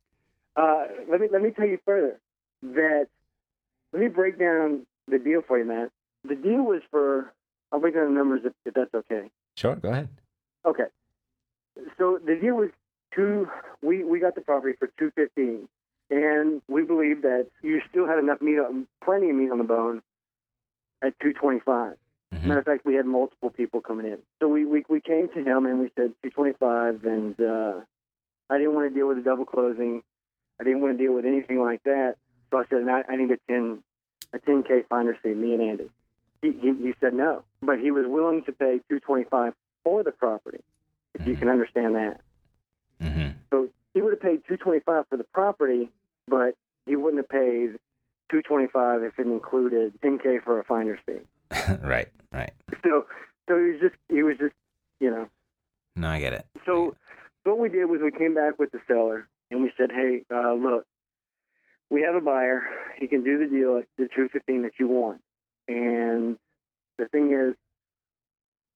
Uh, 0.54 0.84
let 1.10 1.20
me 1.20 1.26
let 1.32 1.42
me 1.42 1.50
tell 1.50 1.66
you 1.66 1.78
further 1.84 2.20
that. 2.62 3.08
Let 3.92 4.00
me 4.00 4.08
break 4.08 4.38
down 4.38 4.86
the 5.08 5.18
deal 5.18 5.42
for 5.46 5.58
you, 5.58 5.64
Matt. 5.64 5.90
The 6.26 6.34
deal 6.34 6.62
was 6.62 6.82
for. 6.90 7.32
I'll 7.72 7.80
break 7.80 7.94
down 7.94 8.06
the 8.06 8.18
numbers 8.18 8.42
if, 8.44 8.52
if 8.64 8.74
that's 8.74 8.94
okay. 8.94 9.30
Sure, 9.56 9.74
go 9.76 9.90
ahead. 9.90 10.08
Okay. 10.64 10.84
So 11.98 12.18
the 12.24 12.36
deal 12.36 12.54
was 12.54 12.70
two. 13.14 13.48
We 13.82 14.04
we 14.04 14.20
got 14.20 14.34
the 14.34 14.40
property 14.40 14.76
for 14.78 14.88
two 14.98 15.10
fifteen, 15.14 15.68
and 16.10 16.62
we 16.68 16.82
believe 16.82 17.22
that 17.22 17.48
you 17.62 17.80
still 17.90 18.06
had 18.06 18.18
enough 18.18 18.40
meat, 18.40 18.58
on, 18.58 18.86
plenty 19.04 19.30
of 19.30 19.36
meat 19.36 19.50
on 19.50 19.58
the 19.58 19.64
bone, 19.64 20.02
at 21.02 21.18
two 21.20 21.32
twenty 21.32 21.60
five. 21.60 21.96
Mhm. 22.32 22.44
Matter 22.46 22.60
of 22.60 22.64
fact, 22.66 22.84
we 22.84 22.94
had 22.94 23.06
multiple 23.06 23.50
people 23.50 23.80
coming 23.80 24.06
in. 24.06 24.18
So 24.40 24.48
we, 24.48 24.64
we, 24.64 24.84
we 24.88 25.00
came 25.00 25.28
to 25.34 25.38
him 25.44 25.66
and 25.66 25.78
we 25.78 25.90
said 25.94 26.12
225, 26.24 27.04
and 27.04 27.40
uh, 27.40 27.80
I 28.50 28.58
didn't 28.58 28.74
want 28.74 28.90
to 28.90 28.94
deal 28.94 29.06
with 29.06 29.18
a 29.18 29.22
double 29.22 29.44
closing. 29.44 30.02
I 30.60 30.64
didn't 30.64 30.80
want 30.80 30.98
to 30.98 31.04
deal 31.04 31.14
with 31.14 31.26
anything 31.26 31.60
like 31.60 31.84
that. 31.84 32.16
So 32.50 32.58
I 32.58 32.64
said, 32.68 32.88
I, 32.88 33.02
I 33.08 33.16
need 33.16 33.30
a 33.30 33.36
10 33.48 33.82
a 34.32 34.38
10k 34.40 34.88
finder 34.88 35.16
fee, 35.22 35.34
me 35.34 35.54
and 35.54 35.62
Andy. 35.62 35.90
He, 36.44 36.52
he 36.60 36.74
he 36.88 36.94
said 37.00 37.14
no, 37.14 37.42
but 37.62 37.78
he 37.80 37.90
was 37.90 38.04
willing 38.06 38.44
to 38.44 38.52
pay 38.52 38.78
225 38.90 39.54
for 39.82 40.02
the 40.02 40.12
property. 40.12 40.60
If 41.14 41.26
you 41.26 41.36
can 41.36 41.48
understand 41.48 41.94
that. 41.94 42.20
hmm 43.00 43.28
So 43.50 43.68
he 43.94 44.02
would 44.02 44.12
have 44.12 44.20
paid 44.20 44.42
225 44.46 45.04
for 45.08 45.16
the 45.16 45.24
property, 45.24 45.88
but 46.28 46.54
he 46.84 46.96
wouldn't 46.96 47.22
have 47.22 47.30
paid 47.30 47.78
225 48.30 49.04
if 49.04 49.18
it 49.18 49.26
included 49.26 49.98
10k 50.02 50.42
for 50.44 50.60
a 50.60 50.64
finder's 50.64 50.98
fee. 51.06 51.20
right, 51.82 52.08
right. 52.30 52.52
So 52.82 53.06
so 53.48 53.56
he 53.56 53.70
was 53.72 53.80
just 53.80 53.94
he 54.10 54.22
was 54.22 54.36
just 54.38 54.54
you 55.00 55.10
know 55.10 55.28
No, 55.96 56.08
I 56.08 56.20
get 56.20 56.34
it. 56.34 56.46
So, 56.66 56.94
so 57.44 57.54
what 57.54 57.58
we 57.58 57.68
did 57.70 57.86
was 57.86 58.00
we 58.02 58.10
came 58.10 58.34
back 58.34 58.58
with 58.58 58.70
the 58.70 58.80
seller 58.86 59.28
and 59.50 59.62
we 59.62 59.72
said, 59.78 59.90
"Hey, 59.90 60.24
uh, 60.30 60.52
look, 60.52 60.84
we 61.88 62.02
have 62.02 62.14
a 62.14 62.20
buyer. 62.20 62.64
He 62.98 63.06
can 63.06 63.24
do 63.24 63.38
the 63.38 63.46
deal 63.46 63.78
at 63.78 63.86
the 63.96 64.08
two 64.14 64.28
fifteen 64.28 64.62
that 64.62 64.72
you 64.78 64.88
want." 64.88 65.22
And 65.68 66.36
the 66.98 67.08
thing 67.08 67.32
is, 67.32 67.54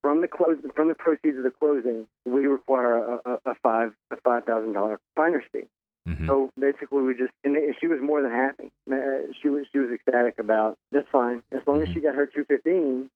from 0.02 0.20
the 0.20 0.28
close, 0.28 0.56
from 0.74 0.88
the 0.88 0.94
proceeds 0.94 1.36
of 1.36 1.42
the 1.44 1.50
closing, 1.50 2.06
we 2.24 2.46
require 2.46 2.98
a, 2.98 3.38
a, 3.44 3.54
five 3.62 3.92
a 4.10 4.16
five 4.18 4.44
thousand 4.44 4.72
dollar 4.72 4.98
finder's 5.16 5.44
fee. 5.52 5.64
Mhm. 6.08 6.26
So 6.26 6.50
basically, 6.58 7.02
we 7.02 7.14
just 7.14 7.32
and 7.44 7.56
she 7.80 7.86
was 7.88 8.00
more 8.00 8.22
than 8.22 8.30
happy. 8.30 8.70
Uh, 8.90 9.32
She 9.42 9.48
was 9.48 9.66
she 9.72 9.78
was 9.78 9.90
ecstatic 9.90 10.38
about 10.38 10.78
that's 10.92 11.08
fine 11.10 11.42
as 11.52 11.60
long 11.66 11.82
as 11.82 11.88
she 11.88 12.00
got 12.00 12.14
her 12.14 12.26
two 12.26 12.44
fifteen. 12.44 13.10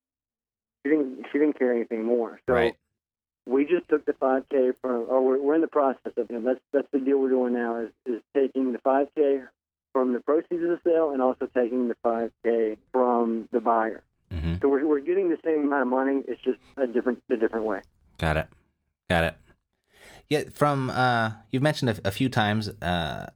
She 0.85 0.91
didn't 0.91 1.27
she 1.33 1.39
didn't 1.39 1.59
care 1.59 1.73
anything 1.73 2.05
more. 2.05 2.41
So 2.47 2.53
Right. 2.55 2.75
we 3.47 3.65
just 3.65 3.89
took 3.89 4.05
the 4.05 4.13
5K 4.15 4.75
from, 4.83 5.07
or 5.09 5.21
we're, 5.25 5.41
we're 5.41 5.55
in 5.55 5.61
the 5.63 5.69
process 5.69 6.13
of 6.17 6.29
it. 6.31 6.45
That's 6.45 6.61
that's 6.73 6.89
the 6.93 6.99
deal 6.99 7.19
we're 7.19 7.31
doing 7.31 7.55
now 7.55 7.77
is, 7.77 7.91
is 8.05 8.21
taking 8.35 8.73
the 8.73 8.79
5K 8.81 9.47
from 9.93 10.13
the 10.13 10.21
proceeds 10.21 10.63
of 10.63 10.71
the 10.71 10.81
sale 10.85 11.11
and 11.11 11.21
also 11.21 11.47
taking 11.55 11.89
the 11.89 11.97
5K 12.05 12.79
from 12.93 13.49
the 13.53 13.61
buyer. 13.61 14.03
Mm-hmm. 14.33 14.55
So 14.61 14.69
we're, 14.69 14.87
we're 14.87 15.01
getting 15.01 15.29
the 15.29 15.39
same 15.45 15.67
amount 15.67 15.83
of 15.83 15.89
money. 15.89 16.23
It's 16.27 16.41
just 16.43 16.59
a 16.77 16.87
different 16.87 17.23
a 17.31 17.37
different 17.37 17.67
way. 17.67 17.81
Got 18.19 18.39
it. 18.39 18.49
Got 19.11 19.25
it. 19.25 19.35
Yeah, 20.29 20.45
from 20.55 20.89
uh, 20.91 21.33
you've 21.51 21.63
mentioned 21.63 21.91
a, 21.91 22.09
a 22.09 22.11
few 22.11 22.29
times 22.29 22.69
uh, 22.81 23.31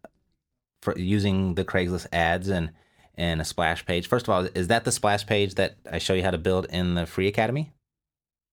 for 0.80 0.98
using 0.98 1.54
the 1.54 1.64
Craigslist 1.64 2.06
ads 2.12 2.48
and 2.48 2.70
and 3.14 3.40
a 3.40 3.44
splash 3.44 3.84
page. 3.84 4.06
First 4.06 4.28
of 4.28 4.34
all, 4.34 4.48
is 4.54 4.68
that 4.68 4.84
the 4.84 4.92
splash 4.92 5.26
page 5.26 5.54
that 5.54 5.76
I 5.90 5.98
show 5.98 6.14
you 6.14 6.22
how 6.22 6.30
to 6.30 6.38
build 6.38 6.66
in 6.70 6.94
the 6.94 7.06
free 7.06 7.28
academy? 7.28 7.72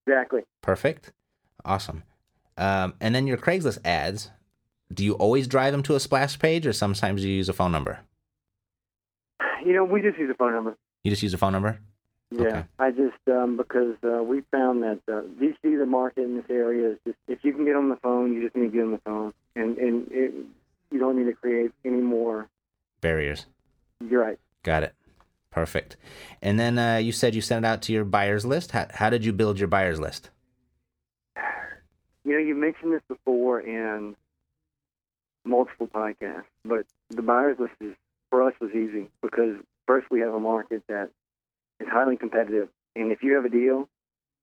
Exactly. 0.08 0.42
Perfect. 0.62 1.12
Awesome. 1.66 2.04
Um, 2.58 2.94
and 3.00 3.14
then 3.16 3.28
your 3.28 3.38
Craigslist 3.38 3.80
ads, 3.84 4.32
do 4.94 5.04
you 5.04 5.14
always 5.14 5.48
drive 5.48 5.72
them 5.72 5.84
to 5.84 5.96
a 5.96 6.00
splash 6.00 6.38
page, 6.40 6.66
or 6.68 6.74
sometimes 6.74 7.24
you 7.24 7.32
use 7.32 7.50
a 7.50 7.54
phone 7.54 7.72
number? 7.72 8.00
You 9.66 9.74
know, 9.74 9.84
we 9.86 10.02
just 10.02 10.18
use 10.18 10.30
a 10.30 10.34
phone 10.36 10.54
number. 10.54 10.78
You 11.04 11.12
just 11.12 11.24
use 11.24 11.34
a 11.34 11.38
phone 11.38 11.54
number. 11.54 11.80
Yeah, 12.32 12.42
Okay. 12.42 12.64
I 12.80 12.92
just 12.92 13.18
um, 13.28 13.58
because 13.58 13.96
uh, 14.04 14.24
we 14.24 14.42
found 14.52 14.82
that 14.84 15.00
uh, 15.08 15.22
DC, 15.40 15.56
the 15.64 15.86
market 15.86 16.24
in 16.24 16.36
this 16.36 16.46
area 16.50 16.92
is 16.92 16.98
just 17.06 17.18
if 17.28 17.40
you 17.44 17.54
can 17.54 17.66
get 17.66 17.76
on 17.76 17.90
the 17.90 17.96
phone, 17.98 18.34
you 18.34 18.44
just 18.44 18.56
need 18.56 18.72
to 18.72 18.78
get 18.78 18.84
on 18.84 18.92
the 18.92 19.02
phone, 19.06 19.34
and 19.56 19.78
and 19.78 20.08
it, 20.12 20.34
you 20.92 21.00
don't 21.00 21.18
need 21.18 21.30
to 21.30 21.34
create 21.34 21.72
any 21.86 22.02
more. 22.02 22.50
Barriers. 23.02 23.46
You're 24.10 24.22
right. 24.22 24.40
Got 24.64 24.84
it. 24.84 24.94
Perfect. 25.52 25.98
And 26.42 26.60
then 26.60 26.80
uh, 26.80 26.98
you 26.98 27.12
said 27.12 27.36
you 27.36 27.42
sent 27.42 27.64
it 27.64 27.68
out 27.68 27.82
to 27.84 27.94
your 27.94 28.06
buyers 28.06 28.46
list. 28.46 28.72
How, 28.72 28.88
how 28.92 29.10
did 29.12 29.24
you 29.24 29.32
build 29.32 29.60
your 29.60 29.68
buyers 29.68 30.00
list? 30.00 30.30
You 32.26 32.32
know, 32.32 32.38
you 32.40 32.56
mentioned 32.56 32.94
this 32.94 33.02
before 33.08 33.60
in 33.62 34.16
multiple 35.46 35.88
podcasts, 35.88 36.44
but 36.66 36.86
the 37.10 37.22
buyers 37.22 37.58
list 37.60 37.74
is 37.82 37.96
for 38.30 38.44
us 38.44 38.54
was 38.60 38.72
easy 38.72 39.10
because 39.22 39.56
first 39.88 40.08
we 40.10 40.22
have 40.22 40.34
a 40.34 40.40
market 40.40 40.84
that 40.88 41.10
is 41.80 41.88
highly 41.90 42.18
competitive, 42.18 42.70
and 42.96 43.12
if 43.12 43.24
you 43.24 43.34
have 43.36 43.46
a 43.46 43.50
deal, 43.50 43.88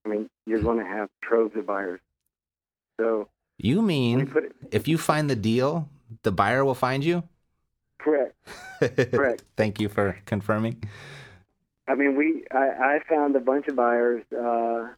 I 0.04 0.08
mean, 0.08 0.30
you're 0.46 0.62
going 0.62 0.78
to 0.78 0.84
have 0.84 1.08
troves 1.22 1.56
of 1.56 1.66
buyers. 1.66 2.00
So 3.00 3.28
You 3.58 3.82
mean 3.82 4.20
it 4.34 4.52
if 4.70 4.88
you 4.88 4.98
find 4.98 5.28
the 5.28 5.36
deal, 5.36 5.88
the 6.22 6.32
buyer 6.32 6.64
will 6.64 6.74
find 6.74 7.04
you? 7.04 7.22
correct. 7.98 8.34
Correct. 8.80 9.42
Thank 9.56 9.80
you 9.80 9.88
for 9.88 10.16
confirming. 10.24 10.82
I 11.86 11.94
mean, 11.94 12.16
we 12.16 12.44
I, 12.52 12.98
I 12.98 12.98
found 13.08 13.34
a 13.36 13.40
bunch 13.40 13.66
of 13.68 13.76
buyers 13.76 14.24
uh, 14.32 14.88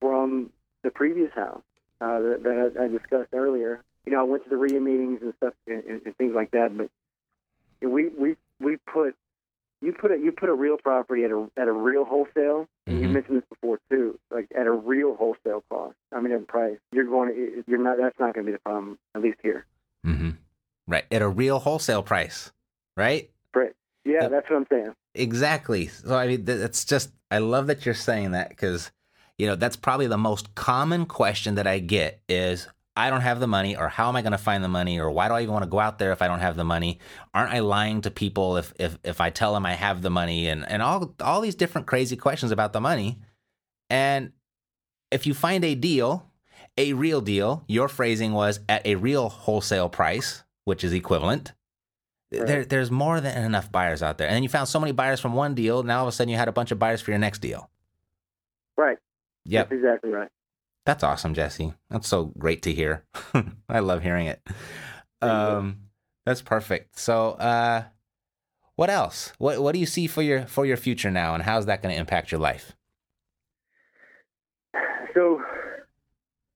from 0.00 0.50
the 0.82 0.90
previous 0.90 1.32
house 1.34 1.62
uh, 2.00 2.18
that, 2.20 2.42
that 2.42 2.72
I, 2.80 2.84
I 2.84 2.88
discussed 2.88 3.32
earlier. 3.32 3.82
You 4.06 4.12
know, 4.12 4.20
I 4.20 4.24
went 4.24 4.44
to 4.44 4.50
the 4.50 4.56
REIA 4.56 4.80
meetings 4.80 5.20
and 5.22 5.32
stuff 5.36 5.54
and, 5.66 5.84
and, 5.84 6.02
and 6.04 6.16
things 6.16 6.34
like 6.34 6.50
that. 6.52 6.76
But 6.76 6.88
we 7.80 8.08
we 8.08 8.36
we 8.60 8.76
put 8.92 9.14
you 9.80 9.92
put 9.92 10.12
a 10.12 10.16
you 10.18 10.32
put 10.32 10.48
a 10.48 10.54
real 10.54 10.76
property 10.76 11.24
at 11.24 11.30
a 11.30 11.48
at 11.56 11.68
a 11.68 11.72
real 11.72 12.04
wholesale. 12.04 12.66
And 12.88 13.00
you 13.00 13.08
mentioned 13.08 13.36
this 13.38 13.44
before 13.48 13.78
too, 13.90 14.18
like 14.30 14.48
at 14.58 14.66
a 14.66 14.72
real 14.72 15.14
wholesale 15.14 15.62
cost. 15.70 15.94
I 16.12 16.20
mean, 16.20 16.32
at 16.32 16.46
price. 16.48 16.78
You're 16.92 17.04
going 17.06 17.28
to 17.30 17.64
you're 17.66 17.78
not. 17.82 17.96
That's 17.96 18.18
not 18.18 18.34
going 18.34 18.44
to 18.44 18.50
be 18.50 18.56
the 18.56 18.58
problem. 18.60 18.98
At 19.14 19.22
least 19.22 19.38
here. 19.42 19.66
hmm 20.04 20.30
Right. 20.88 21.04
At 21.12 21.22
a 21.22 21.28
real 21.28 21.60
wholesale 21.60 22.02
price, 22.02 22.50
right? 22.96 23.30
Right. 23.54 23.72
Yeah, 24.04 24.22
Yep. 24.22 24.30
that's 24.32 24.50
what 24.50 24.56
I'm 24.56 24.66
saying. 24.68 24.94
Exactly. 25.14 25.86
So 25.86 26.16
I 26.16 26.26
mean, 26.26 26.44
that's 26.44 26.84
just 26.84 27.12
I 27.30 27.38
love 27.38 27.68
that 27.68 27.86
you're 27.86 27.94
saying 27.94 28.32
that 28.32 28.48
because 28.48 28.90
you 29.38 29.46
know 29.46 29.54
that's 29.54 29.76
probably 29.76 30.08
the 30.08 30.18
most 30.18 30.54
common 30.56 31.06
question 31.06 31.54
that 31.54 31.68
I 31.68 31.78
get 31.78 32.20
is 32.28 32.66
I 32.94 33.08
don't 33.08 33.22
have 33.22 33.40
the 33.40 33.46
money, 33.46 33.76
or 33.76 33.88
how 33.88 34.08
am 34.08 34.16
I 34.16 34.22
going 34.22 34.32
to 34.32 34.38
find 34.38 34.62
the 34.62 34.68
money, 34.68 35.00
or 35.00 35.10
why 35.10 35.28
do 35.28 35.34
I 35.34 35.42
even 35.42 35.52
want 35.52 35.64
to 35.64 35.70
go 35.70 35.80
out 35.80 35.98
there 35.98 36.12
if 36.12 36.20
I 36.20 36.28
don't 36.28 36.40
have 36.40 36.56
the 36.56 36.64
money? 36.64 36.98
Aren't 37.32 37.52
I 37.52 37.60
lying 37.60 38.02
to 38.02 38.10
people 38.10 38.56
if 38.58 38.74
if 38.78 38.98
if 39.02 39.20
I 39.20 39.30
tell 39.30 39.54
them 39.54 39.64
I 39.64 39.72
have 39.72 40.02
the 40.02 40.10
money, 40.10 40.48
and 40.48 40.68
and 40.68 40.82
all 40.82 41.14
all 41.20 41.40
these 41.40 41.54
different 41.54 41.86
crazy 41.86 42.16
questions 42.16 42.52
about 42.52 42.72
the 42.72 42.80
money, 42.80 43.18
and 43.88 44.32
if 45.10 45.26
you 45.26 45.34
find 45.34 45.64
a 45.64 45.74
deal, 45.74 46.30
a 46.76 46.92
real 46.94 47.20
deal, 47.20 47.64
your 47.68 47.88
phrasing 47.88 48.32
was 48.32 48.60
at 48.68 48.84
a 48.86 48.96
real 48.96 49.28
wholesale 49.28 49.88
price, 49.88 50.42
which 50.64 50.84
is 50.84 50.92
equivalent. 50.92 51.52
Right. 52.32 52.46
There, 52.46 52.64
there's 52.64 52.90
more 52.90 53.20
than 53.20 53.44
enough 53.44 53.70
buyers 53.70 54.02
out 54.02 54.16
there. 54.16 54.26
And 54.26 54.34
then 54.34 54.42
you 54.42 54.48
found 54.48 54.68
so 54.68 54.80
many 54.80 54.92
buyers 54.92 55.20
from 55.20 55.34
one 55.34 55.54
deal. 55.54 55.82
Now 55.82 55.98
all 55.98 56.04
of 56.04 56.08
a 56.08 56.12
sudden 56.12 56.30
you 56.30 56.38
had 56.38 56.48
a 56.48 56.52
bunch 56.52 56.70
of 56.70 56.78
buyers 56.78 57.02
for 57.02 57.10
your 57.10 57.18
next 57.18 57.40
deal. 57.40 57.68
Right. 58.76 58.96
Yep. 59.44 59.68
That's 59.68 59.78
exactly 59.78 60.10
right. 60.10 60.30
That's 60.84 61.04
awesome, 61.04 61.34
Jessy. 61.34 61.74
That's 61.90 62.08
so 62.08 62.26
great 62.38 62.62
to 62.62 62.72
hear. 62.72 63.04
I 63.68 63.78
love 63.78 64.02
hearing 64.02 64.26
it. 64.26 64.40
Um, 65.20 65.78
that's 66.26 66.42
perfect. 66.42 66.98
So, 66.98 67.32
uh, 67.32 67.84
what 68.76 68.90
else? 68.90 69.32
What 69.38 69.62
What 69.62 69.72
do 69.72 69.78
you 69.78 69.86
see 69.86 70.06
for 70.06 70.22
your 70.22 70.46
for 70.46 70.66
your 70.66 70.76
future 70.76 71.10
now, 71.10 71.34
and 71.34 71.42
how's 71.42 71.66
that 71.66 71.82
going 71.82 71.94
to 71.94 72.00
impact 72.00 72.32
your 72.32 72.40
life? 72.40 72.72
So 75.14 75.42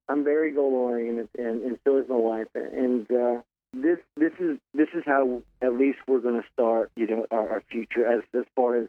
I'm 0.09 0.25
very 0.25 0.53
goal 0.53 0.75
oriented, 0.75 1.29
and, 1.39 1.63
and 1.63 1.79
so 1.85 1.99
is 1.99 2.09
my 2.09 2.17
wife. 2.17 2.49
And 2.55 3.11
uh, 3.11 3.43
this 3.73 3.99
this 4.17 4.33
is 4.41 4.59
this 4.75 4.89
is 4.95 5.03
how 5.05 5.43
at 5.61 5.75
least 5.75 5.99
we're 6.09 6.21
going 6.21 6.41
to 6.41 6.49
start. 6.53 6.91
You 6.97 7.07
know, 7.07 7.27
our, 7.31 7.49
our 7.49 7.63
future 7.71 8.07
as 8.07 8.23
as 8.35 8.45
far 8.55 8.77
as 8.77 8.89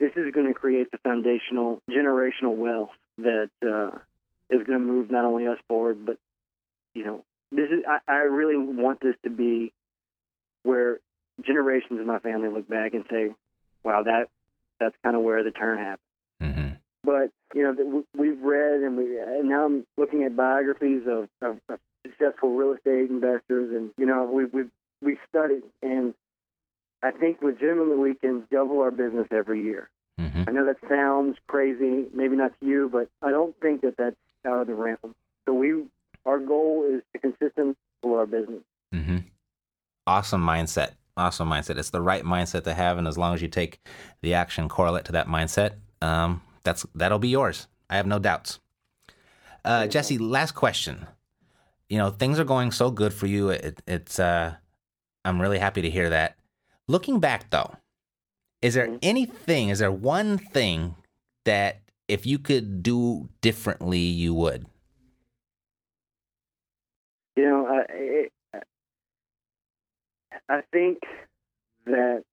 this 0.00 0.10
is 0.16 0.32
going 0.34 0.46
to 0.48 0.54
create 0.54 0.90
the 0.90 0.98
foundational 0.98 1.80
generational 1.90 2.56
wealth 2.56 2.90
that 3.18 3.50
uh, 3.62 3.98
is 4.50 4.64
going 4.66 4.78
to 4.78 4.84
move 4.84 5.10
not 5.10 5.24
only 5.24 5.46
us 5.46 5.58
forward, 5.68 6.04
but 6.04 6.18
you 6.94 7.04
know, 7.04 7.24
this 7.50 7.70
is 7.70 7.84
I, 7.88 7.98
I 8.12 8.16
really 8.22 8.56
want 8.56 9.00
this 9.00 9.16
to 9.24 9.30
be 9.30 9.72
where 10.62 10.98
generations 11.44 12.00
of 12.00 12.06
my 12.06 12.18
family 12.18 12.48
look 12.48 12.68
back 12.68 12.94
and 12.94 13.04
say, 13.10 13.34
"Wow, 13.84 14.02
that 14.04 14.28
that's 14.80 14.94
kind 15.02 15.16
of 15.16 15.22
where 15.22 15.42
the 15.42 15.50
turn 15.50 15.78
happened." 15.78 15.98
hmm 16.40 16.68
but 17.04 17.30
you 17.54 17.62
know 17.62 18.04
we- 18.16 18.20
we've 18.28 18.42
read 18.42 18.80
and 18.80 18.96
we 18.96 19.18
and 19.20 19.48
now 19.48 19.66
I'm 19.66 19.86
looking 19.98 20.24
at 20.24 20.34
biographies 20.36 21.02
of, 21.06 21.28
of, 21.42 21.60
of 21.68 21.78
successful 22.06 22.54
real 22.56 22.72
estate 22.72 23.10
investors 23.10 23.74
and 23.74 23.90
you 23.98 24.06
know 24.06 24.24
we 24.24 24.46
we 24.46 24.64
we 25.02 25.18
studied 25.28 25.62
and 25.82 26.14
I 27.02 27.10
think 27.10 27.42
legitimately 27.42 27.96
we 27.96 28.14
can 28.14 28.44
double 28.50 28.80
our 28.80 28.90
business 28.90 29.26
every 29.30 29.62
year. 29.62 29.90
hmm 30.18 30.44
I 30.48 30.52
know 30.52 30.64
that 30.66 30.76
sounds 30.88 31.36
crazy, 31.46 32.06
maybe 32.14 32.36
not 32.36 32.52
to 32.60 32.66
you, 32.66 32.88
but 32.90 33.08
I 33.20 33.30
don't 33.30 33.54
think 33.60 33.82
that 33.82 33.96
that's 33.98 34.16
out 34.46 34.60
of 34.60 34.66
the 34.66 34.74
realm. 34.74 34.96
So 35.46 35.54
we 35.54 35.84
our 36.26 36.38
goal 36.38 36.86
is 36.90 37.02
to 37.12 37.18
consistently 37.18 37.74
grow 38.02 38.18
our 38.18 38.26
business. 38.26 38.62
Mm-hmm. 38.94 39.18
Awesome 40.06 40.44
mindset. 40.44 40.92
Awesome 41.16 41.48
mindset. 41.48 41.78
It's 41.78 41.90
the 41.90 42.00
right 42.00 42.24
mindset 42.24 42.64
to 42.64 42.74
have, 42.74 42.98
and 42.98 43.06
as 43.06 43.16
long 43.18 43.34
as 43.34 43.42
you 43.42 43.48
take 43.48 43.78
the 44.22 44.34
action 44.34 44.68
correlate 44.68 45.04
to 45.06 45.12
that 45.12 45.28
mindset, 45.28 45.74
um, 46.02 46.42
that's 46.62 46.84
that'll 46.94 47.18
be 47.18 47.28
yours. 47.28 47.68
I 47.88 47.96
have 47.96 48.06
no 48.06 48.18
doubts. 48.18 48.58
Uh, 49.64 49.86
Jessy, 49.86 50.18
last 50.18 50.52
question. 50.52 51.06
You 51.88 51.98
know, 51.98 52.10
things 52.10 52.38
are 52.38 52.44
going 52.44 52.70
so 52.72 52.90
good 52.90 53.14
for 53.14 53.26
you. 53.26 53.50
It, 53.50 53.82
it's 53.86 54.18
uh, 54.18 54.54
I'm 55.24 55.40
really 55.40 55.58
happy 55.58 55.82
to 55.82 55.90
hear 55.90 56.10
that. 56.10 56.36
Looking 56.88 57.20
back, 57.20 57.50
though, 57.50 57.76
is 58.60 58.74
there 58.74 58.88
Mhm. 58.88 58.98
anything? 59.02 59.68
Is 59.68 59.78
there 59.78 59.92
one 59.92 60.36
thing 60.38 60.96
that 61.44 61.80
if 62.08 62.26
you 62.26 62.38
could 62.38 62.82
do 62.82 63.28
differently, 63.40 63.98
you 63.98 64.34
would? 64.34 64.66
You 67.36 67.44
know, 67.44 67.66
I, 67.66 67.84
it, 67.90 68.32
I 70.48 70.60
think 70.72 70.98
that 71.86 72.24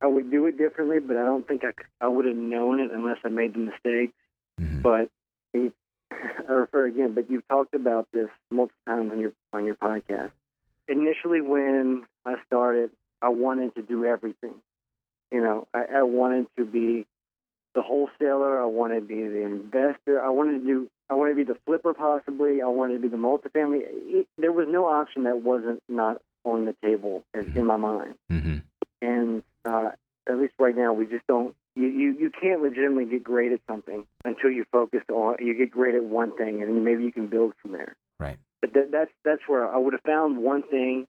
I 0.00 0.06
would 0.06 0.30
do 0.30 0.46
it 0.46 0.58
differently, 0.58 1.00
but 1.00 1.16
I 1.16 1.24
don't 1.24 1.46
think 1.46 1.62
I, 1.64 1.72
I 2.00 2.08
would 2.08 2.26
have 2.26 2.36
known 2.36 2.80
it 2.80 2.90
unless 2.92 3.18
I 3.24 3.28
made 3.28 3.54
the 3.54 3.58
mistakes. 3.58 4.12
Mhm. 4.60 4.82
But 4.82 5.10
it, 5.52 5.72
I 6.12 6.52
refer 6.52 6.86
again, 6.86 7.14
but 7.14 7.30
you've 7.30 7.46
talked 7.48 7.74
about 7.74 8.08
this 8.12 8.28
multiple 8.50 8.78
times 8.86 9.10
on 9.12 9.18
your 9.18 9.32
on 9.52 9.64
your 9.64 9.76
podcast. 9.76 10.30
Initially, 10.88 11.40
when 11.40 12.04
I 12.24 12.36
started, 12.46 12.90
I 13.22 13.30
wanted 13.30 13.74
to 13.76 13.82
do 13.82 14.04
everything. 14.04 14.54
You 15.32 15.40
know, 15.40 15.66
I, 15.74 15.84
I 15.96 16.02
wanted 16.02 16.46
to 16.58 16.64
be 16.64 17.06
the 17.74 17.82
wholesaler. 17.82 18.60
I 18.60 18.66
wanted 18.66 19.00
to 19.00 19.06
be 19.06 19.22
the 19.26 19.42
investor. 19.42 20.22
I 20.22 20.30
wanted 20.30 20.60
to 20.60 20.66
do. 20.66 20.90
I 21.10 21.14
wanted 21.14 21.32
to 21.32 21.36
be 21.36 21.52
the 21.52 21.58
flipper, 21.66 21.92
possibly. 21.94 22.62
I 22.62 22.66
wanted 22.66 22.94
to 22.94 23.00
be 23.00 23.08
the 23.08 23.16
multifamily. 23.16 23.80
It, 23.84 24.26
there 24.38 24.52
was 24.52 24.66
no 24.68 24.86
option 24.86 25.24
that 25.24 25.42
wasn't 25.42 25.82
not 25.88 26.20
on 26.44 26.64
the 26.66 26.74
table 26.82 27.24
in, 27.34 27.56
in 27.56 27.66
my 27.66 27.76
mind. 27.76 28.14
Mhm. 28.30 28.62
And 29.02 29.42
uh, 29.64 29.90
at 30.28 30.38
least 30.38 30.54
right 30.58 30.76
now, 30.76 30.92
we 30.92 31.06
just 31.06 31.26
don't. 31.26 31.54
You, 31.76 31.88
you 31.88 32.16
you 32.18 32.30
can't 32.30 32.62
legitimately 32.62 33.06
get 33.06 33.24
great 33.24 33.52
at 33.52 33.60
something 33.68 34.06
until 34.24 34.50
you 34.50 34.64
focus 34.70 35.02
on. 35.12 35.36
You 35.40 35.54
get 35.54 35.70
great 35.70 35.94
at 35.94 36.04
one 36.04 36.36
thing, 36.36 36.62
and 36.62 36.84
maybe 36.84 37.02
you 37.04 37.12
can 37.12 37.26
build 37.26 37.52
from 37.60 37.72
there. 37.72 37.96
Right. 38.20 38.38
But 38.60 38.72
that, 38.74 38.90
that's 38.92 39.10
that's 39.24 39.42
where 39.48 39.68
I 39.68 39.76
would 39.76 39.92
have 39.92 40.02
found 40.02 40.38
one 40.38 40.62
thing 40.62 41.06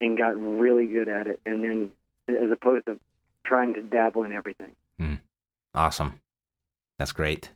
and 0.00 0.18
got 0.18 0.36
really 0.36 0.86
good 0.86 1.08
at 1.08 1.26
it, 1.28 1.40
and 1.46 1.62
then 1.64 1.90
as 2.28 2.50
opposed 2.50 2.86
to 2.86 2.98
trying 3.44 3.74
to 3.74 3.82
dabble 3.82 4.24
in 4.24 4.32
everything. 4.32 4.72
Awesome. 5.76 6.20
That's 6.98 7.12
great. 7.12 7.50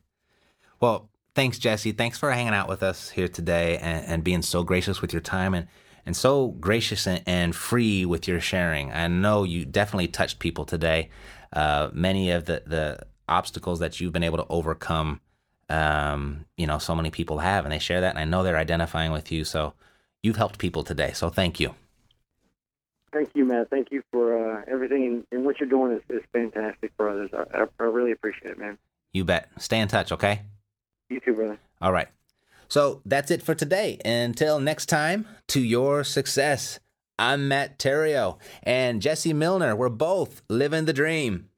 Well, 0.78 1.10
Thanks, 1.34 1.58
Jessy. 1.58 1.92
Thanks 1.92 2.18
for 2.18 2.32
hanging 2.32 2.54
out 2.54 2.68
with 2.68 2.82
us 2.82 3.10
here 3.10 3.28
today 3.28 3.78
and, 3.78 4.04
and 4.06 4.24
being 4.24 4.42
so 4.42 4.64
gracious 4.64 5.00
with 5.00 5.12
your 5.12 5.22
time 5.22 5.54
and, 5.54 5.68
and 6.04 6.16
so 6.16 6.48
gracious 6.48 7.06
and, 7.06 7.22
and, 7.24 7.54
free 7.54 8.04
with 8.04 8.26
your 8.26 8.40
sharing. 8.40 8.90
I 8.92 9.06
know 9.06 9.44
you 9.44 9.64
definitely 9.64 10.08
touched 10.08 10.40
people 10.40 10.64
today. 10.64 11.08
Uh, 11.52 11.90
many 11.92 12.30
of 12.30 12.46
the, 12.46 12.64
the 12.66 12.98
obstacles 13.28 13.78
that 13.78 14.00
you've 14.00 14.12
been 14.12 14.24
able 14.24 14.38
to 14.38 14.46
overcome, 14.48 15.20
um, 15.68 16.46
you 16.56 16.66
know, 16.66 16.78
so 16.78 16.96
many 16.96 17.10
people 17.10 17.38
have, 17.38 17.64
and 17.64 17.72
they 17.72 17.78
share 17.78 18.00
that. 18.00 18.10
And 18.10 18.18
I 18.18 18.24
know 18.24 18.42
they're 18.42 18.56
identifying 18.56 19.12
with 19.12 19.30
you. 19.30 19.44
So 19.44 19.74
you've 20.24 20.36
helped 20.36 20.58
people 20.58 20.82
today. 20.82 21.12
So 21.12 21.30
thank 21.30 21.60
you. 21.60 21.74
Thank 23.12 23.30
you, 23.34 23.44
Matt. 23.44 23.70
Thank 23.70 23.90
you 23.90 24.02
for 24.12 24.58
uh, 24.58 24.62
everything 24.68 25.24
and, 25.32 25.44
what 25.44 25.58
you're 25.58 25.68
doing 25.68 25.92
is, 25.92 26.02
is 26.08 26.22
fantastic 26.32 26.92
for 26.96 27.08
others. 27.08 27.30
I, 27.32 27.64
I 27.80 27.82
really 27.84 28.12
appreciate 28.12 28.52
it, 28.52 28.58
man. 28.58 28.78
You 29.12 29.24
bet. 29.24 29.48
Stay 29.58 29.80
in 29.80 29.88
touch, 29.88 30.12
okay? 30.12 30.42
You 31.08 31.18
too, 31.20 31.34
brother. 31.34 31.58
All 31.80 31.92
right. 31.92 32.08
So 32.68 33.02
that's 33.04 33.32
it 33.32 33.42
for 33.42 33.54
today. 33.54 33.98
Until 34.04 34.60
next 34.60 34.86
time, 34.86 35.26
to 35.48 35.60
your 35.60 36.04
success. 36.04 36.78
I'm 37.18 37.48
Matt 37.48 37.78
Theriault 37.78 38.38
and 38.62 39.02
Jessy 39.02 39.32
Milner. 39.32 39.74
We're 39.76 39.88
both 39.88 40.42
living 40.48 40.84
the 40.84 40.92
dream. 40.92 41.50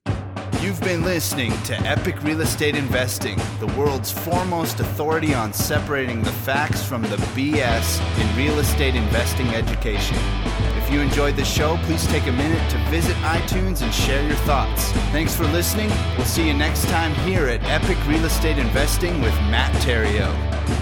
You've 0.61 0.81
been 0.81 1.05
listening 1.05 1.53
to 1.65 1.75
Epic 1.81 2.23
Real 2.23 2.41
Estate 2.41 2.77
Investing, 2.77 3.37
the 3.61 3.67
world's 3.79 4.11
foremost 4.11 4.81
authority 4.81 5.35
on 5.35 5.53
separating 5.53 6.23
the 6.23 6.33
facts 6.33 6.85
from 6.85 7.03
the 7.03 7.17
BS 7.35 8.01
in 8.21 8.37
real 8.37 8.59
estate 8.59 8.95
investing 8.95 9.49
education. 9.49 10.17
If 10.93 10.97
you 10.97 11.05
enjoyed 11.05 11.37
the 11.37 11.45
show, 11.47 11.79
please 11.85 12.07
take 12.09 12.27
a 12.27 12.33
minute 12.33 12.71
to 12.71 12.77
visit 12.91 13.17
iTunes 13.23 13.81
and 13.81 13.95
share 13.95 14.23
your 14.27 14.37
thoughts. 14.45 14.93
Thanks 15.11 15.35
for 15.35 15.45
listening. 15.45 15.89
We'll 16.19 16.27
see 16.27 16.47
you 16.47 16.53
next 16.53 16.87
time 16.91 17.15
here 17.27 17.47
at 17.47 17.65
Epic 17.65 17.97
Real 18.07 18.27
Estate 18.27 18.59
Investing 18.59 19.23
with 19.23 19.33
Matt 19.49 19.73
Theriault. 19.77 20.82